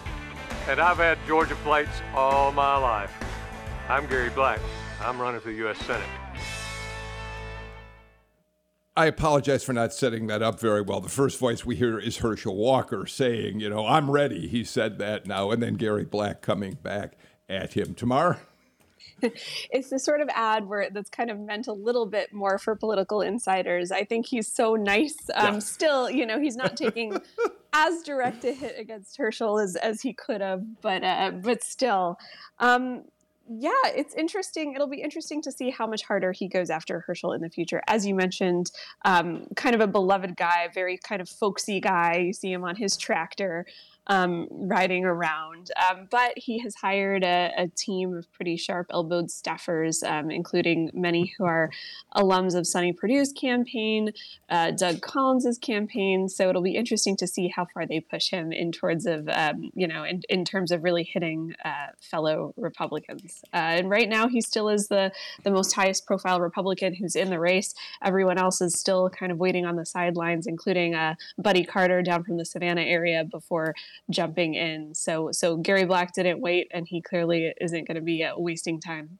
and 0.68 0.80
I've 0.80 0.98
had 0.98 1.18
Georgia 1.28 1.56
plates 1.64 2.02
all 2.16 2.52
my 2.52 2.78
life. 2.78 3.14
I'm 3.88 4.08
Gary 4.08 4.30
Black. 4.30 4.60
I'm 5.02 5.22
running 5.22 5.42
for 5.42 5.50
the 5.50 5.56
U.S. 5.56 5.78
Senate. 5.80 6.08
I 8.96 9.08
apologize 9.08 9.64
for 9.64 9.74
not 9.74 9.92
setting 9.92 10.28
that 10.28 10.44
up 10.44 10.60
very 10.60 10.82
well. 10.82 11.02
The 11.02 11.10
first 11.10 11.40
voice 11.40 11.66
we 11.66 11.76
hear 11.76 11.98
is 11.98 12.18
Herschel 12.18 12.56
Walker 12.56 13.08
saying, 13.08 13.60
you 13.60 13.70
know, 13.70 13.88
I'm 13.88 14.12
ready. 14.12 14.48
He 14.48 14.64
said 14.64 15.00
that 15.00 15.26
now. 15.26 15.50
And 15.50 15.64
then 15.64 15.76
Gary 15.76 16.06
Black 16.06 16.42
coming 16.42 16.78
back 16.84 17.18
at 17.50 17.74
him. 17.74 17.96
Tamar. 17.96 18.40
it's 19.72 19.90
the 19.90 19.98
sort 19.98 20.22
of 20.22 20.30
ad 20.34 20.68
where 20.68 20.90
that's 20.92 21.10
kind 21.10 21.32
of 21.32 21.40
meant 21.40 21.68
a 21.68 21.74
little 21.74 22.06
bit 22.06 22.34
more 22.34 22.60
for 22.60 22.76
political 22.76 23.22
insiders. 23.22 23.92
I 23.92 24.04
think 24.04 24.28
he's 24.28 24.48
so 24.48 24.76
nice. 24.76 25.18
Um, 25.34 25.56
yeah. 25.56 25.60
Still, 25.60 26.10
you 26.10 26.26
know, 26.26 26.40
he's 26.40 26.56
not 26.56 26.78
taking 26.78 27.18
as 27.74 28.04
direct 28.04 28.44
a 28.44 28.54
hit 28.54 28.76
against 28.78 29.18
Herschel 29.18 29.60
as, 29.60 29.76
as 29.78 30.02
he 30.02 30.14
could 30.14 30.42
have, 30.42 30.64
but 30.82 31.04
uh, 31.04 31.32
but 31.32 31.64
still, 31.64 32.18
um, 32.60 33.06
yeah, 33.50 33.72
it's 33.86 34.14
interesting. 34.16 34.74
It'll 34.74 34.88
be 34.88 35.02
interesting 35.02 35.42
to 35.42 35.52
see 35.52 35.70
how 35.70 35.86
much 35.86 36.04
harder 36.04 36.32
he 36.32 36.48
goes 36.48 36.70
after 36.70 37.02
Herschel 37.02 37.34
in 37.34 37.42
the 37.42 37.50
future. 37.50 37.82
As 37.88 38.06
you 38.06 38.16
mentioned, 38.16 38.72
um, 39.04 39.48
kind 39.56 39.76
of 39.76 39.82
a 39.82 39.88
beloved 39.88 40.38
guy, 40.38 40.70
very 40.74 40.98
kind 40.98 41.22
of 41.22 41.28
folksy 41.28 41.82
guy. 41.82 42.18
You 42.18 42.34
see 42.34 42.52
him 42.52 42.64
on 42.64 42.76
his 42.76 42.96
tractor 42.96 43.66
um, 44.08 44.48
riding 44.52 45.06
around. 45.06 45.72
Um, 45.90 46.08
but 46.12 46.34
he 46.36 46.60
has 46.60 46.76
hired 46.76 47.24
a, 47.24 47.52
a, 47.58 47.68
team 47.70 48.14
of 48.14 48.32
pretty 48.34 48.58
sharp 48.58 48.88
elbowed 48.92 49.28
staffers, 49.28 50.04
um, 50.04 50.30
including 50.30 50.92
many 50.94 51.34
who 51.38 51.46
are 51.46 51.72
alums 52.16 52.54
of 52.54 52.68
Sonny 52.68 52.92
Perdue's 52.92 53.32
campaign, 53.32 54.12
uh, 54.50 54.72
Doug 54.72 55.02
Collins's 55.02 55.58
campaign. 55.58 56.28
So 56.28 56.50
it'll 56.50 56.62
be 56.62 56.76
interesting 56.76 57.16
to 57.18 57.28
see 57.28 57.48
how 57.48 57.66
far 57.74 57.86
they 57.86 58.02
push 58.02 58.30
him 58.30 58.52
in 58.52 58.72
towards 58.72 59.06
of, 59.06 59.30
um, 59.30 59.72
you 59.74 59.88
know, 59.88 60.04
in, 60.04 60.22
in 60.30 60.44
terms 60.44 60.72
of 60.72 60.84
really 60.84 61.04
hitting 61.04 61.56
uh, 61.64 61.88
fellow 62.02 62.54
Republicans. 62.58 63.42
Uh, 63.54 63.58
and 63.58 63.90
right 63.90 64.10
now 64.10 64.28
he 64.28 64.42
still 64.42 64.68
is 64.68 64.90
the, 64.90 65.12
the 65.44 65.52
most 65.52 65.74
highest 65.74 66.06
profile 66.06 66.42
Republican 66.42 66.94
who's 66.94 67.16
in 67.16 67.30
the 67.30 67.40
race. 67.40 67.74
Everyone 68.04 68.38
else 68.38 68.60
is 68.60 68.78
still 68.78 69.10
kind 69.10 69.32
of 69.32 69.38
waiting 69.38 69.66
on 69.66 69.78
the 69.78 69.86
sidelines, 69.86 70.46
including 70.46 70.94
uh, 70.94 71.16
Buddy 71.38 71.64
Carter 71.64 72.02
down 72.02 72.24
from 72.24 72.38
the 72.38 72.46
Savannah 72.46 72.82
area 72.82 73.24
before 73.24 73.74
jumping 74.10 74.56
in. 74.56 74.94
So 74.96 75.30
so 75.32 75.58
Gary 75.58 75.86
Black 75.86 76.14
didn't 76.14 76.42
wait, 76.42 76.68
and 76.72 76.88
he 76.88 77.02
clearly 77.02 77.54
isn't 77.60 77.88
going 77.88 77.96
to 77.96 78.02
be 78.02 78.24
uh, 78.24 78.34
wasting 78.38 78.80
time. 78.80 79.20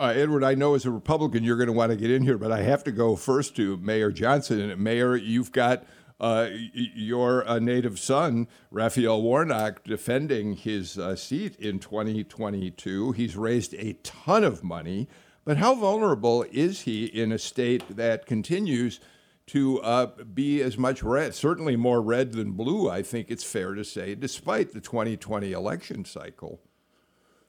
Uh, 0.00 0.12
Edward, 0.14 0.44
I 0.44 0.54
know 0.54 0.74
as 0.74 0.86
a 0.86 0.92
Republican 0.92 1.42
you're 1.42 1.56
going 1.56 1.66
to 1.66 1.72
want 1.72 1.90
to 1.90 1.96
get 1.96 2.10
in 2.10 2.22
here, 2.22 2.38
but 2.38 2.52
I 2.52 2.62
have 2.62 2.84
to 2.84 2.92
go 2.92 3.16
first 3.16 3.56
to 3.56 3.76
Mayor 3.78 4.12
Johnson. 4.12 4.70
And 4.70 4.80
Mayor, 4.80 5.16
you've 5.16 5.50
got 5.50 5.84
uh, 6.20 6.48
your 6.72 7.48
uh, 7.48 7.58
native 7.58 7.98
son, 7.98 8.48
Raphael 8.70 9.22
Warnock, 9.22 9.84
defending 9.84 10.54
his 10.54 10.98
uh, 10.98 11.16
seat 11.16 11.56
in 11.56 11.78
2022. 11.78 13.12
He's 13.12 13.36
raised 13.36 13.74
a 13.74 13.94
ton 14.04 14.44
of 14.44 14.62
money, 14.62 15.08
but 15.44 15.56
how 15.56 15.74
vulnerable 15.74 16.44
is 16.52 16.82
he 16.82 17.06
in 17.06 17.32
a 17.32 17.38
state 17.38 17.96
that 17.96 18.26
continues 18.26 19.00
to 19.48 19.80
uh, 19.80 20.06
be 20.34 20.62
as 20.62 20.78
much 20.78 21.02
red, 21.02 21.34
certainly 21.34 21.76
more 21.76 22.00
red 22.00 22.32
than 22.32 22.52
blue, 22.52 22.88
I 22.88 23.02
think 23.02 23.30
it's 23.30 23.44
fair 23.44 23.74
to 23.74 23.84
say, 23.84 24.14
despite 24.14 24.72
the 24.72 24.80
2020 24.80 25.52
election 25.52 26.04
cycle. 26.04 26.60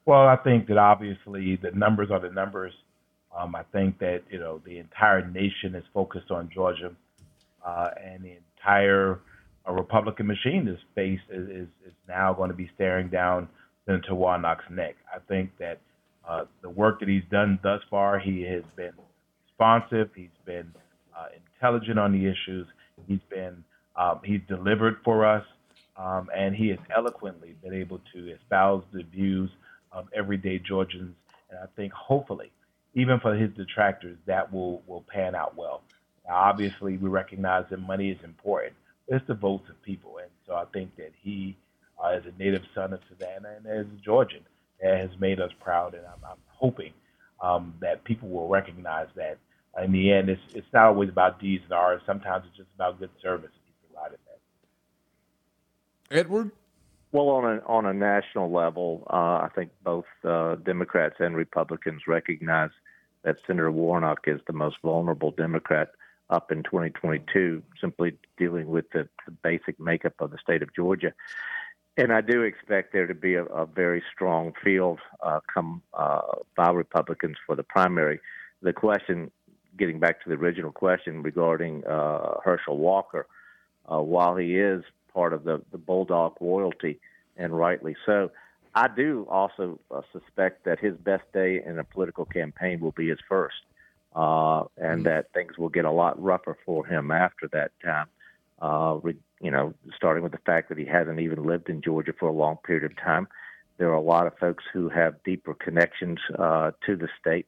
Well, 0.06 0.28
I 0.28 0.38
think 0.38 0.68
that 0.68 0.78
obviously 0.78 1.58
the 1.58 1.72
numbers 1.72 2.10
are 2.12 2.20
the 2.20 2.32
numbers. 2.32 2.74
Um, 3.38 3.54
I 3.56 3.64
think 3.72 4.00
that 4.00 4.24
you 4.30 4.40
know 4.40 4.60
the 4.66 4.80
entire 4.80 5.28
nation 5.30 5.76
is 5.76 5.84
focused 5.94 6.32
on 6.32 6.50
Georgia, 6.52 6.92
uh, 7.64 7.90
and 8.04 8.24
the 8.24 8.38
entire 8.58 9.20
uh, 9.68 9.74
Republican 9.74 10.26
machine 10.26 10.68
is 10.68 10.80
face 10.96 11.20
is, 11.30 11.48
is, 11.50 11.68
is 11.86 11.94
now 12.08 12.34
going 12.34 12.50
to 12.50 12.56
be 12.56 12.72
staring 12.76 13.10
down 13.10 13.48
Senator 13.86 14.16
Warnock's 14.16 14.64
neck. 14.72 14.96
I 15.14 15.20
think 15.28 15.52
that 15.60 15.80
uh, 16.28 16.46
the 16.62 16.70
work 16.70 17.00
that 17.02 17.10
he's 17.10 17.24
done 17.30 17.60
thus 17.62 17.82
far, 17.90 18.18
he 18.20 18.42
has 18.44 18.64
been 18.76 18.94
responsive. 19.48 20.10
He's 20.16 20.28
been 20.46 20.72
intelligent 21.36 22.00
on 22.00 22.12
the 22.12 22.26
issues. 22.26 22.68
He's 23.08 23.20
been 23.30 23.64
um, 23.96 24.20
he's 24.24 24.42
delivered 24.48 24.98
for 25.04 25.26
us, 25.26 25.44
um, 25.98 26.30
and 26.36 26.56
he 26.56 26.70
has 26.70 26.80
eloquently 26.96 27.56
been 27.62 27.74
able 27.74 28.00
to 28.14 28.32
espouse 28.34 28.84
the 28.94 29.04
views 29.04 29.50
of 29.92 30.08
everyday 30.16 30.60
Georgians. 30.60 31.16
And 31.50 31.60
I 31.60 31.66
think 31.76 31.92
hopefully, 31.94 32.52
even 32.94 33.20
for 33.20 33.36
his 33.36 33.52
detractors, 33.56 34.18
that 34.26 34.52
will 34.54 34.82
will 34.88 35.04
pan 35.14 35.36
out 35.36 35.56
well. 35.58 35.82
Now, 36.28 36.36
obviously, 36.36 36.98
we 36.98 37.10
recognize 37.10 37.66
that 37.70 37.80
money 37.80 38.10
is 38.12 38.20
important. 38.24 38.74
It's 39.08 39.26
the 39.28 39.34
votes 39.34 39.66
of 39.70 39.82
people, 39.82 40.18
and 40.20 40.30
so 40.46 40.54
I 40.54 40.66
think 40.66 40.96
that 40.98 41.12
he, 41.22 41.58
uh, 42.02 42.10
as 42.10 42.24
a 42.26 42.38
native 42.42 42.62
son 42.76 42.94
of 42.94 43.00
Savannah 43.10 43.56
and 43.58 43.66
as 43.66 43.86
a 43.88 44.04
Georgian, 44.04 44.42
has 44.82 45.10
made 45.20 45.40
us 45.40 45.52
proud, 45.60 45.94
and 45.94 46.06
I'm, 46.06 46.24
I'm 46.24 46.38
hoping 46.48 46.94
um, 47.42 47.74
that 47.82 48.04
people 48.04 48.30
will 48.30 48.48
recognize 48.48 49.08
that 49.16 49.38
in 49.84 49.92
the 49.92 50.12
end, 50.12 50.30
it's 50.30 50.42
it's 50.54 50.68
not 50.74 50.86
always 50.86 51.10
about 51.10 51.40
D's 51.40 51.62
and 51.64 51.74
R's. 51.74 52.02
Sometimes 52.06 52.46
it's 52.48 52.58
just 52.58 52.70
about 52.76 53.00
good 53.00 53.12
service 53.22 53.52
he's 53.66 53.92
provided 53.92 54.20
that. 54.28 56.18
Edward. 56.18 56.52
Well, 57.12 57.30
on 57.30 57.46
a 57.46 57.62
on 57.66 57.86
a 57.86 57.94
national 57.94 58.52
level, 58.52 59.04
uh, 59.10 59.46
I 59.46 59.50
think 59.56 59.72
both 59.84 60.06
uh, 60.24 60.56
Democrats 60.56 61.16
and 61.20 61.36
Republicans 61.36 62.04
recognize 62.08 62.72
that 63.24 63.38
Senator 63.48 63.72
Warnock 63.72 64.28
is 64.28 64.40
the 64.48 64.54
most 64.54 64.78
vulnerable 64.84 65.32
Democrat 65.32 65.90
up 66.30 66.52
in 66.52 66.64
2022, 66.64 67.64
simply 67.82 68.14
dealing 68.38 68.68
with 68.68 68.86
the, 68.92 69.08
the 69.26 69.32
basic 69.32 69.80
makeup 69.80 70.14
of 70.20 70.32
the 70.32 70.38
state 70.38 70.62
of 70.62 70.74
Georgia. 70.76 71.14
And 71.98 72.14
I 72.14 72.22
do 72.22 72.44
expect 72.44 72.94
there 72.94 73.08
to 73.08 73.16
be 73.16 73.34
a, 73.34 73.44
a 73.46 73.66
very 73.66 74.04
strong 74.14 74.54
field 74.64 75.00
uh, 75.22 75.40
come 75.54 75.82
uh, 75.94 76.22
by 76.56 76.70
Republicans 76.70 77.38
for 77.46 77.56
the 77.56 77.64
primary. 77.64 78.20
The 78.62 78.74
question 78.74 79.32
getting 79.80 80.00
back 80.00 80.22
to 80.24 80.30
the 80.30 80.36
original 80.36 80.72
question 80.72 81.24
regarding 81.24 81.86
uh, 81.86 82.36
Herschel 82.44 82.78
Walker, 82.78 83.26
uh, 83.92 84.02
while 84.02 84.36
he 84.36 84.58
is 84.58 84.84
part 85.14 85.34
of 85.34 85.44
the, 85.44 85.62
the 85.72 85.78
Bulldog 85.78 86.36
royalty, 86.40 87.00
and 87.38 87.58
rightly 87.58 87.96
so, 88.06 88.30
I 88.76 88.88
do 88.88 89.26
also 89.30 89.80
uh, 89.90 90.02
suspect 90.14 90.66
that 90.66 90.80
his 90.80 90.96
best 90.96 91.24
day 91.34 91.64
in 91.66 91.80
a 91.80 91.84
political 91.84 92.26
campaign 92.26 92.80
will 92.80 92.92
be 92.92 93.10
his 93.10 93.20
first, 93.28 93.56
uh, 94.16 94.64
and 94.78 95.00
mm-hmm. 95.00 95.04
that 95.04 95.34
things 95.34 95.58
will 95.58 95.70
get 95.70 95.86
a 95.86 95.92
lot 95.92 96.22
rougher 96.22 96.58
for 96.66 96.86
him 96.86 97.10
after 97.10 97.48
that 97.54 97.72
time. 97.84 98.08
Uh, 98.62 99.00
re- 99.02 99.16
you 99.42 99.50
know, 99.50 99.74
starting 99.96 100.22
with 100.22 100.34
the 100.34 100.40
fact 100.40 100.68
that 100.70 100.78
he 100.78 100.86
hasn't 100.86 101.20
even 101.20 101.46
lived 101.46 101.70
in 101.70 101.82
Georgia 101.82 102.14
for 102.20 102.28
a 102.28 102.34
long 102.34 102.58
period 102.58 102.84
of 102.84 102.96
time. 102.98 103.28
There 103.78 103.90
are 103.90 103.94
a 103.96 104.02
lot 104.02 104.28
of 104.28 104.38
folks 104.38 104.66
who 104.74 104.90
have 104.90 105.24
deeper 105.24 105.54
connections 105.54 106.20
uh, 106.38 106.72
to 106.86 106.98
the 106.98 107.08
state 107.20 107.46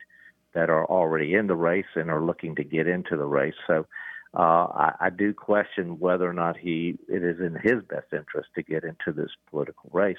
that 0.53 0.69
are 0.69 0.85
already 0.85 1.33
in 1.33 1.47
the 1.47 1.55
race 1.55 1.85
and 1.95 2.09
are 2.09 2.21
looking 2.21 2.55
to 2.55 2.63
get 2.63 2.87
into 2.87 3.17
the 3.17 3.25
race. 3.25 3.55
So 3.67 3.85
uh, 4.33 4.41
I, 4.41 4.93
I 4.99 5.09
do 5.09 5.33
question 5.33 5.99
whether 5.99 6.29
or 6.29 6.33
not 6.33 6.57
he 6.57 6.97
it 7.07 7.23
is 7.23 7.39
in 7.39 7.55
his 7.61 7.83
best 7.89 8.13
interest 8.13 8.49
to 8.55 8.63
get 8.63 8.83
into 8.83 9.11
this 9.11 9.31
political 9.49 9.89
race. 9.93 10.17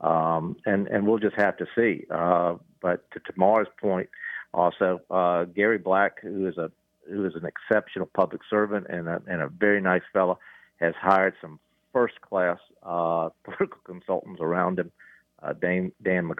Um, 0.00 0.56
and 0.66 0.88
and 0.88 1.06
we'll 1.06 1.18
just 1.18 1.36
have 1.36 1.56
to 1.58 1.66
see. 1.74 2.04
Uh, 2.10 2.56
but 2.82 3.10
to 3.12 3.20
Tamar's 3.20 3.68
point, 3.80 4.08
also 4.52 5.00
uh, 5.10 5.44
Gary 5.44 5.78
Black, 5.78 6.20
who 6.20 6.46
is 6.46 6.58
a 6.58 6.70
who 7.08 7.24
is 7.24 7.34
an 7.34 7.46
exceptional 7.46 8.06
public 8.14 8.42
servant 8.50 8.86
and 8.88 9.08
a, 9.08 9.22
and 9.26 9.40
a 9.40 9.48
very 9.48 9.80
nice 9.80 10.02
fellow, 10.12 10.38
has 10.80 10.94
hired 11.00 11.34
some 11.40 11.60
first 11.92 12.20
class 12.20 12.58
uh, 12.82 13.30
political 13.44 13.80
consultants 13.84 14.40
around 14.40 14.78
him 14.78 14.90
uh, 15.42 15.52
Dan, 15.52 15.92
Dan 16.02 16.30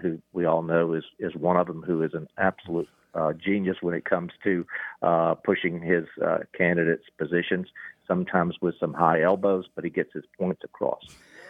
who 0.00 0.20
we 0.32 0.44
all 0.44 0.62
know 0.62 0.94
is 0.94 1.04
is 1.18 1.34
one 1.34 1.56
of 1.56 1.66
them, 1.66 1.82
who 1.82 2.02
is 2.02 2.14
an 2.14 2.26
absolute 2.38 2.88
uh, 3.14 3.32
genius 3.32 3.78
when 3.80 3.94
it 3.94 4.04
comes 4.04 4.32
to 4.44 4.66
uh, 5.02 5.34
pushing 5.34 5.80
his 5.80 6.04
uh, 6.24 6.38
candidates' 6.56 7.04
positions. 7.18 7.68
Sometimes 8.06 8.56
with 8.60 8.76
some 8.78 8.94
high 8.94 9.22
elbows, 9.22 9.66
but 9.74 9.84
he 9.84 9.90
gets 9.90 10.12
his 10.12 10.24
points 10.38 10.62
across. 10.62 11.02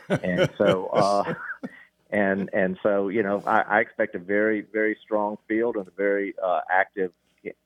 and 0.08 0.48
so, 0.56 0.86
uh, 0.86 1.34
and 2.10 2.48
and 2.52 2.78
so, 2.82 3.08
you 3.08 3.22
know, 3.22 3.42
I, 3.46 3.60
I 3.60 3.80
expect 3.80 4.14
a 4.14 4.18
very 4.18 4.62
very 4.72 4.96
strong 5.02 5.38
field 5.48 5.76
and 5.76 5.86
a 5.86 5.92
very 5.92 6.34
uh, 6.42 6.60
active 6.70 7.12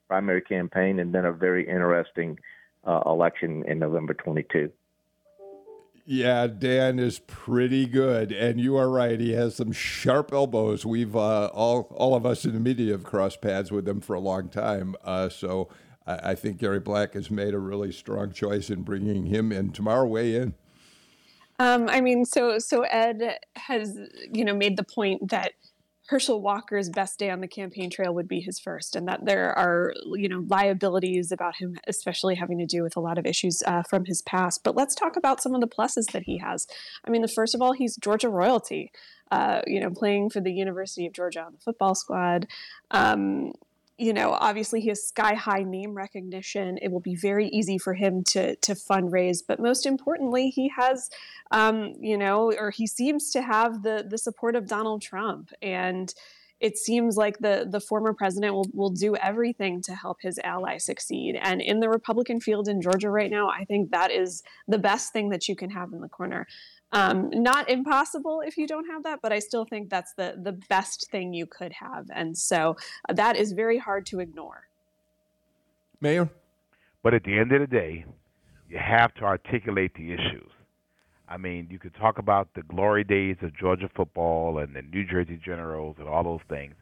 primary 0.09 0.43
campaign, 0.43 0.99
and 0.99 1.15
then 1.15 1.25
a 1.25 1.33
very 1.33 1.69
interesting 1.69 2.39
uh, 2.85 3.01
election 3.07 3.65
in 3.67 3.79
November 3.79 4.13
22. 4.13 4.71
Yeah, 6.05 6.47
Dan 6.47 6.99
is 6.99 7.19
pretty 7.21 7.87
good, 7.87 8.33
and 8.33 8.61
you 8.61 8.77
are 8.77 8.89
right. 8.89 9.21
He 9.21 9.33
has 9.33 9.57
some 9.57 9.71
sharp 9.71 10.33
elbows. 10.33 10.85
We've 10.85 11.15
uh, 11.15 11.47
all 11.47 11.83
all 11.95 12.15
of 12.15 12.27
us 12.27 12.45
in 12.45 12.53
the 12.53 12.61
media 12.61 12.93
have 12.93 13.05
crossed 13.05 13.41
paths 13.41 13.71
with 13.71 13.87
him 13.87 14.01
for 14.01 14.15
a 14.15 14.21
long 14.21 14.49
time. 14.49 14.97
Uh, 15.05 15.29
so 15.29 15.69
I, 16.07 16.31
I, 16.31 16.35
think 16.35 16.59
Gary 16.59 16.81
Black 16.81 17.15
has 17.15 17.31
made 17.31 17.55
a 17.55 17.59
really 17.59 17.93
strong 17.93 18.33
choice 18.33 18.71
in 18.71 18.83
bringing 18.83 19.27
him 19.27 19.53
in. 19.53 19.71
Tamar, 19.71 20.07
weigh 20.07 20.35
in. 20.35 20.55
Um, 21.59 21.89
I 21.89 22.01
mean, 22.01 22.25
so 22.25 22.59
so 22.59 22.83
Ed 22.83 23.39
has 23.57 23.99
you 24.33 24.45
know 24.45 24.55
made 24.55 24.77
the 24.77 24.85
point 24.85 25.29
that 25.29 25.53
Herschel 26.11 26.43
Walker's 26.43 26.91
best 26.91 27.21
day 27.21 27.31
on 27.31 27.41
the 27.41 27.47
campaign 27.47 27.89
trail 27.89 28.13
would 28.13 28.27
be 28.27 28.41
his 28.41 28.59
first, 28.59 28.97
and 28.97 29.07
that 29.07 29.25
there 29.27 29.57
are, 29.57 29.95
you 30.15 30.29
know, 30.29 30.45
liabilities 30.49 31.31
about 31.31 31.55
him, 31.55 31.79
especially 31.87 32.35
having 32.35 32.59
to 32.59 32.67
do 32.67 32.83
with 32.83 32.97
a 32.97 33.01
lot 33.01 33.17
of 33.17 33.27
issues 33.27 33.63
uh, 33.65 33.85
from 33.85 34.05
his 34.07 34.21
past. 34.23 34.65
But 34.65 34.75
let's 34.75 34.97
talk 34.97 35.15
about 35.17 35.41
some 35.41 35.55
of 35.55 35.61
the 35.61 35.69
pluses 35.69 36.11
that 36.11 36.25
he 36.25 36.39
has. 36.39 36.67
I 37.07 37.11
mean, 37.11 37.23
the 37.23 37.29
first 37.29 37.55
of 37.55 37.63
all, 37.63 37.75
he's 37.75 37.95
Georgia 37.97 38.29
royalty. 38.29 38.91
Uh, 39.31 39.63
you 39.69 39.79
know, 39.79 39.91
playing 39.91 40.29
for 40.29 40.41
the 40.41 40.51
University 40.51 41.07
of 41.07 41.13
Georgia 41.13 41.43
on 41.43 41.53
the 41.53 41.61
football 41.61 41.95
squad. 41.95 42.49
Um, 42.91 43.53
you 44.01 44.15
know, 44.15 44.31
obviously 44.33 44.81
he 44.81 44.89
has 44.89 45.07
sky 45.07 45.35
high 45.35 45.63
name 45.63 45.93
recognition. 45.93 46.79
It 46.81 46.91
will 46.91 47.01
be 47.01 47.15
very 47.15 47.49
easy 47.49 47.77
for 47.77 47.93
him 47.93 48.25
to 48.29 48.57
to 48.57 48.73
fundraise, 48.73 49.41
but 49.47 49.61
most 49.61 49.85
importantly, 49.85 50.49
he 50.49 50.73
has, 50.75 51.11
um, 51.51 51.93
you 52.01 52.17
know, 52.17 52.51
or 52.59 52.71
he 52.71 52.87
seems 52.87 53.31
to 53.33 53.43
have 53.43 53.83
the 53.83 54.07
the 54.09 54.17
support 54.17 54.57
of 54.57 54.67
Donald 54.67 55.03
Trump, 55.03 55.51
and 55.61 56.15
it 56.61 56.79
seems 56.79 57.19
like 57.19 57.39
the 57.41 57.67
the 57.69 57.81
former 57.81 58.15
president 58.15 58.55
will 58.55 58.71
will 58.73 58.89
do 58.91 59.17
everything 59.17 59.83
to 59.83 59.95
help 59.95 60.23
his 60.23 60.39
ally 60.45 60.79
succeed. 60.79 61.39
And 61.39 61.61
in 61.61 61.81
the 61.81 61.91
Republican 61.91 62.41
field 62.41 62.69
in 62.69 62.81
Georgia 62.81 63.11
right 63.11 63.31
now, 63.31 63.51
I 63.51 63.67
think 63.67 63.91
that 63.91 64.11
is 64.11 64.43
the 64.67 64.79
best 64.79 65.13
thing 65.13 65.29
that 65.29 65.47
you 65.47 65.55
can 65.55 65.69
have 65.69 65.93
in 65.93 66.01
the 66.01 66.09
corner. 66.09 66.47
Um, 66.93 67.31
not 67.31 67.71
impossible 67.71 68.43
if 68.45 68.57
you 68.57 68.67
don't 68.67 68.87
have 68.89 69.05
that, 69.05 69.21
but 69.23 69.33
I 69.33 69.39
still 69.39 69.65
think 69.65 69.91
that's 69.91 70.13
the 70.15 70.35
the 70.37 70.53
best 70.53 71.09
thing 71.11 71.33
you 71.33 71.47
could 71.47 71.73
have, 71.75 72.11
and 72.13 72.37
so 72.37 72.77
uh, 73.09 73.13
that 73.13 73.37
is 73.37 73.53
very 73.53 73.79
hard 73.79 74.07
to 74.07 74.19
ignore. 74.19 74.69
Mayor, 76.01 76.29
but 77.03 77.15
at 77.15 77.23
the 77.23 77.39
end 77.39 77.53
of 77.53 77.61
the 77.61 77.67
day, 77.67 78.05
you 78.69 78.79
have 78.79 79.15
to 79.15 79.23
articulate 79.23 79.95
the 79.95 80.13
issues. 80.13 80.51
I 81.29 81.37
mean, 81.37 81.69
you 81.71 81.79
could 81.79 81.95
talk 81.95 82.19
about 82.19 82.49
the 82.55 82.63
glory 82.63 83.05
days 83.05 83.37
of 83.41 83.57
Georgia 83.57 83.89
football 83.95 84.59
and 84.59 84.75
the 84.75 84.83
New 84.83 85.07
Jersey 85.07 85.41
Generals 85.45 85.95
and 86.01 86.09
all 86.09 86.25
those 86.25 86.41
things, 86.49 86.75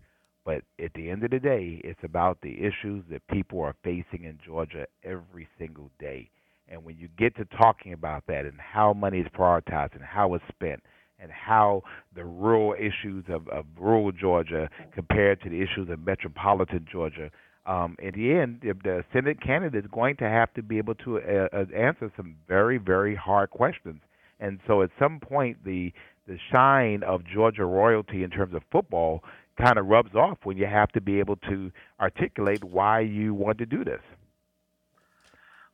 but 0.46 0.62
at 0.82 0.94
the 0.94 1.10
end 1.10 1.22
of 1.22 1.30
the 1.30 1.38
day, 1.38 1.82
it's 1.84 2.02
about 2.02 2.40
the 2.40 2.64
issues 2.64 3.04
that 3.10 3.26
people 3.26 3.60
are 3.60 3.76
facing 3.84 4.24
in 4.24 4.38
Georgia 4.42 4.86
every 5.04 5.46
single 5.58 5.90
day. 5.98 6.30
And 6.68 6.84
when 6.84 6.96
you 6.98 7.08
get 7.18 7.36
to 7.36 7.44
talking 7.44 7.92
about 7.92 8.24
that 8.28 8.44
and 8.44 8.58
how 8.60 8.92
money 8.92 9.20
is 9.20 9.26
prioritized 9.28 9.94
and 9.94 10.02
how 10.02 10.34
it's 10.34 10.44
spent 10.48 10.82
and 11.18 11.32
how 11.32 11.82
the 12.14 12.24
rural 12.24 12.74
issues 12.78 13.24
of, 13.28 13.48
of 13.48 13.64
rural 13.78 14.12
Georgia 14.12 14.68
compared 14.92 15.40
to 15.42 15.48
the 15.48 15.62
issues 15.62 15.88
of 15.90 16.04
metropolitan 16.04 16.86
Georgia, 16.90 17.30
um, 17.66 17.96
in 17.98 18.12
the 18.14 18.32
end, 18.32 18.60
the 18.62 19.04
Senate 19.12 19.40
candidate 19.42 19.84
is 19.84 19.90
going 19.90 20.16
to 20.16 20.24
have 20.24 20.52
to 20.54 20.62
be 20.62 20.78
able 20.78 20.94
to 20.96 21.18
uh, 21.18 21.48
uh, 21.52 21.64
answer 21.76 22.10
some 22.16 22.36
very, 22.46 22.78
very 22.78 23.14
hard 23.14 23.50
questions. 23.50 24.00
And 24.40 24.60
so 24.66 24.82
at 24.82 24.90
some 24.98 25.20
point, 25.20 25.64
the 25.64 25.92
the 26.26 26.38
shine 26.52 27.02
of 27.04 27.22
Georgia 27.24 27.64
royalty 27.64 28.22
in 28.22 28.28
terms 28.30 28.54
of 28.54 28.62
football 28.70 29.24
kind 29.60 29.78
of 29.78 29.86
rubs 29.86 30.14
off 30.14 30.38
when 30.44 30.56
you 30.58 30.66
have 30.66 30.92
to 30.92 31.00
be 31.00 31.18
able 31.18 31.36
to 31.36 31.72
articulate 32.00 32.62
why 32.62 33.00
you 33.00 33.32
want 33.34 33.58
to 33.58 33.66
do 33.66 33.82
this. 33.82 34.02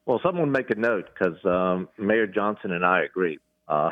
Well, 0.06 0.20
someone 0.22 0.52
make 0.52 0.70
a 0.70 0.74
note 0.74 1.08
because 1.12 1.42
um, 1.46 1.88
Mayor 1.98 2.26
Johnson 2.26 2.72
and 2.72 2.84
I 2.84 3.04
agree 3.04 3.38
uh, 3.68 3.90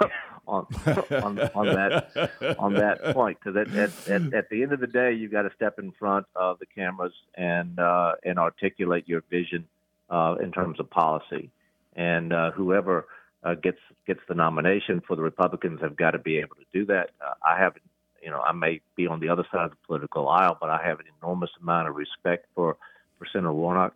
on, 0.46 0.66
on 1.10 1.38
on 1.38 1.66
that 1.66 2.56
on 2.58 2.74
that 2.74 3.14
point. 3.14 3.38
Because 3.42 3.56
at, 3.56 3.74
at, 3.74 4.08
at, 4.08 4.34
at 4.34 4.50
the 4.50 4.62
end 4.62 4.72
of 4.72 4.80
the 4.80 4.86
day, 4.86 5.12
you've 5.14 5.32
got 5.32 5.42
to 5.42 5.50
step 5.56 5.78
in 5.78 5.92
front 5.92 6.26
of 6.36 6.58
the 6.58 6.66
cameras 6.66 7.14
and 7.34 7.78
uh, 7.78 8.12
and 8.24 8.38
articulate 8.38 9.08
your 9.08 9.22
vision 9.30 9.66
uh, 10.10 10.36
in 10.42 10.52
terms 10.52 10.80
of 10.80 10.90
policy. 10.90 11.50
And 11.96 12.34
uh, 12.34 12.50
whoever 12.50 13.06
uh, 13.42 13.54
gets 13.54 13.78
gets 14.06 14.20
the 14.28 14.34
nomination 14.34 15.00
for 15.00 15.16
the 15.16 15.22
Republicans 15.22 15.80
have 15.80 15.96
got 15.96 16.10
to 16.10 16.18
be 16.18 16.38
able 16.38 16.56
to 16.56 16.66
do 16.74 16.84
that. 16.86 17.10
Uh, 17.24 17.34
I 17.42 17.58
have, 17.58 17.74
you 18.22 18.30
know, 18.30 18.40
I 18.40 18.52
may 18.52 18.82
be 18.96 19.06
on 19.06 19.20
the 19.20 19.30
other 19.30 19.46
side 19.50 19.64
of 19.64 19.70
the 19.70 19.76
political 19.86 20.28
aisle, 20.28 20.58
but 20.60 20.68
I 20.68 20.82
have 20.84 21.00
an 21.00 21.06
enormous 21.22 21.50
amount 21.62 21.88
of 21.88 21.94
respect 21.94 22.48
for 22.54 22.76
for 23.18 23.26
Senator 23.32 23.54
Warnock 23.54 23.94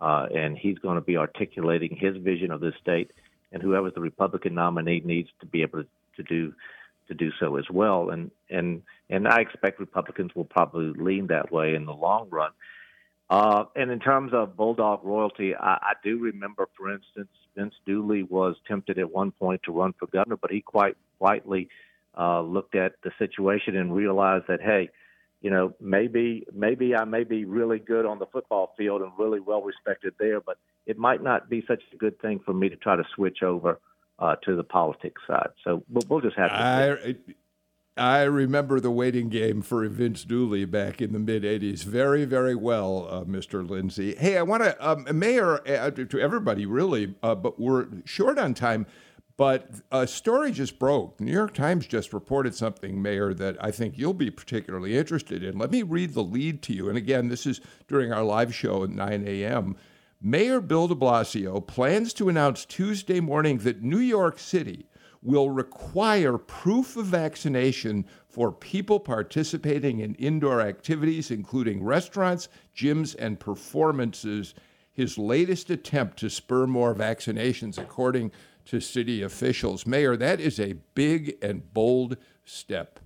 uh, 0.00 0.26
and 0.34 0.56
he's 0.56 0.78
going 0.78 0.96
to 0.96 1.00
be 1.02 1.16
articulating 1.16 1.96
his 1.96 2.16
vision 2.16 2.50
of 2.50 2.60
this 2.60 2.74
state. 2.80 3.10
And 3.52 3.62
whoever's 3.62 3.94
the 3.94 4.00
Republican 4.00 4.54
nominee 4.54 5.02
needs 5.04 5.28
to 5.40 5.46
be 5.46 5.62
able 5.62 5.82
to, 5.82 5.88
to 6.16 6.22
do 6.22 6.52
to 7.08 7.14
do 7.14 7.30
so 7.40 7.56
as 7.56 7.64
well. 7.70 8.10
And 8.10 8.30
and 8.48 8.82
and 9.08 9.26
I 9.26 9.40
expect 9.40 9.80
Republicans 9.80 10.34
will 10.34 10.44
probably 10.44 10.92
lean 11.02 11.26
that 11.28 11.50
way 11.50 11.74
in 11.74 11.84
the 11.84 11.92
long 11.92 12.28
run. 12.30 12.52
Uh, 13.28 13.64
and 13.76 13.92
in 13.92 14.00
terms 14.00 14.32
of 14.32 14.56
Bulldog 14.56 15.04
royalty, 15.04 15.54
I, 15.54 15.74
I 15.74 15.92
do 16.02 16.18
remember, 16.18 16.68
for 16.76 16.92
instance, 16.92 17.28
Vince 17.56 17.74
Dooley 17.86 18.24
was 18.24 18.56
tempted 18.66 18.98
at 18.98 19.10
one 19.10 19.30
point 19.30 19.62
to 19.64 19.72
run 19.72 19.94
for 19.98 20.06
governor, 20.06 20.36
but 20.36 20.50
he 20.50 20.60
quite 20.60 20.96
quietly 21.18 21.68
uh, 22.18 22.40
looked 22.40 22.74
at 22.74 22.94
the 23.04 23.12
situation 23.18 23.76
and 23.76 23.94
realized 23.94 24.46
that, 24.48 24.60
hey, 24.60 24.90
you 25.40 25.50
know, 25.50 25.74
maybe 25.80 26.46
maybe 26.52 26.94
I 26.94 27.04
may 27.04 27.24
be 27.24 27.44
really 27.44 27.78
good 27.78 28.06
on 28.06 28.18
the 28.18 28.26
football 28.26 28.74
field 28.76 29.02
and 29.02 29.12
really 29.18 29.40
well 29.40 29.62
respected 29.62 30.14
there, 30.18 30.40
but 30.40 30.58
it 30.86 30.98
might 30.98 31.22
not 31.22 31.48
be 31.48 31.64
such 31.66 31.82
a 31.92 31.96
good 31.96 32.20
thing 32.20 32.40
for 32.44 32.52
me 32.52 32.68
to 32.68 32.76
try 32.76 32.96
to 32.96 33.04
switch 33.14 33.42
over 33.42 33.80
uh, 34.18 34.36
to 34.44 34.54
the 34.54 34.64
politics 34.64 35.22
side. 35.26 35.50
So 35.64 35.82
we'll, 35.88 36.04
we'll 36.08 36.20
just 36.20 36.36
have 36.36 36.50
to. 36.50 36.56
I, 36.56 37.16
I 37.96 38.22
remember 38.22 38.80
the 38.80 38.90
waiting 38.90 39.28
game 39.28 39.62
for 39.62 39.86
Vince 39.88 40.24
Dooley 40.24 40.64
back 40.64 41.02
in 41.02 41.12
the 41.12 41.18
mid 41.18 41.42
80s 41.42 41.84
very, 41.84 42.24
very 42.24 42.54
well, 42.54 43.06
uh, 43.10 43.24
Mr. 43.24 43.68
Lindsey. 43.68 44.14
Hey, 44.14 44.38
I 44.38 44.42
want 44.42 44.62
to, 44.62 44.88
um, 44.88 45.06
Mayor, 45.12 45.60
uh, 45.68 45.90
to 45.90 46.20
everybody 46.20 46.66
really, 46.66 47.14
uh, 47.22 47.34
but 47.34 47.60
we're 47.60 47.88
short 48.04 48.38
on 48.38 48.54
time. 48.54 48.86
But 49.40 49.70
a 49.90 50.06
story 50.06 50.52
just 50.52 50.78
broke. 50.78 51.16
The 51.16 51.24
New 51.24 51.32
York 51.32 51.54
Times 51.54 51.86
just 51.86 52.12
reported 52.12 52.54
something, 52.54 53.00
Mayor, 53.00 53.32
that 53.32 53.56
I 53.58 53.70
think 53.70 53.96
you'll 53.96 54.12
be 54.12 54.30
particularly 54.30 54.98
interested 54.98 55.42
in. 55.42 55.56
Let 55.56 55.70
me 55.70 55.82
read 55.82 56.12
the 56.12 56.22
lead 56.22 56.60
to 56.64 56.74
you. 56.74 56.90
And 56.90 56.98
again, 56.98 57.28
this 57.28 57.46
is 57.46 57.62
during 57.88 58.12
our 58.12 58.22
live 58.22 58.54
show 58.54 58.84
at 58.84 58.90
9 58.90 59.24
a.m. 59.26 59.76
Mayor 60.20 60.60
Bill 60.60 60.88
de 60.88 60.94
Blasio 60.94 61.66
plans 61.66 62.12
to 62.12 62.28
announce 62.28 62.66
Tuesday 62.66 63.18
morning 63.18 63.56
that 63.60 63.82
New 63.82 63.96
York 63.96 64.38
City 64.38 64.84
will 65.22 65.48
require 65.48 66.36
proof 66.36 66.98
of 66.98 67.06
vaccination 67.06 68.04
for 68.28 68.52
people 68.52 69.00
participating 69.00 70.00
in 70.00 70.16
indoor 70.16 70.60
activities, 70.60 71.30
including 71.30 71.82
restaurants, 71.82 72.50
gyms, 72.76 73.16
and 73.18 73.40
performances. 73.40 74.52
His 74.92 75.16
latest 75.16 75.70
attempt 75.70 76.18
to 76.18 76.28
spur 76.28 76.66
more 76.66 76.94
vaccinations, 76.94 77.78
according 77.78 78.32
to 78.66 78.80
city 78.80 79.22
officials. 79.22 79.86
Mayor, 79.86 80.16
that 80.16 80.40
is 80.40 80.58
a 80.60 80.74
big 80.94 81.36
and 81.42 81.72
bold 81.72 82.16
step. 82.44 83.00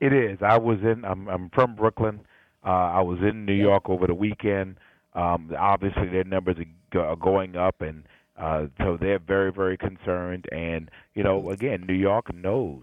It 0.00 0.12
is. 0.12 0.38
I 0.42 0.58
was 0.58 0.78
in. 0.82 1.04
I'm, 1.04 1.28
I'm 1.28 1.50
from 1.50 1.74
Brooklyn. 1.74 2.20
Uh, 2.64 2.70
I 2.70 3.00
was 3.00 3.18
in 3.20 3.44
New 3.44 3.54
York 3.54 3.88
over 3.88 4.06
the 4.06 4.14
weekend. 4.14 4.76
Um, 5.14 5.52
obviously, 5.58 6.08
their 6.08 6.24
numbers 6.24 6.56
are 6.94 7.16
going 7.16 7.56
up, 7.56 7.80
and 7.80 8.04
uh, 8.36 8.66
so 8.78 8.96
they're 9.00 9.18
very, 9.18 9.50
very 9.50 9.76
concerned. 9.76 10.46
And 10.52 10.90
you 11.14 11.22
know, 11.22 11.50
again, 11.50 11.84
New 11.86 11.94
York 11.94 12.32
knows 12.32 12.82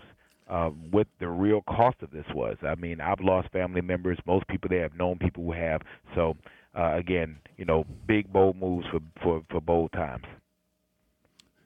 uh, 0.50 0.70
what 0.70 1.08
the 1.20 1.28
real 1.28 1.62
cost 1.62 1.98
of 2.02 2.12
this 2.12 2.26
was. 2.34 2.58
I 2.62 2.76
mean, 2.76 3.00
I've 3.02 3.22
lost 3.22 3.50
family 3.52 3.82
members. 3.82 4.18
Most 4.26 4.48
people 4.48 4.70
there 4.70 4.84
have 4.84 4.96
known 4.96 5.18
people 5.18 5.43
who 5.43 5.54
have. 5.54 5.82
So, 6.14 6.36
uh, 6.78 6.96
again, 6.96 7.38
you 7.58 7.66
know, 7.66 7.86
big 8.08 8.32
bold 8.32 8.58
moves 8.58 8.86
for 8.91 9.00
for 9.22 9.43
for 9.50 9.62
bold 9.62 9.91
times. 9.93 10.26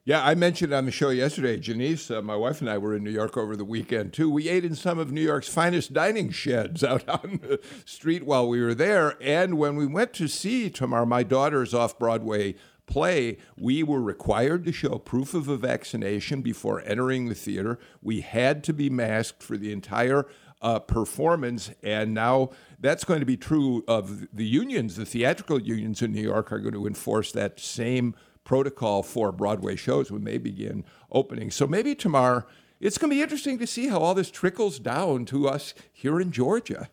Yeah, 0.10 0.26
I 0.26 0.34
mentioned 0.34 0.74
on 0.74 0.86
the 0.86 0.92
show 0.92 1.12
yesterday, 1.12 1.58
Janice, 1.58 2.10
uh, 2.10 2.24
my 2.24 2.36
wife 2.36 2.62
and 2.62 2.70
I 2.72 2.80
were 2.80 2.96
in 2.96 3.04
New 3.04 3.12
York 3.12 3.38
over 3.38 3.56
the 3.56 3.64
weekend 3.64 4.12
too. 4.12 4.28
We 4.28 4.50
ate 4.50 4.66
in 4.66 4.74
some 4.74 4.98
of 4.98 5.12
New 5.12 5.22
York's 5.22 5.48
finest 5.48 5.94
dining 5.94 6.32
sheds 6.32 6.84
out 6.84 7.08
on 7.08 7.42
the 7.44 7.60
street 7.86 8.26
while 8.26 8.50
we 8.50 8.60
were 8.60 8.74
there. 8.74 9.18
And 9.22 9.60
when 9.60 9.76
we 9.76 9.86
went 9.86 10.14
to 10.14 10.28
see 10.28 10.72
Tamar, 10.72 11.06
my 11.06 11.22
daughter's 11.22 11.76
off 11.76 12.00
Broadway 12.00 12.56
play, 12.88 13.38
we 13.56 13.84
were 13.84 14.02
required 14.02 14.66
to 14.66 14.72
show 14.72 14.98
proof 14.98 15.36
of 15.36 15.48
a 15.48 15.58
vaccination 15.58 16.42
before 16.42 16.82
entering 16.88 17.30
the 17.30 17.36
theater. 17.36 17.78
We 18.02 18.22
had 18.22 18.64
to 18.64 18.74
be 18.74 18.90
masked 18.90 19.44
for 19.44 19.58
the 19.58 19.72
entire 19.72 20.26
uh, 20.60 20.80
performance. 20.80 21.70
And 21.84 22.16
now 22.16 22.50
that's 22.80 23.04
going 23.04 23.20
to 23.20 23.28
be 23.28 23.38
true 23.38 23.84
of 23.88 24.36
the 24.36 24.48
unions. 24.48 24.96
The 24.96 25.06
theatrical 25.06 25.62
unions 25.62 26.02
in 26.02 26.14
New 26.14 26.24
York 26.24 26.52
are 26.52 26.58
going 26.60 26.74
to 26.74 26.88
enforce 26.88 27.32
that 27.34 27.60
same 27.60 28.16
protocol 28.50 29.04
for 29.04 29.32
Broadway 29.32 29.76
shows 29.76 30.10
when 30.10 30.24
they 30.24 30.40
begin 30.40 30.84
opening. 31.12 31.52
So 31.52 31.68
maybe 31.68 31.94
Tamar, 31.94 32.48
it's 32.80 32.98
going 32.98 33.12
to 33.12 33.16
be 33.16 33.22
interesting 33.22 33.60
to 33.60 33.68
see 33.68 33.90
how 33.90 34.00
all 34.00 34.16
this 34.16 34.32
trickles 34.32 34.80
down 34.80 35.26
to 35.26 35.48
us 35.48 35.76
here 35.94 36.20
in 36.20 36.32
Georgia. 36.32 36.90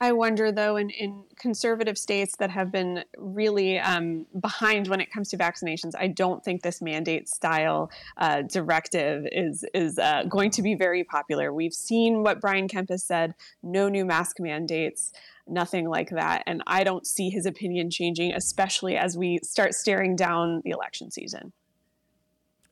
I 0.00 0.10
wonder, 0.10 0.50
though, 0.50 0.76
in, 0.76 0.90
in 0.90 1.24
conservative 1.36 1.96
states 1.96 2.36
that 2.38 2.50
have 2.50 2.72
been 2.72 3.04
really 3.16 3.78
um, 3.78 4.26
behind 4.40 4.88
when 4.88 5.00
it 5.00 5.12
comes 5.12 5.28
to 5.30 5.36
vaccinations, 5.36 5.92
I 5.96 6.08
don't 6.08 6.44
think 6.44 6.62
this 6.62 6.82
mandate 6.82 7.28
style 7.28 7.90
uh, 8.16 8.42
directive 8.42 9.28
is 9.30 9.64
is 9.74 9.96
uh, 9.98 10.24
going 10.28 10.50
to 10.52 10.62
be 10.62 10.74
very 10.74 11.04
popular. 11.04 11.52
We've 11.52 11.72
seen 11.72 12.24
what 12.24 12.40
Brian 12.40 12.66
Kemp 12.66 12.90
has 12.90 13.04
said: 13.04 13.34
no 13.62 13.88
new 13.88 14.04
mask 14.04 14.38
mandates 14.40 15.12
nothing 15.50 15.88
like 15.88 16.10
that. 16.10 16.42
And 16.46 16.62
I 16.66 16.84
don't 16.84 17.06
see 17.06 17.30
his 17.30 17.46
opinion 17.46 17.90
changing, 17.90 18.32
especially 18.32 18.96
as 18.96 19.16
we 19.16 19.38
start 19.42 19.74
staring 19.74 20.16
down 20.16 20.62
the 20.64 20.70
election 20.70 21.10
season. 21.10 21.52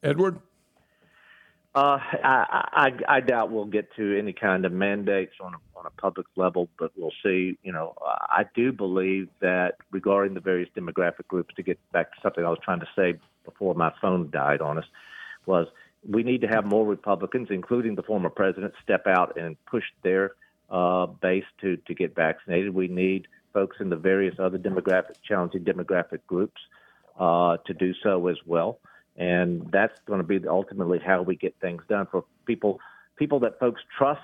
Edward? 0.03 0.39
Uh, 1.75 1.99
I, 2.25 2.93
I, 3.07 3.17
I 3.17 3.21
doubt 3.21 3.51
we'll 3.51 3.67
get 3.67 3.95
to 3.97 4.19
any 4.19 4.33
kind 4.33 4.65
of 4.65 4.73
mandates 4.73 5.35
on 5.43 5.53
a, 5.53 5.79
on 5.79 5.85
a 5.85 5.91
public 6.01 6.27
level, 6.35 6.71
but 6.79 6.91
we'll 6.97 7.13
see. 7.23 7.59
You 7.63 7.73
know, 7.73 7.95
I 8.03 8.45
do 8.55 8.73
believe 8.73 9.29
that 9.41 9.75
regarding 9.91 10.33
the 10.33 10.41
various 10.41 10.71
demographic 10.75 11.29
groups, 11.29 11.55
to 11.57 11.63
get 11.63 11.79
back 11.93 12.13
to 12.13 12.19
something 12.23 12.45
I 12.45 12.49
was 12.49 12.61
trying 12.65 12.81
to 12.81 12.89
say 12.97 13.19
before 13.45 13.75
my 13.75 13.93
phone 14.01 14.31
died 14.31 14.63
on 14.63 14.79
us, 14.79 14.87
was 15.45 15.67
we 16.09 16.23
need 16.23 16.41
to 16.41 16.47
have 16.47 16.65
more 16.65 16.87
Republicans, 16.87 17.49
including 17.51 17.95
the 17.95 18.03
former 18.03 18.31
president, 18.31 18.73
step 18.83 19.07
out 19.07 19.37
and 19.39 19.57
push 19.67 19.85
their 20.03 20.33
uh, 20.71 21.07
base 21.07 21.45
to, 21.61 21.77
to 21.77 21.95
get 21.95 22.15
vaccinated. 22.15 22.75
We 22.75 22.89
need 22.89 23.29
folks 23.53 23.77
in 23.81 23.89
the 23.89 23.97
various 23.97 24.35
other 24.39 24.59
demographic 24.59 25.17
challenging 25.27 25.65
demographic 25.65 26.21
groups 26.27 26.61
uh, 27.19 27.57
to 27.67 27.75
do 27.75 27.95
so 28.03 28.27
as 28.29 28.37
well. 28.45 28.79
And 29.17 29.71
that's 29.73 29.99
going 30.07 30.21
to 30.21 30.27
be 30.27 30.47
ultimately 30.47 30.99
how 30.99 31.23
we 31.23 31.37
get 31.37 31.55
things 31.61 31.83
done 31.89 32.07
for 32.11 32.25
people 32.45 32.81
people 33.17 33.41
that 33.41 33.59
folks 33.59 33.81
trust 33.97 34.21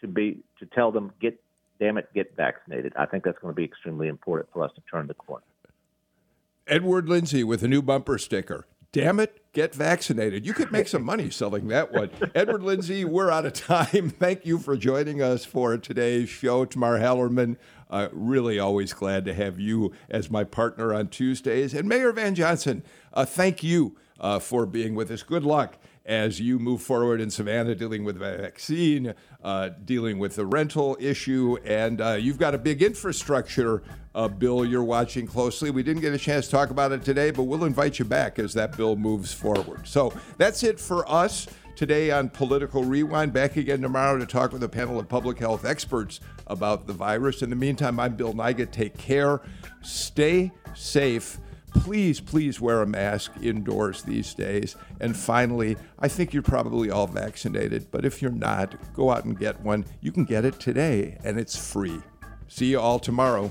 to 0.00 0.08
be 0.08 0.38
to 0.58 0.66
tell 0.66 0.90
them 0.90 1.12
get 1.20 1.40
damn 1.78 1.96
it 1.96 2.08
get 2.12 2.34
vaccinated. 2.36 2.92
I 2.96 3.06
think 3.06 3.22
that's 3.22 3.38
going 3.38 3.52
to 3.52 3.56
be 3.56 3.64
extremely 3.64 4.08
important 4.08 4.48
for 4.52 4.64
us 4.64 4.72
to 4.74 4.82
turn 4.90 5.06
the 5.06 5.14
corner. 5.14 5.44
Edward 6.66 7.08
Lindsey 7.08 7.44
with 7.44 7.62
a 7.62 7.68
new 7.68 7.82
bumper 7.82 8.18
sticker. 8.18 8.66
Damn 8.96 9.20
it, 9.20 9.52
get 9.52 9.74
vaccinated. 9.74 10.46
You 10.46 10.54
could 10.54 10.72
make 10.72 10.88
some 10.88 11.02
money 11.02 11.28
selling 11.28 11.68
that 11.68 11.92
one. 11.92 12.08
Edward 12.34 12.62
Lindsey, 12.62 13.04
we're 13.04 13.30
out 13.30 13.44
of 13.44 13.52
time. 13.52 14.08
Thank 14.18 14.46
you 14.46 14.56
for 14.58 14.74
joining 14.74 15.20
us 15.20 15.44
for 15.44 15.76
today's 15.76 16.30
show. 16.30 16.64
Tamar 16.64 16.98
Hallerman, 16.98 17.58
uh, 17.90 18.08
really 18.10 18.58
always 18.58 18.94
glad 18.94 19.26
to 19.26 19.34
have 19.34 19.60
you 19.60 19.92
as 20.08 20.30
my 20.30 20.44
partner 20.44 20.94
on 20.94 21.08
Tuesdays. 21.08 21.74
And 21.74 21.86
Mayor 21.86 22.10
Van 22.10 22.34
Johnson, 22.34 22.82
uh, 23.12 23.26
thank 23.26 23.62
you 23.62 23.98
uh, 24.18 24.38
for 24.38 24.64
being 24.64 24.94
with 24.94 25.10
us. 25.10 25.22
Good 25.22 25.44
luck 25.44 25.76
as 26.06 26.38
you 26.38 26.58
move 26.58 26.80
forward 26.80 27.20
in 27.20 27.28
Savannah, 27.28 27.74
dealing 27.74 28.04
with 28.04 28.18
the 28.18 28.36
vaccine, 28.36 29.12
uh, 29.42 29.70
dealing 29.84 30.18
with 30.18 30.36
the 30.36 30.46
rental 30.46 30.96
issue, 31.00 31.58
and 31.64 32.00
uh, 32.00 32.12
you've 32.12 32.38
got 32.38 32.54
a 32.54 32.58
big 32.58 32.80
infrastructure 32.80 33.82
uh, 34.14 34.28
bill 34.28 34.64
you're 34.64 34.84
watching 34.84 35.26
closely. 35.26 35.70
We 35.70 35.82
didn't 35.82 36.02
get 36.02 36.14
a 36.14 36.18
chance 36.18 36.46
to 36.46 36.52
talk 36.52 36.70
about 36.70 36.92
it 36.92 37.04
today, 37.04 37.32
but 37.32 37.42
we'll 37.42 37.64
invite 37.64 37.98
you 37.98 38.04
back 38.04 38.38
as 38.38 38.54
that 38.54 38.76
bill 38.76 38.96
moves 38.96 39.32
forward. 39.32 39.86
So 39.86 40.12
that's 40.38 40.62
it 40.62 40.78
for 40.78 41.08
us 41.10 41.48
today 41.74 42.12
on 42.12 42.30
Political 42.30 42.84
Rewind. 42.84 43.32
Back 43.32 43.56
again 43.56 43.82
tomorrow 43.82 44.18
to 44.18 44.26
talk 44.26 44.52
with 44.52 44.62
a 44.62 44.68
panel 44.68 44.98
of 44.98 45.08
public 45.08 45.38
health 45.38 45.64
experts 45.64 46.20
about 46.46 46.86
the 46.86 46.92
virus. 46.92 47.42
In 47.42 47.50
the 47.50 47.56
meantime, 47.56 47.98
I'm 47.98 48.14
Bill 48.14 48.32
Nigut. 48.32 48.70
Take 48.70 48.96
care, 48.96 49.42
stay 49.82 50.52
safe 50.74 51.40
please, 51.80 52.20
please 52.20 52.60
wear 52.60 52.82
a 52.82 52.86
mask 52.86 53.32
indoors 53.42 54.02
these 54.02 54.34
days. 54.34 54.76
And 55.00 55.16
finally, 55.16 55.76
I 55.98 56.08
think 56.08 56.32
you're 56.32 56.42
probably 56.42 56.90
all 56.90 57.06
vaccinated, 57.06 57.88
but 57.90 58.04
if 58.04 58.20
you're 58.20 58.30
not, 58.30 58.74
go 58.94 59.10
out 59.10 59.24
and 59.24 59.38
get 59.38 59.60
one. 59.60 59.84
You 60.00 60.12
can 60.12 60.24
get 60.24 60.44
it 60.44 60.58
today, 60.60 61.18
and 61.24 61.38
it's 61.38 61.56
free. 61.56 62.00
See 62.48 62.66
you 62.66 62.80
all 62.80 62.98
tomorrow. 62.98 63.50